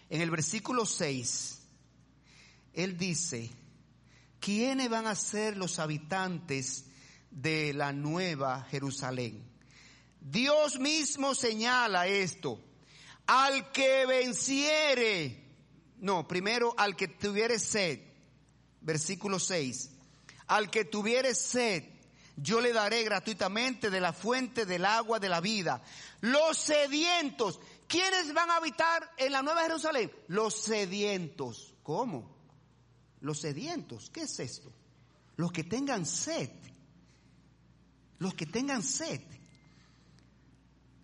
En 0.10 0.22
el 0.22 0.32
versículo 0.32 0.88
6, 0.88 1.60
él 2.74 2.98
dice, 2.98 3.52
¿quiénes 4.40 4.90
van 4.90 5.06
a 5.06 5.14
ser 5.14 5.56
los 5.56 5.78
habitantes 5.78 6.86
de 7.30 7.74
la 7.74 7.94
Nueva 7.94 8.66
Jerusalén? 8.72 9.44
Dios 10.20 10.80
mismo 10.80 11.36
señala 11.36 12.08
esto. 12.08 12.60
Al 13.28 13.72
que 13.72 14.08
venciere, 14.08 15.49
no, 16.00 16.28
primero 16.28 16.74
al 16.78 16.96
que 16.96 17.08
tuviere 17.08 17.60
sed, 17.60 18.00
versículo 18.82 19.40
6, 19.40 19.92
al 20.48 20.70
que 20.70 20.86
tuviere 20.86 21.36
sed, 21.36 21.84
yo 22.38 22.62
le 22.62 22.74
daré 22.74 23.04
gratuitamente 23.04 23.90
de 23.90 24.00
la 24.00 24.14
fuente 24.14 24.66
del 24.66 24.86
agua 24.86 25.20
de 25.20 25.30
la 25.30 25.42
vida. 25.42 25.82
Los 26.22 26.58
sedientos, 26.58 27.60
¿quiénes 27.88 28.34
van 28.34 28.50
a 28.50 28.58
habitar 28.58 29.12
en 29.18 29.32
la 29.32 29.42
Nueva 29.42 29.64
Jerusalén? 29.64 30.12
Los 30.28 30.56
sedientos. 30.56 31.74
¿Cómo? 31.84 32.38
Los 33.22 33.42
sedientos, 33.42 34.10
¿qué 34.10 34.22
es 34.22 34.40
esto? 34.40 34.72
Los 35.36 35.52
que 35.52 35.64
tengan 35.64 36.06
sed. 36.06 36.50
Los 38.20 38.34
que 38.34 38.46
tengan 38.46 38.84
sed. 38.84 39.22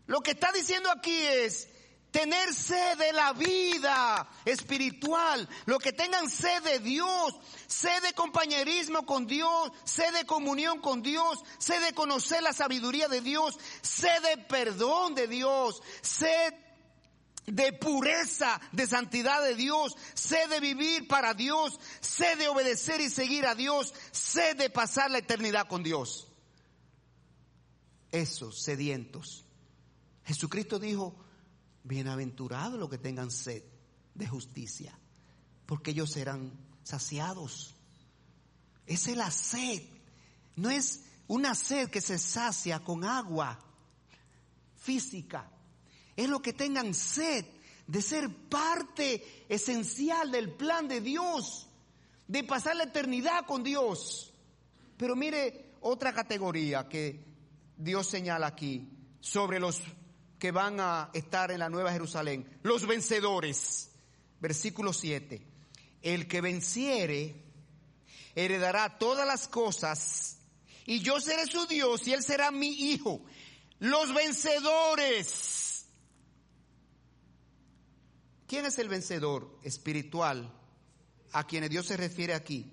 Lo 0.08 0.22
que 0.22 0.32
está 0.32 0.52
diciendo 0.52 0.90
aquí 0.92 1.18
es, 1.18 1.68
tener 2.16 2.54
sed 2.54 2.98
de 2.98 3.12
la 3.12 3.34
vida 3.34 4.26
espiritual, 4.46 5.50
lo 5.66 5.78
que 5.80 5.92
tengan 5.92 6.30
sed 6.30 6.64
de 6.64 6.80
Dios, 6.80 7.34
sed 7.68 8.02
de 8.04 8.14
compañerismo 8.14 9.06
con 9.06 9.28
Dios, 9.28 9.74
sed 9.84 10.14
de 10.14 10.26
comunión 10.26 10.80
con 10.80 11.02
Dios, 11.02 11.44
sed 11.58 11.84
de 11.84 11.92
conocer 11.92 12.42
la 12.42 12.54
sabiduría 12.54 13.10
de 13.10 13.20
Dios, 13.20 13.60
sed 13.82 14.24
de 14.24 14.38
perdón 14.46 15.14
de 15.14 15.28
Dios, 15.28 15.84
sed 16.02 16.54
de 17.48 17.74
pureza, 17.74 18.62
de 18.72 18.88
santidad 18.88 19.44
de 19.44 19.56
Dios, 19.56 19.94
sed 20.14 20.50
de 20.50 20.62
vivir 20.62 21.10
para 21.10 21.34
Dios, 21.34 21.78
sed 22.00 22.38
de 22.38 22.48
obedecer 22.48 23.02
y 23.02 23.10
seguir 23.10 23.46
a 23.46 23.56
Dios, 23.56 23.94
sed 24.12 24.56
de 24.56 24.70
pasar 24.70 25.12
la 25.12 25.18
eternidad 25.18 25.68
con 25.68 25.84
Dios. 25.84 26.30
Esos 28.14 28.64
sedientos. 28.64 29.44
Jesucristo 30.24 30.80
dijo, 30.80 31.25
Bienaventurados 31.86 32.80
los 32.80 32.90
que 32.90 32.98
tengan 32.98 33.30
sed 33.30 33.64
de 34.16 34.28
justicia, 34.28 34.98
porque 35.68 35.92
ellos 35.92 36.12
serán 36.12 36.52
saciados. 36.84 37.76
Esa 38.88 39.12
es 39.12 39.18
la 39.18 39.30
sed. 39.30 39.84
No 40.56 40.72
es 40.72 41.04
una 41.28 41.54
sed 41.54 41.90
que 41.90 42.02
se 42.02 42.18
sacia 42.18 42.80
con 42.80 43.04
agua 43.04 43.60
física. 44.78 45.50
Es 46.16 46.28
lo 46.28 46.42
que 46.42 46.54
tengan 46.54 46.94
sed 46.94 47.46
de 47.86 48.02
ser 48.02 48.30
parte 48.50 49.46
esencial 49.48 50.32
del 50.32 50.52
plan 50.52 50.88
de 50.88 51.02
Dios, 51.02 51.68
de 52.28 52.44
pasar 52.44 52.76
la 52.76 52.86
eternidad 52.86 53.46
con 53.46 53.64
Dios. 53.64 54.34
Pero 54.98 55.16
mire 55.16 55.76
otra 55.82 56.14
categoría 56.14 56.90
que 56.90 57.24
Dios 57.78 58.08
señala 58.08 58.48
aquí 58.48 58.90
sobre 59.20 59.60
los 59.60 59.82
que 60.46 60.52
van 60.52 60.80
a 60.80 61.10
estar 61.12 61.50
en 61.50 61.58
la 61.58 61.72
Nueva 61.72 61.92
Jerusalén, 61.92 62.48
los 62.62 62.86
vencedores. 62.86 63.90
Versículo 64.40 64.94
7. 64.94 65.42
El 66.04 66.28
que 66.28 66.40
venciere 66.40 67.44
heredará 68.36 69.00
todas 69.00 69.26
las 69.26 69.48
cosas 69.48 70.38
y 70.86 71.00
yo 71.00 71.20
seré 71.20 71.48
su 71.48 71.66
Dios 71.66 72.06
y 72.06 72.14
él 72.14 72.22
será 72.22 72.52
mi 72.52 72.68
hijo. 72.68 73.26
Los 73.80 74.14
vencedores. 74.14 75.88
¿Quién 78.46 78.68
es 78.68 78.78
el 78.78 78.88
vencedor 78.88 79.58
espiritual 79.64 80.54
a 81.32 81.48
quienes 81.48 81.72
Dios 81.72 81.88
se 81.88 81.98
refiere 81.98 82.36
aquí? 82.36 82.72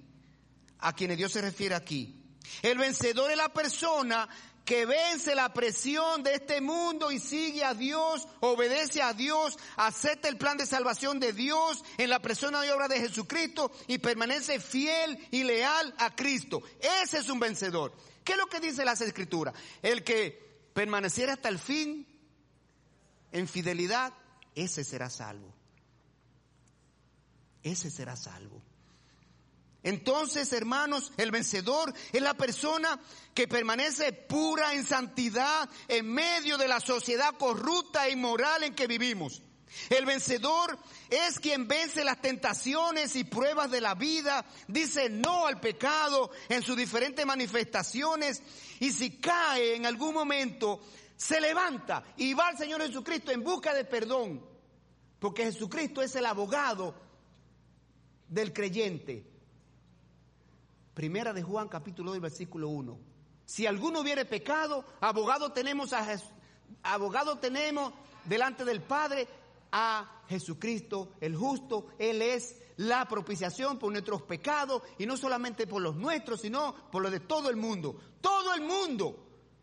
A 0.80 0.94
quienes 0.94 1.16
Dios 1.16 1.32
se 1.32 1.40
refiere 1.40 1.74
aquí. 1.74 2.22
El 2.60 2.76
vencedor 2.76 3.30
es 3.30 3.38
la 3.38 3.50
persona 3.50 4.28
que 4.64 4.86
vence 4.86 5.34
la 5.34 5.52
presión 5.52 6.22
de 6.22 6.34
este 6.34 6.60
mundo 6.60 7.10
y 7.10 7.18
sigue 7.18 7.64
a 7.64 7.74
Dios, 7.74 8.28
obedece 8.40 9.02
a 9.02 9.12
Dios, 9.12 9.58
acepta 9.76 10.28
el 10.28 10.38
plan 10.38 10.56
de 10.56 10.66
salvación 10.66 11.18
de 11.18 11.32
Dios 11.32 11.84
en 11.98 12.10
la 12.10 12.20
persona 12.20 12.64
y 12.64 12.70
obra 12.70 12.88
de 12.88 13.00
Jesucristo 13.00 13.72
y 13.88 13.98
permanece 13.98 14.60
fiel 14.60 15.18
y 15.30 15.42
leal 15.42 15.94
a 15.98 16.14
Cristo. 16.14 16.62
Ese 17.02 17.18
es 17.18 17.28
un 17.28 17.40
vencedor. 17.40 17.92
¿Qué 18.24 18.32
es 18.32 18.38
lo 18.38 18.46
que 18.46 18.60
dice 18.60 18.84
las 18.84 19.00
escrituras? 19.00 19.54
El 19.82 20.04
que 20.04 20.70
permaneciera 20.72 21.32
hasta 21.32 21.48
el 21.48 21.58
fin 21.58 22.06
en 23.32 23.48
fidelidad, 23.48 24.12
ese 24.54 24.84
será 24.84 25.10
salvo. 25.10 25.52
Ese 27.62 27.90
será 27.90 28.16
salvo. 28.16 28.62
Entonces, 29.82 30.52
hermanos, 30.52 31.12
el 31.16 31.30
vencedor 31.30 31.92
es 32.12 32.22
la 32.22 32.34
persona 32.34 33.00
que 33.34 33.48
permanece 33.48 34.12
pura 34.12 34.74
en 34.74 34.84
santidad 34.84 35.68
en 35.88 36.12
medio 36.12 36.56
de 36.56 36.68
la 36.68 36.78
sociedad 36.78 37.34
corrupta 37.36 38.06
e 38.06 38.12
inmoral 38.12 38.62
en 38.62 38.74
que 38.74 38.86
vivimos. 38.86 39.42
El 39.88 40.04
vencedor 40.04 40.78
es 41.08 41.40
quien 41.40 41.66
vence 41.66 42.04
las 42.04 42.20
tentaciones 42.20 43.16
y 43.16 43.24
pruebas 43.24 43.70
de 43.70 43.80
la 43.80 43.94
vida, 43.94 44.44
dice 44.68 45.08
no 45.08 45.46
al 45.46 45.60
pecado 45.60 46.30
en 46.48 46.62
sus 46.62 46.76
diferentes 46.76 47.24
manifestaciones 47.24 48.42
y 48.80 48.92
si 48.92 49.18
cae 49.18 49.74
en 49.74 49.86
algún 49.86 50.14
momento, 50.14 50.82
se 51.16 51.40
levanta 51.40 52.04
y 52.18 52.34
va 52.34 52.48
al 52.48 52.58
Señor 52.58 52.82
Jesucristo 52.82 53.32
en 53.32 53.42
busca 53.42 53.72
de 53.72 53.84
perdón, 53.84 54.44
porque 55.18 55.44
Jesucristo 55.44 56.02
es 56.02 56.14
el 56.16 56.26
abogado 56.26 56.94
del 58.28 58.52
creyente. 58.52 59.31
Primera 60.94 61.32
de 61.32 61.42
Juan 61.42 61.68
capítulo 61.68 62.12
2 62.12 62.20
versículo 62.20 62.68
1. 62.68 62.98
Si 63.46 63.66
alguno 63.66 64.00
hubiere 64.00 64.24
pecado, 64.24 64.84
abogado 65.00 65.52
tenemos 65.52 65.92
a 65.92 66.06
abogado 66.82 67.38
tenemos 67.38 67.92
delante 68.24 68.64
del 68.64 68.82
Padre 68.82 69.26
a 69.72 70.22
Jesucristo 70.28 71.12
el 71.20 71.34
justo, 71.34 71.88
él 71.98 72.22
es 72.22 72.56
la 72.76 73.06
propiciación 73.06 73.78
por 73.78 73.90
nuestros 73.90 74.22
pecados 74.22 74.82
y 74.98 75.06
no 75.06 75.16
solamente 75.16 75.66
por 75.66 75.82
los 75.82 75.96
nuestros, 75.96 76.40
sino 76.40 76.74
por 76.90 77.02
los 77.02 77.12
de 77.12 77.20
todo 77.20 77.48
el 77.48 77.56
mundo. 77.56 77.98
Todo 78.20 78.54
el 78.54 78.62
mundo 78.62 79.16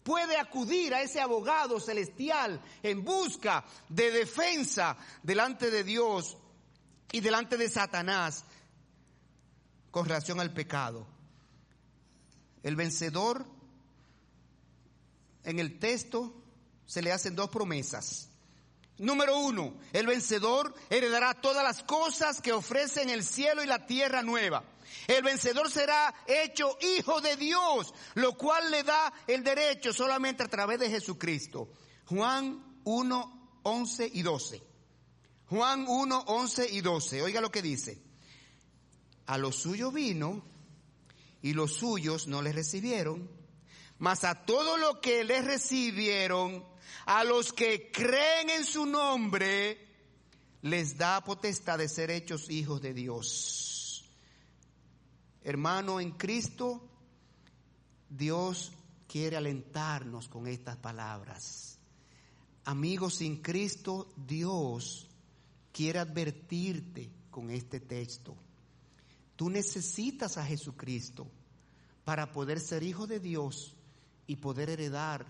puede 0.04 0.38
acudir 0.38 0.94
a 0.94 1.02
ese 1.02 1.22
abogado 1.22 1.80
celestial 1.80 2.60
en 2.82 3.04
busca 3.04 3.64
de 3.88 4.12
defensa 4.12 4.98
delante 5.22 5.70
de 5.70 5.84
Dios 5.84 6.38
y 7.12 7.20
delante 7.20 7.58
de 7.58 7.70
Satanás 7.70 8.46
con 9.92 10.06
relación 10.06 10.40
al 10.40 10.54
pecado. 10.54 11.19
El 12.64 12.76
vencedor, 12.76 13.46
en 15.44 15.60
el 15.60 15.80
texto, 15.80 16.34
se 16.86 17.02
le 17.02 17.12
hacen 17.12 17.36
dos 17.36 17.50
promesas. 17.50 18.30
Número 18.98 19.40
uno, 19.40 19.76
el 19.94 20.08
vencedor 20.08 20.76
heredará 20.90 21.34
todas 21.34 21.64
las 21.64 21.84
cosas 21.84 22.42
que 22.42 22.52
ofrecen 22.52 23.10
el 23.10 23.24
cielo 23.24 23.64
y 23.64 23.68
la 23.68 23.86
tierra 23.86 24.24
nueva. 24.24 24.64
El 25.08 25.24
vencedor 25.24 25.72
será 25.72 26.14
hecho 26.28 26.78
hijo 26.98 27.22
de 27.22 27.38
Dios, 27.38 27.94
lo 28.16 28.38
cual 28.38 28.70
le 28.72 28.84
da 28.84 29.14
el 29.28 29.44
derecho 29.44 29.94
solamente 29.94 30.44
a 30.44 30.50
través 30.50 30.80
de 30.80 30.90
Jesucristo. 30.90 31.70
Juan 32.08 32.82
1, 32.84 33.60
11 33.64 34.12
y 34.14 34.22
12. 34.22 34.64
Juan 35.48 35.86
1, 35.88 36.24
11 36.28 36.70
y 36.70 36.82
12. 36.82 37.22
Oiga 37.22 37.40
lo 37.40 37.52
que 37.52 37.62
dice. 37.62 38.02
A 39.28 39.38
lo 39.38 39.52
suyo 39.52 39.92
vino 39.92 40.44
y 41.42 41.54
los 41.54 41.74
suyos 41.74 42.28
no 42.28 42.42
les 42.42 42.56
recibieron, 42.56 43.30
mas 43.98 44.24
a 44.24 44.46
todo 44.46 44.78
lo 44.78 45.02
que 45.02 45.24
les 45.24 45.44
recibieron, 45.46 46.66
a 47.06 47.24
los 47.24 47.54
que 47.54 47.92
creen 47.92 48.50
en 48.50 48.66
su 48.66 48.86
nombre, 48.86 49.78
les 50.62 50.98
da 50.98 51.24
potestad 51.24 51.78
de 51.78 51.88
ser 51.88 52.12
hechos 52.12 52.50
hijos 52.50 52.82
de 52.82 52.94
Dios. 52.94 54.06
Hermano 55.44 56.00
en 56.00 56.12
Cristo, 56.12 56.86
Dios 58.10 58.72
quiere 59.08 59.38
alentarnos 59.38 60.28
con 60.28 60.48
estas 60.48 60.78
palabras. 60.78 61.80
Amigos 62.66 63.16
sin 63.16 63.42
Cristo, 63.42 64.14
Dios 64.16 65.08
quiere 65.72 66.00
advertirte 66.00 67.10
con 67.32 67.50
este 67.50 67.80
texto. 67.80 68.36
Tú 69.40 69.50
necesitas 69.50 70.38
a 70.38 70.44
Jesucristo 70.44 71.26
para 72.04 72.34
poder 72.34 72.60
ser 72.60 72.84
hijo 72.84 73.08
de 73.08 73.22
Dios 73.22 73.74
y 74.28 74.36
poder 74.36 74.70
heredar 74.70 75.26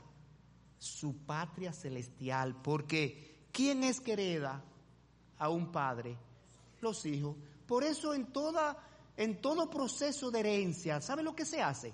su 0.79 1.15
patria 1.27 1.71
celestial. 1.71 2.59
Porque 2.59 3.45
¿quién 3.51 3.83
es 3.83 4.01
que 4.01 4.13
hereda 4.13 4.63
a 5.37 5.49
un 5.49 5.71
padre? 5.71 6.17
Los 6.81 7.05
hijos. 7.05 7.35
Por 7.67 7.83
eso 7.83 8.15
en 8.15 8.33
toda 8.33 8.83
en 9.15 9.41
todo 9.41 9.69
proceso 9.69 10.31
de 10.31 10.39
herencia, 10.39 11.01
¿sabe 11.01 11.21
lo 11.21 11.35
que 11.35 11.45
se 11.45 11.61
hace? 11.61 11.93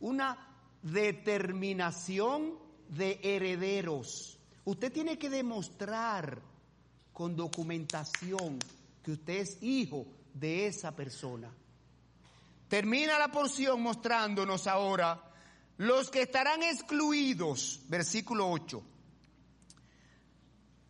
Una 0.00 0.36
determinación 0.82 2.58
de 2.88 3.20
herederos. 3.22 4.36
Usted 4.64 4.92
tiene 4.92 5.16
que 5.16 5.30
demostrar 5.30 6.42
con 7.12 7.36
documentación 7.36 8.58
que 9.04 9.12
usted 9.12 9.34
es 9.34 9.62
hijo 9.62 10.08
de 10.34 10.66
esa 10.66 10.94
persona. 10.94 11.52
Termina 12.68 13.18
la 13.18 13.30
porción 13.30 13.82
mostrándonos 13.82 14.66
ahora 14.66 15.22
los 15.76 16.10
que 16.10 16.22
estarán 16.22 16.62
excluidos, 16.62 17.80
versículo 17.88 18.50
8. 18.50 18.82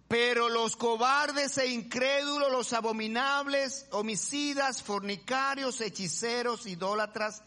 Pero 0.07 0.49
los 0.51 0.77
cobardes 0.77 1.57
e 1.57 1.69
incrédulos, 1.69 2.53
los 2.53 2.73
abominables, 2.73 3.87
homicidas, 3.93 4.83
fornicarios, 4.83 5.81
hechiceros, 5.81 6.67
idólatras, 6.67 7.43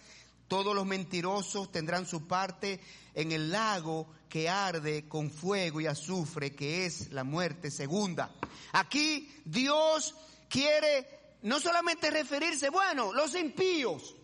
todos 0.47 0.75
los 0.75 0.85
mentirosos 0.85 1.71
tendrán 1.71 2.05
su 2.05 2.27
parte 2.27 2.79
en 3.13 3.31
el 3.31 3.51
lago 3.51 4.07
que 4.27 4.49
arde 4.49 5.07
con 5.07 5.31
fuego 5.31 5.79
y 5.79 5.87
azufre, 5.87 6.55
que 6.55 6.85
es 6.85 7.11
la 7.11 7.23
muerte 7.23 7.71
segunda. 7.71 8.31
Aquí 8.73 9.31
Dios 9.45 10.15
quiere 10.49 11.14
no 11.45 11.59
solamente 11.59 12.09
referirse, 12.09 12.69
bueno, 12.69 13.13
los 13.13 13.35
impíos. 13.35 14.15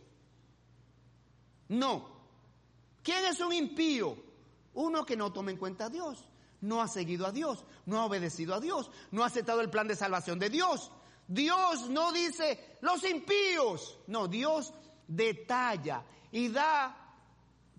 No. 1.70 2.10
¿Quién 3.04 3.26
es 3.26 3.40
un 3.40 3.54
impío? 3.54 4.18
Uno 4.74 5.06
que 5.06 5.16
no 5.16 5.32
toma 5.32 5.52
en 5.52 5.58
cuenta 5.58 5.86
a 5.86 5.90
Dios 5.90 6.26
no 6.62 6.82
ha 6.82 6.88
seguido 6.88 7.26
a 7.26 7.32
Dios, 7.32 7.66
no 7.86 8.00
ha 8.00 8.06
obedecido 8.06 8.54
a 8.54 8.60
Dios, 8.60 8.90
no 9.12 9.24
ha 9.24 9.28
aceptado 9.28 9.62
el 9.62 9.70
plan 9.70 9.88
de 9.88 9.96
salvación 9.96 10.40
de 10.40 10.50
Dios. 10.50 10.92
Dios 11.28 11.90
no 11.90 12.12
dice 12.12 12.78
los 12.82 13.04
impíos, 13.04 13.98
no, 14.08 14.28
Dios 14.28 14.74
detalla 15.08 16.04
y 16.32 16.50
da 16.50 16.96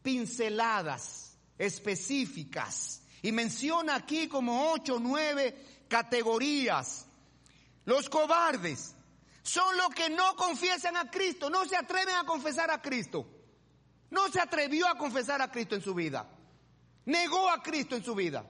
pinceladas 0.02 1.36
específicas 1.56 3.02
y 3.22 3.30
menciona 3.30 3.96
aquí 3.96 4.26
como 4.28 4.72
ocho 4.72 4.98
nueve 5.00 5.84
categorías. 5.88 7.06
Los 7.84 8.08
cobardes 8.08 8.96
son 9.42 9.76
los 9.76 9.88
que 9.88 10.08
no 10.10 10.36
confiesan 10.36 10.96
a 10.96 11.10
Cristo, 11.10 11.50
no 11.50 11.64
se 11.64 11.76
atreven 11.76 12.14
a 12.14 12.24
confesar 12.24 12.70
a 12.70 12.80
Cristo. 12.80 13.26
No 14.10 14.28
se 14.28 14.40
atrevió 14.40 14.86
a 14.88 14.98
confesar 14.98 15.40
a 15.40 15.50
Cristo 15.50 15.74
en 15.74 15.80
su 15.80 15.94
vida. 15.94 16.28
Negó 17.06 17.48
a 17.48 17.62
Cristo 17.62 17.96
en 17.96 18.04
su 18.04 18.14
vida 18.14 18.44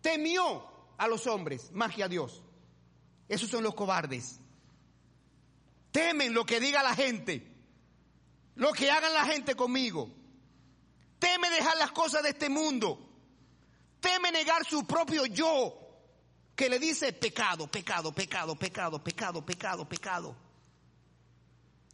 temió 0.00 0.64
a 0.96 1.06
los 1.08 1.26
hombres 1.26 1.70
más 1.72 1.94
que 1.94 2.02
a 2.02 2.08
Dios. 2.08 2.42
Esos 3.28 3.50
son 3.50 3.62
los 3.62 3.74
cobardes. 3.74 4.40
Temen 5.92 6.32
lo 6.32 6.44
que 6.44 6.60
diga 6.60 6.82
la 6.82 6.94
gente, 6.94 7.46
lo 8.54 8.72
que 8.72 8.90
hagan 8.90 9.12
la 9.12 9.26
gente 9.26 9.54
conmigo. 9.54 10.10
Teme 11.18 11.50
dejar 11.50 11.76
las 11.76 11.92
cosas 11.92 12.22
de 12.22 12.30
este 12.30 12.48
mundo. 12.48 13.06
Teme 14.00 14.30
negar 14.30 14.64
su 14.64 14.86
propio 14.86 15.26
yo, 15.26 15.87
que 16.58 16.68
le 16.68 16.80
dice 16.80 17.12
pecado, 17.12 17.68
pecado, 17.68 18.10
pecado, 18.10 18.56
pecado, 18.56 18.98
pecado, 18.98 19.46
pecado, 19.46 19.88
pecado. 19.88 20.36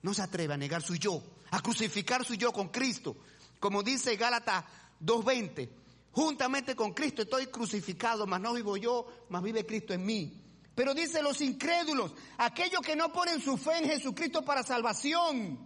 No 0.00 0.14
se 0.14 0.22
atreve 0.22 0.54
a 0.54 0.56
negar 0.56 0.80
su 0.80 0.94
yo, 0.96 1.22
a 1.50 1.60
crucificar 1.60 2.24
su 2.24 2.32
yo 2.32 2.50
con 2.50 2.68
Cristo. 2.70 3.14
Como 3.60 3.82
dice 3.82 4.16
Gálatas 4.16 4.64
2.20, 5.02 5.68
Juntamente 6.12 6.74
con 6.74 6.94
Cristo 6.94 7.22
estoy 7.22 7.48
crucificado, 7.48 8.26
mas 8.26 8.40
no 8.40 8.54
vivo 8.54 8.78
yo, 8.78 9.06
mas 9.28 9.42
vive 9.42 9.66
Cristo 9.66 9.92
en 9.92 10.06
mí. 10.06 10.32
Pero 10.74 10.94
dice 10.94 11.20
los 11.20 11.42
incrédulos, 11.42 12.14
aquellos 12.38 12.80
que 12.80 12.96
no 12.96 13.12
ponen 13.12 13.42
su 13.42 13.58
fe 13.58 13.76
en 13.80 13.90
Jesucristo 13.90 14.46
para 14.46 14.62
salvación. 14.62 15.58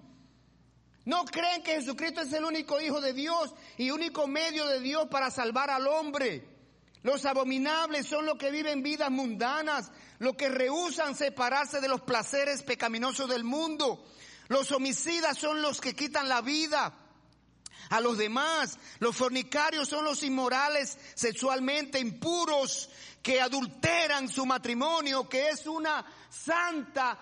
No 1.04 1.24
creen 1.24 1.62
que 1.62 1.74
Jesucristo 1.74 2.22
es 2.22 2.32
el 2.32 2.44
único 2.44 2.80
Hijo 2.80 3.00
de 3.00 3.12
Dios 3.12 3.54
y 3.76 3.92
único 3.92 4.26
medio 4.26 4.66
de 4.66 4.80
Dios 4.80 5.06
para 5.08 5.30
salvar 5.30 5.70
al 5.70 5.86
hombre. 5.86 6.57
Los 7.08 7.24
abominables 7.24 8.06
son 8.06 8.26
los 8.26 8.36
que 8.36 8.50
viven 8.50 8.82
vidas 8.82 9.10
mundanas, 9.10 9.90
los 10.18 10.36
que 10.36 10.50
rehusan 10.50 11.16
separarse 11.16 11.80
de 11.80 11.88
los 11.88 12.02
placeres 12.02 12.62
pecaminosos 12.62 13.30
del 13.30 13.44
mundo. 13.44 14.04
Los 14.48 14.70
homicidas 14.72 15.38
son 15.38 15.62
los 15.62 15.80
que 15.80 15.96
quitan 15.96 16.28
la 16.28 16.42
vida 16.42 16.94
a 17.88 18.00
los 18.02 18.18
demás. 18.18 18.78
Los 18.98 19.16
fornicarios 19.16 19.88
son 19.88 20.04
los 20.04 20.22
inmorales, 20.22 20.98
sexualmente 21.14 21.98
impuros, 21.98 22.90
que 23.22 23.40
adulteran 23.40 24.28
su 24.28 24.44
matrimonio, 24.44 25.26
que 25.30 25.48
es 25.48 25.66
una 25.66 26.04
santa 26.28 27.18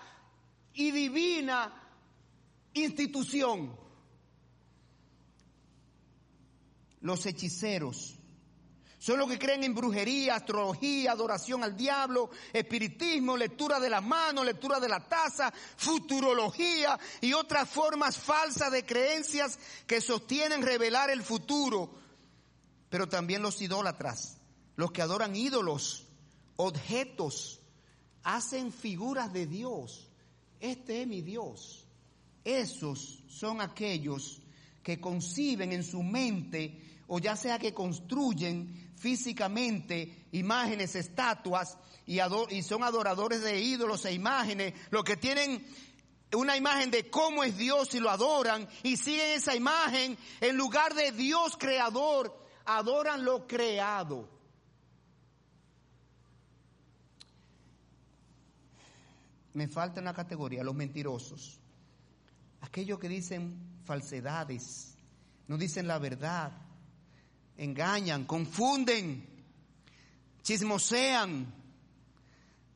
y 0.74 0.90
divina 0.90 1.72
institución. 2.74 3.78
Los 7.02 7.24
hechiceros 7.24 8.15
son 9.06 9.20
los 9.20 9.30
que 9.30 9.38
creen 9.38 9.62
en 9.62 9.72
brujería, 9.72 10.34
astrología, 10.34 11.12
adoración 11.12 11.62
al 11.62 11.76
diablo, 11.76 12.28
espiritismo, 12.52 13.36
lectura 13.36 13.78
de 13.78 13.88
la 13.88 14.00
mano, 14.00 14.42
lectura 14.42 14.80
de 14.80 14.88
la 14.88 14.98
taza, 14.98 15.52
futurología 15.76 16.98
y 17.20 17.32
otras 17.32 17.68
formas 17.68 18.18
falsas 18.18 18.72
de 18.72 18.84
creencias 18.84 19.60
que 19.86 20.00
sostienen 20.00 20.60
revelar 20.60 21.08
el 21.10 21.22
futuro. 21.22 21.88
Pero 22.90 23.08
también 23.08 23.42
los 23.42 23.62
idólatras, 23.62 24.38
los 24.74 24.90
que 24.90 25.02
adoran 25.02 25.36
ídolos, 25.36 26.08
objetos, 26.56 27.60
hacen 28.24 28.72
figuras 28.72 29.32
de 29.32 29.46
Dios. 29.46 30.10
Este 30.58 31.02
es 31.02 31.06
mi 31.06 31.22
Dios. 31.22 31.86
Esos 32.42 33.22
son 33.28 33.60
aquellos 33.60 34.42
que 34.82 35.00
conciben 35.00 35.70
en 35.70 35.84
su 35.84 36.02
mente 36.02 36.82
o 37.06 37.20
ya 37.20 37.36
sea 37.36 37.58
que 37.58 37.72
construyen 37.72 38.85
físicamente 39.06 40.26
imágenes, 40.32 40.96
estatuas 40.96 41.78
y, 42.06 42.18
son 42.62 42.82
adoradores 42.82 43.40
de 43.40 43.60
ídolos 43.60 44.04
e 44.04 44.12
imágenes, 44.12 44.74
los 44.90 45.04
que 45.04 45.16
tienen 45.16 45.64
una 46.32 46.56
imagen 46.56 46.90
de 46.90 47.08
cómo 47.08 47.44
es 47.44 47.56
Dios 47.56 47.94
y 47.94 48.00
lo 48.00 48.10
adoran 48.10 48.68
y 48.82 48.96
siguen 48.96 49.36
esa 49.36 49.54
imagen 49.54 50.18
en 50.40 50.56
lugar 50.56 50.92
de 50.94 51.12
Dios 51.12 51.56
creador, 51.56 52.36
adoran 52.64 53.24
lo 53.24 53.46
creado. 53.46 54.28
Me 59.54 59.68
falta 59.68 60.00
una 60.00 60.14
categoría, 60.14 60.64
los 60.64 60.74
mentirosos. 60.74 61.60
Aquellos 62.60 62.98
que 62.98 63.08
dicen 63.08 63.56
falsedades, 63.84 64.96
no 65.46 65.56
dicen 65.56 65.86
la 65.86 66.00
verdad, 66.00 66.65
engañan, 67.56 68.24
confunden, 68.24 69.26
chismosean, 70.42 71.52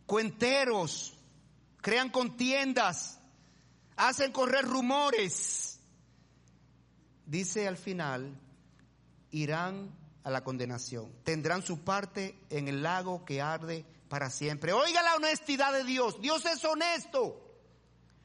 cuenteros, 0.06 1.14
crean 1.80 2.10
contiendas, 2.10 3.18
hacen 3.96 4.32
correr 4.32 4.64
rumores. 4.64 5.80
Dice 7.26 7.68
al 7.68 7.76
final, 7.76 8.36
irán 9.30 9.94
a 10.24 10.30
la 10.30 10.42
condenación, 10.42 11.12
tendrán 11.22 11.62
su 11.62 11.80
parte 11.80 12.38
en 12.50 12.68
el 12.68 12.82
lago 12.82 13.24
que 13.24 13.40
arde 13.40 13.84
para 14.08 14.30
siempre. 14.30 14.72
Oiga 14.72 15.02
la 15.02 15.14
honestidad 15.14 15.72
de 15.72 15.84
Dios, 15.84 16.20
Dios 16.20 16.44
es 16.46 16.64
honesto. 16.64 17.46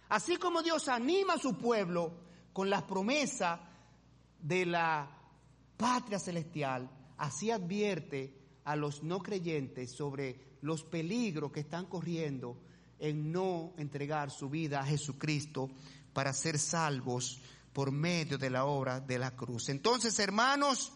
Así 0.10 0.38
como 0.38 0.62
Dios 0.62 0.88
anima 0.88 1.34
a 1.34 1.40
su 1.40 1.58
pueblo 1.58 2.14
con 2.54 2.70
las 2.70 2.84
promesas 2.84 3.60
de 4.40 4.66
la 4.66 5.15
patria 5.78 6.20
celestial, 6.20 6.90
así 7.18 7.52
advierte 7.52 8.34
a 8.64 8.76
los 8.76 9.04
no 9.04 9.20
creyentes 9.20 9.92
sobre 9.92 10.58
los 10.62 10.84
peligros 10.84 11.52
que 11.52 11.60
están 11.62 11.86
corriendo 11.86 12.58
en 13.00 13.32
no 13.32 13.74
entregar 13.78 14.32
su 14.32 14.50
vida 14.50 14.82
a 14.82 14.86
Jesucristo 14.86 15.70
para 16.14 16.34
ser 16.34 16.58
salvos 16.58 17.42
por 17.74 17.92
medio 17.92 18.38
de 18.38 18.50
la 18.50 18.66
obra 18.66 19.00
de 19.00 19.20
la 19.20 19.36
cruz. 19.36 19.70
Entonces, 19.70 20.18
hermanos, 20.20 20.94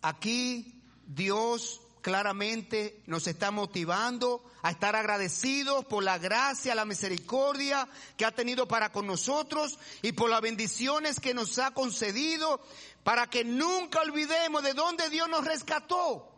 aquí 0.00 0.82
Dios 1.06 1.80
claramente 2.00 3.02
nos 3.06 3.26
está 3.26 3.50
motivando 3.50 4.42
a 4.62 4.70
estar 4.70 4.96
agradecidos 4.96 5.84
por 5.84 6.02
la 6.02 6.18
gracia, 6.18 6.74
la 6.74 6.84
misericordia 6.84 7.88
que 8.16 8.24
ha 8.24 8.30
tenido 8.30 8.66
para 8.66 8.90
con 8.90 9.06
nosotros 9.06 9.78
y 10.02 10.12
por 10.12 10.30
las 10.30 10.40
bendiciones 10.40 11.20
que 11.20 11.34
nos 11.34 11.58
ha 11.58 11.72
concedido 11.72 12.60
para 13.04 13.28
que 13.28 13.44
nunca 13.44 14.00
olvidemos 14.00 14.62
de 14.62 14.74
dónde 14.74 15.08
Dios 15.10 15.28
nos 15.28 15.44
rescató. 15.44 16.30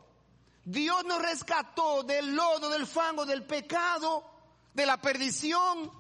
Dios 0.65 1.05
nos 1.05 1.21
rescató 1.23 2.03
del 2.03 2.35
lodo, 2.35 2.69
del 2.69 2.87
fango, 2.87 3.27
del 3.27 3.45
pecado, 3.45 4.25
de 4.75 4.87
la 4.87 5.01
perdición 5.01 5.91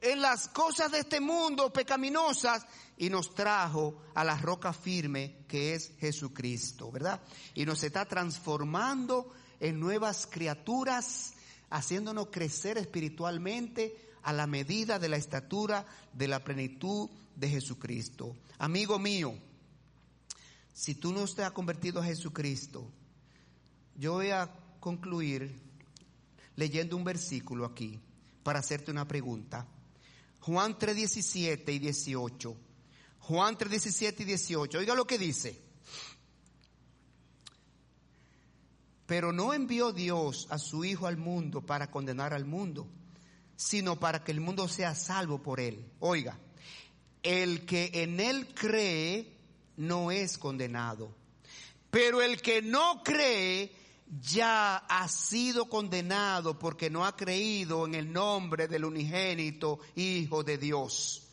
en 0.00 0.20
las 0.20 0.48
cosas 0.48 0.92
de 0.92 1.00
este 1.00 1.20
mundo 1.20 1.72
pecaminosas 1.72 2.66
y 2.96 3.10
nos 3.10 3.34
trajo 3.34 4.02
a 4.14 4.24
la 4.24 4.36
roca 4.38 4.72
firme 4.72 5.44
que 5.48 5.74
es 5.74 5.92
Jesucristo, 5.98 6.90
¿verdad? 6.90 7.20
Y 7.54 7.66
nos 7.66 7.82
está 7.82 8.04
transformando 8.06 9.32
en 9.60 9.78
nuevas 9.78 10.26
criaturas, 10.26 11.34
haciéndonos 11.70 12.28
crecer 12.30 12.78
espiritualmente 12.78 13.96
a 14.22 14.32
la 14.32 14.46
medida 14.46 14.98
de 14.98 15.08
la 15.08 15.16
estatura 15.16 15.86
de 16.12 16.28
la 16.28 16.42
plenitud 16.42 17.10
de 17.34 17.48
Jesucristo. 17.48 18.34
Amigo 18.58 18.98
mío, 18.98 19.34
si 20.72 20.94
tú 20.94 21.12
no 21.12 21.26
te 21.26 21.44
has 21.44 21.52
convertido 21.52 22.00
a 22.00 22.04
Jesucristo, 22.04 22.90
yo 23.96 24.14
voy 24.14 24.30
a 24.30 24.50
concluir 24.80 25.58
leyendo 26.56 26.96
un 26.96 27.04
versículo 27.04 27.64
aquí 27.64 28.00
para 28.42 28.60
hacerte 28.60 28.90
una 28.90 29.06
pregunta. 29.06 29.66
Juan 30.40 30.78
3, 30.78 30.96
17 30.96 31.72
y 31.72 31.78
18. 31.78 32.65
Juan 33.26 33.58
3, 33.58 33.70
17 33.70 34.22
y 34.22 34.26
18. 34.26 34.78
Oiga 34.78 34.94
lo 34.94 35.04
que 35.04 35.18
dice. 35.18 35.60
Pero 39.04 39.32
no 39.32 39.52
envió 39.52 39.92
Dios 39.92 40.46
a 40.48 40.58
su 40.58 40.84
Hijo 40.84 41.08
al 41.08 41.16
mundo 41.16 41.60
para 41.60 41.90
condenar 41.90 42.32
al 42.32 42.44
mundo, 42.44 42.86
sino 43.56 43.98
para 43.98 44.22
que 44.22 44.30
el 44.30 44.40
mundo 44.40 44.68
sea 44.68 44.94
salvo 44.94 45.42
por 45.42 45.58
él. 45.58 45.90
Oiga, 45.98 46.38
el 47.24 47.66
que 47.66 47.90
en 47.94 48.20
él 48.20 48.46
cree 48.54 49.32
no 49.76 50.12
es 50.12 50.38
condenado, 50.38 51.12
pero 51.90 52.22
el 52.22 52.40
que 52.40 52.62
no 52.62 53.02
cree 53.02 53.74
ya 54.20 54.76
ha 54.76 55.08
sido 55.08 55.68
condenado 55.68 56.56
porque 56.56 56.90
no 56.90 57.04
ha 57.04 57.16
creído 57.16 57.86
en 57.86 57.96
el 57.96 58.12
nombre 58.12 58.68
del 58.68 58.84
unigénito 58.84 59.80
Hijo 59.96 60.44
de 60.44 60.58
Dios. 60.58 61.25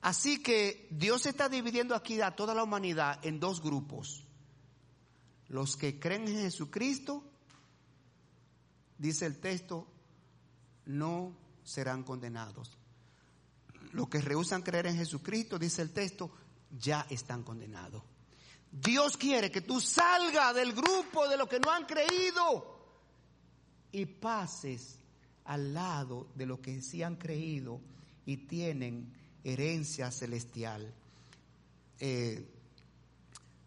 Así 0.00 0.42
que 0.42 0.86
Dios 0.90 1.26
está 1.26 1.48
dividiendo 1.48 1.94
aquí 1.94 2.20
a 2.20 2.36
toda 2.36 2.54
la 2.54 2.62
humanidad 2.62 3.24
en 3.24 3.40
dos 3.40 3.60
grupos. 3.60 4.24
Los 5.48 5.76
que 5.76 5.98
creen 5.98 6.28
en 6.28 6.36
Jesucristo, 6.36 7.24
dice 8.98 9.26
el 9.26 9.40
texto, 9.40 9.88
no 10.86 11.32
serán 11.64 12.04
condenados. 12.04 12.76
Los 13.92 14.08
que 14.08 14.20
rehusan 14.20 14.62
creer 14.62 14.86
en 14.86 14.96
Jesucristo, 14.96 15.58
dice 15.58 15.82
el 15.82 15.92
texto, 15.92 16.30
ya 16.78 17.06
están 17.08 17.42
condenados. 17.42 18.02
Dios 18.70 19.16
quiere 19.16 19.50
que 19.50 19.62
tú 19.62 19.80
salgas 19.80 20.54
del 20.54 20.74
grupo 20.74 21.26
de 21.28 21.36
los 21.36 21.48
que 21.48 21.58
no 21.58 21.70
han 21.70 21.86
creído 21.86 22.78
y 23.90 24.04
pases 24.04 24.98
al 25.44 25.72
lado 25.72 26.28
de 26.34 26.46
los 26.46 26.60
que 26.60 26.82
sí 26.82 27.02
han 27.02 27.16
creído 27.16 27.80
y 28.26 28.36
tienen 28.36 29.17
herencia 29.44 30.10
celestial. 30.10 30.92
Eh, 32.00 32.46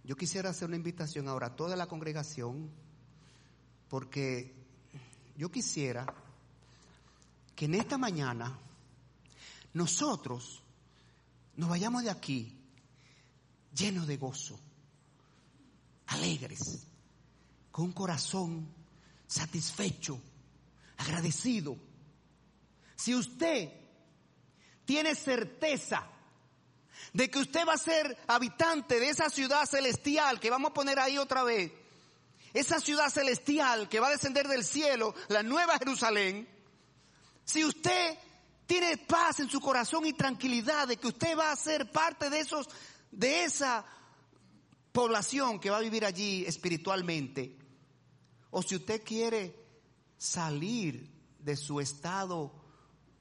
yo 0.03 0.15
quisiera 0.15 0.49
hacer 0.49 0.67
una 0.67 0.77
invitación 0.77 1.27
ahora 1.27 1.47
a 1.47 1.55
toda 1.55 1.75
la 1.75 1.87
congregación 1.87 2.69
porque 3.89 4.55
yo 5.37 5.51
quisiera 5.51 6.05
que 7.55 7.65
en 7.65 7.75
esta 7.75 7.97
mañana 7.97 8.57
nosotros 9.73 10.63
nos 11.55 11.69
vayamos 11.69 12.03
de 12.03 12.09
aquí 12.09 12.57
llenos 13.73 14.07
de 14.07 14.17
gozo 14.17 14.59
alegres, 16.11 16.85
con 17.71 17.85
un 17.85 17.91
corazón 17.93 18.67
satisfecho, 19.27 20.21
agradecido. 20.97 21.77
Si 22.95 23.15
usted 23.15 23.71
tiene 24.91 25.15
certeza 25.15 26.05
de 27.13 27.31
que 27.31 27.39
usted 27.39 27.65
va 27.65 27.75
a 27.75 27.77
ser 27.77 28.17
habitante 28.27 28.99
de 28.99 29.07
esa 29.07 29.29
ciudad 29.29 29.65
celestial 29.65 30.37
que 30.37 30.49
vamos 30.49 30.71
a 30.71 30.73
poner 30.73 30.99
ahí 30.99 31.17
otra 31.17 31.43
vez, 31.43 31.71
esa 32.53 32.81
ciudad 32.81 33.09
celestial 33.09 33.87
que 33.87 34.01
va 34.01 34.09
a 34.09 34.11
descender 34.11 34.49
del 34.49 34.65
cielo, 34.65 35.15
la 35.29 35.43
nueva 35.43 35.77
Jerusalén, 35.77 36.45
si 37.45 37.63
usted 37.63 38.17
tiene 38.65 38.97
paz 38.97 39.39
en 39.39 39.49
su 39.49 39.61
corazón 39.61 40.05
y 40.05 40.11
tranquilidad 40.11 40.89
de 40.89 40.97
que 40.97 41.07
usted 41.07 41.37
va 41.37 41.53
a 41.53 41.55
ser 41.55 41.89
parte 41.89 42.29
de 42.29 42.41
esos, 42.41 42.67
de 43.11 43.45
esa 43.45 43.85
población 44.91 45.61
que 45.61 45.69
va 45.69 45.77
a 45.77 45.87
vivir 45.87 46.03
allí 46.03 46.43
espiritualmente, 46.45 47.57
o 48.49 48.61
si 48.61 48.75
usted 48.75 49.01
quiere 49.05 49.55
salir 50.17 51.09
de 51.39 51.55
su 51.55 51.79
estado 51.79 52.51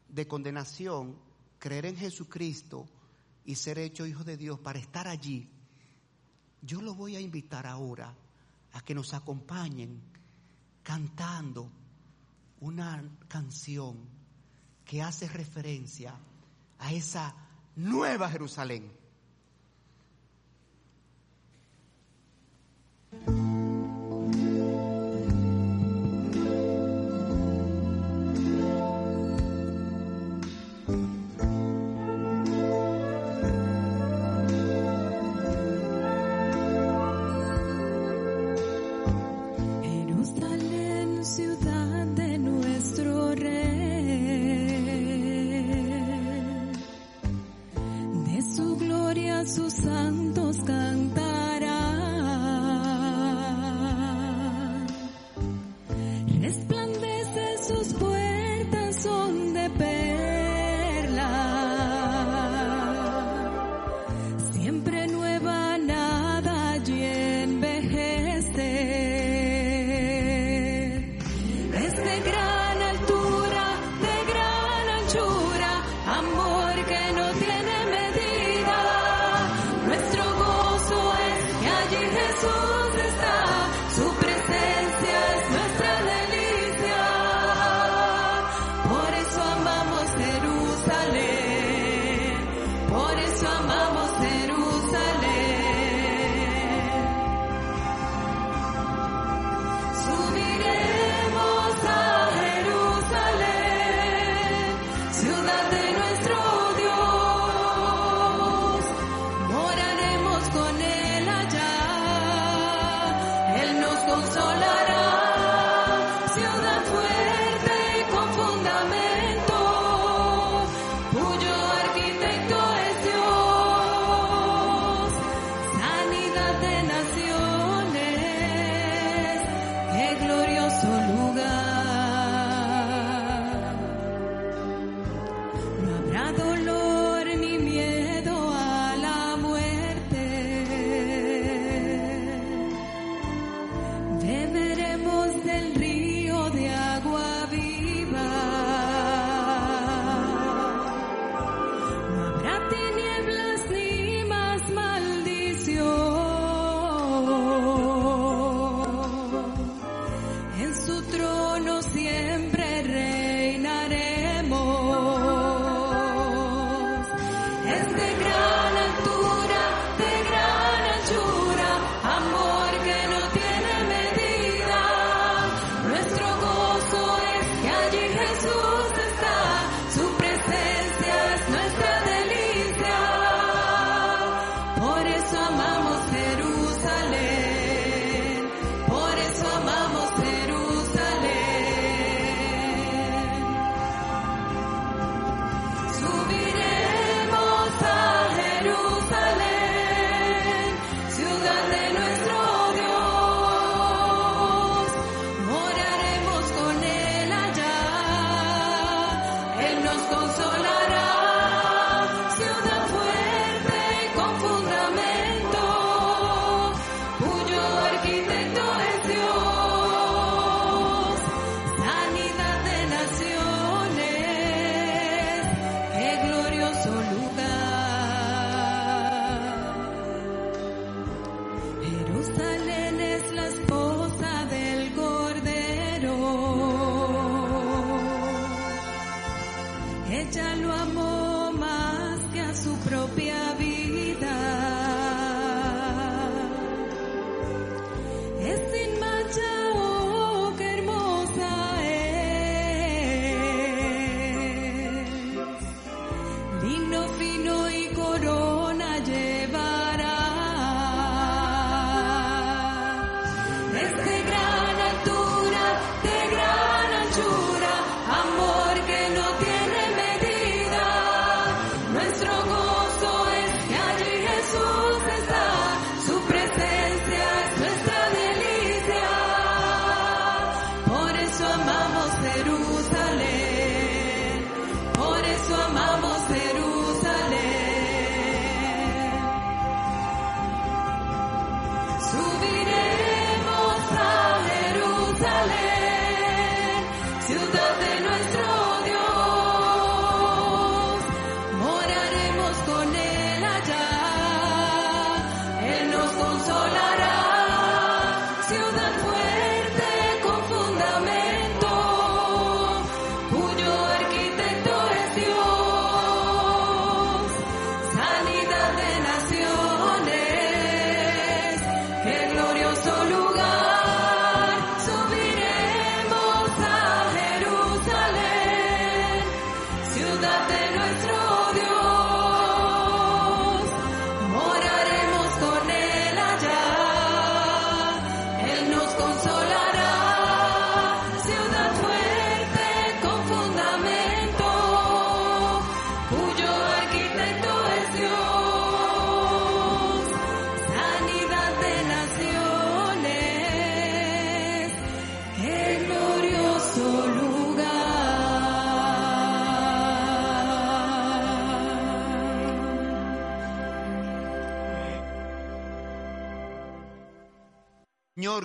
de 0.09 0.27
condenación, 0.27 1.30
creer 1.61 1.87
en 1.87 1.97
Jesucristo 1.97 2.89
y 3.45 3.55
ser 3.55 3.79
hecho 3.79 4.07
hijo 4.07 4.25
de 4.25 4.37
Dios 4.37 4.59
para 4.59 4.81
estar 4.81 5.07
allí, 5.07 5.49
yo 6.63 6.81
lo 6.83 6.95
voy 6.95 7.15
a 7.15 7.21
invitar 7.21 7.67
ahora 7.67 8.13
a 8.73 8.81
que 8.81 8.95
nos 8.95 9.15
acompañen 9.15 10.01
cantando 10.83 11.71
una 12.61 13.03
canción 13.29 13.97
que 14.85 15.03
hace 15.03 15.29
referencia 15.29 16.15
a 16.79 16.93
esa 16.93 17.35
nueva 17.77 18.29
Jerusalén 18.29 18.91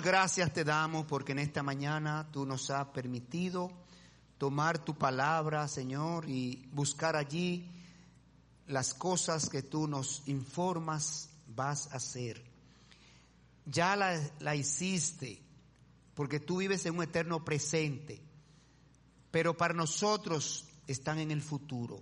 Gracias 0.02 0.52
te 0.52 0.64
damos 0.64 1.06
porque 1.06 1.32
en 1.32 1.38
esta 1.38 1.62
mañana 1.62 2.28
tú 2.30 2.44
nos 2.44 2.70
has 2.70 2.86
permitido 2.88 3.70
tomar 4.38 4.78
tu 4.78 4.96
palabra, 4.96 5.66
Señor, 5.68 6.28
y 6.28 6.68
buscar 6.72 7.16
allí 7.16 7.70
las 8.66 8.94
cosas 8.94 9.48
que 9.48 9.62
tú 9.62 9.86
nos 9.86 10.26
informas 10.26 11.30
vas 11.48 11.92
a 11.92 11.96
hacer. 11.96 12.44
Ya 13.64 13.96
la, 13.96 14.20
la 14.40 14.54
hiciste 14.54 15.42
porque 16.14 16.40
tú 16.40 16.58
vives 16.58 16.86
en 16.86 16.96
un 16.96 17.02
eterno 17.02 17.44
presente, 17.44 18.22
pero 19.30 19.56
para 19.56 19.74
nosotros 19.74 20.66
están 20.86 21.18
en 21.18 21.30
el 21.30 21.42
futuro. 21.42 22.00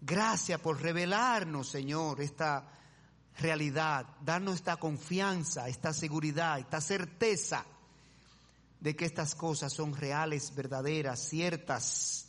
Gracias 0.00 0.60
por 0.60 0.80
revelarnos, 0.80 1.68
Señor, 1.68 2.20
esta 2.20 2.79
realidad, 3.38 4.06
darnos 4.20 4.56
esta 4.56 4.76
confianza, 4.76 5.68
esta 5.68 5.92
seguridad, 5.92 6.58
esta 6.58 6.80
certeza 6.80 7.64
de 8.80 8.96
que 8.96 9.04
estas 9.04 9.34
cosas 9.34 9.72
son 9.72 9.94
reales, 9.94 10.54
verdaderas, 10.54 11.20
ciertas. 11.28 12.26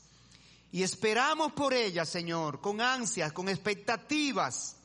Y 0.72 0.84
esperamos 0.84 1.54
por 1.54 1.74
ellas, 1.74 2.10
Señor, 2.10 2.62
con 2.62 2.82
ansias, 2.82 3.34
con 3.34 3.50
expectativas, 3.50 4.78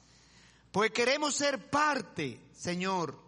pues 0.73 0.91
queremos 0.91 1.35
ser 1.35 1.71
parte, 1.71 2.41
Señor, 2.57 3.19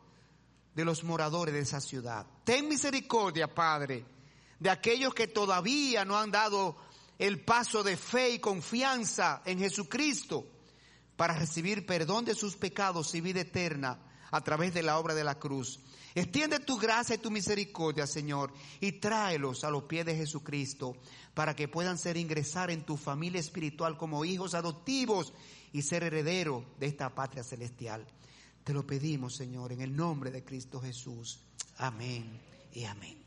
de 0.75 0.85
los 0.85 1.03
moradores 1.05 1.55
de 1.55 1.61
esa 1.61 1.81
ciudad. 1.81 2.27
Ten 2.45 2.69
misericordia, 2.69 3.53
Padre, 3.53 4.05
de 4.59 4.71
aquellos 4.71 5.15
que 5.15 5.29
todavía 5.29 6.05
no 6.05 6.19
han 6.19 6.31
dado 6.31 6.77
el 7.19 7.41
paso 7.41 7.83
de 7.83 7.97
fe 7.97 8.31
y 8.31 8.39
confianza 8.39 9.43
en 9.45 9.59
Jesucristo 9.59 10.47
para 11.19 11.35
recibir 11.35 11.85
perdón 11.85 12.25
de 12.25 12.37
sus 12.37 12.55
pecados 12.55 13.13
y 13.17 13.21
vida 13.21 13.41
eterna 13.41 13.99
a 14.31 14.41
través 14.41 14.73
de 14.73 14.85
la 14.85 15.01
obra 15.01 15.17
de 15.17 15.25
la 15.25 15.37
cruz. 15.37 15.81
Extiende 16.15 16.61
tu 16.61 16.79
gracia 16.79 17.17
y 17.17 17.19
tu 17.19 17.29
misericordia, 17.29 18.07
Señor, 18.07 18.53
y 18.81 18.93
tráelos 18.93 19.65
a 19.65 19.71
los 19.71 19.83
pies 19.83 20.07
de 20.07 20.15
Jesucristo 20.15 20.97
para 21.35 21.57
que 21.57 21.67
puedan 21.67 21.99
ser 21.99 22.17
ingresar 22.17 22.71
en 22.71 22.85
tu 22.85 22.97
familia 22.97 23.41
espiritual 23.41 23.97
como 23.99 24.25
hijos 24.25 24.55
adoptivos 24.55 25.33
y 25.73 25.83
ser 25.83 26.05
herederos 26.05 26.63
de 26.79 26.87
esta 26.87 27.13
patria 27.13 27.43
celestial. 27.43 28.07
Te 28.63 28.73
lo 28.73 28.87
pedimos, 28.87 29.35
Señor, 29.35 29.73
en 29.73 29.81
el 29.81 29.97
nombre 29.97 30.31
de 30.31 30.45
Cristo 30.45 30.81
Jesús. 30.81 31.41
Amén 31.79 32.41
y 32.73 32.85
amén. 32.85 33.18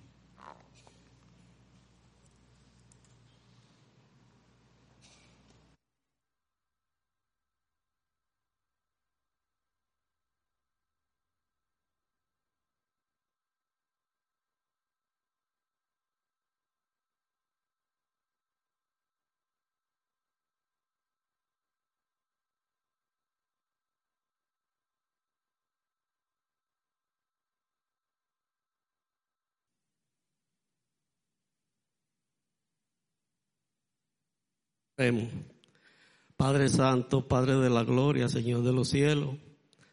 Padre 36.37 36.69
Santo, 36.69 37.27
Padre 37.27 37.55
de 37.55 37.69
la 37.69 37.83
gloria, 37.83 38.29
Señor 38.29 38.63
de 38.63 38.73
los 38.73 38.89
cielos, 38.89 39.35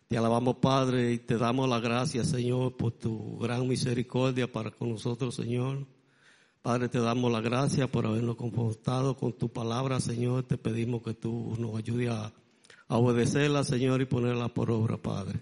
te 0.08 0.16
alabamos 0.16 0.56
Padre 0.56 1.12
y 1.12 1.18
te 1.18 1.36
damos 1.36 1.68
la 1.68 1.80
gracia 1.80 2.24
Señor 2.24 2.76
por 2.76 2.92
tu 2.92 3.38
gran 3.38 3.68
misericordia 3.68 4.50
para 4.50 4.70
con 4.70 4.90
nosotros 4.90 5.34
Señor. 5.34 5.86
Padre, 6.62 6.88
te 6.88 6.98
damos 6.98 7.30
la 7.30 7.42
gracia 7.42 7.86
por 7.86 8.06
habernos 8.06 8.36
confortado 8.36 9.16
con 9.16 9.34
tu 9.34 9.50
palabra 9.50 10.00
Señor. 10.00 10.44
Te 10.44 10.56
pedimos 10.56 11.02
que 11.02 11.12
tú 11.12 11.54
nos 11.58 11.76
ayudes 11.76 12.08
a, 12.08 12.32
obedecerla 12.88 13.64
Señor 13.64 14.00
y 14.00 14.06
ponerla 14.06 14.48
por 14.48 14.70
obra 14.70 14.96
Padre. 14.96 15.40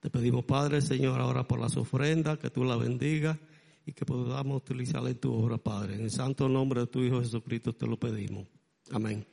Te 0.00 0.10
pedimos 0.10 0.44
Padre 0.44 0.82
Señor 0.82 1.18
ahora 1.18 1.48
por 1.48 1.58
las 1.58 1.78
ofrendas, 1.78 2.38
que 2.38 2.50
tú 2.50 2.64
la 2.64 2.76
bendigas 2.76 3.38
y 3.86 3.92
que 3.92 4.04
podamos 4.04 4.58
utilizarla 4.58 5.08
en 5.08 5.18
tu 5.18 5.32
obra 5.32 5.56
Padre. 5.56 5.94
En 5.94 6.02
el 6.02 6.10
santo 6.10 6.50
nombre 6.50 6.80
de 6.80 6.86
tu 6.86 7.00
Hijo 7.00 7.20
Jesucristo 7.20 7.72
te 7.72 7.86
lo 7.86 7.98
pedimos. 7.98 8.46
Amén. 8.90 9.31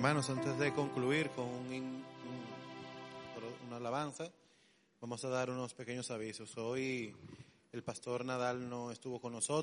Hermanos, 0.00 0.30
antes 0.30 0.58
de 0.58 0.72
concluir 0.72 1.28
con 1.36 1.46
una 3.66 3.76
alabanza, 3.76 4.32
vamos 4.98 5.22
a 5.26 5.28
dar 5.28 5.50
unos 5.50 5.74
pequeños 5.74 6.10
avisos. 6.10 6.56
Hoy 6.56 7.14
el 7.70 7.82
pastor 7.82 8.24
Nadal 8.24 8.66
no 8.66 8.92
estuvo 8.92 9.20
con 9.20 9.34
nosotros. 9.34 9.58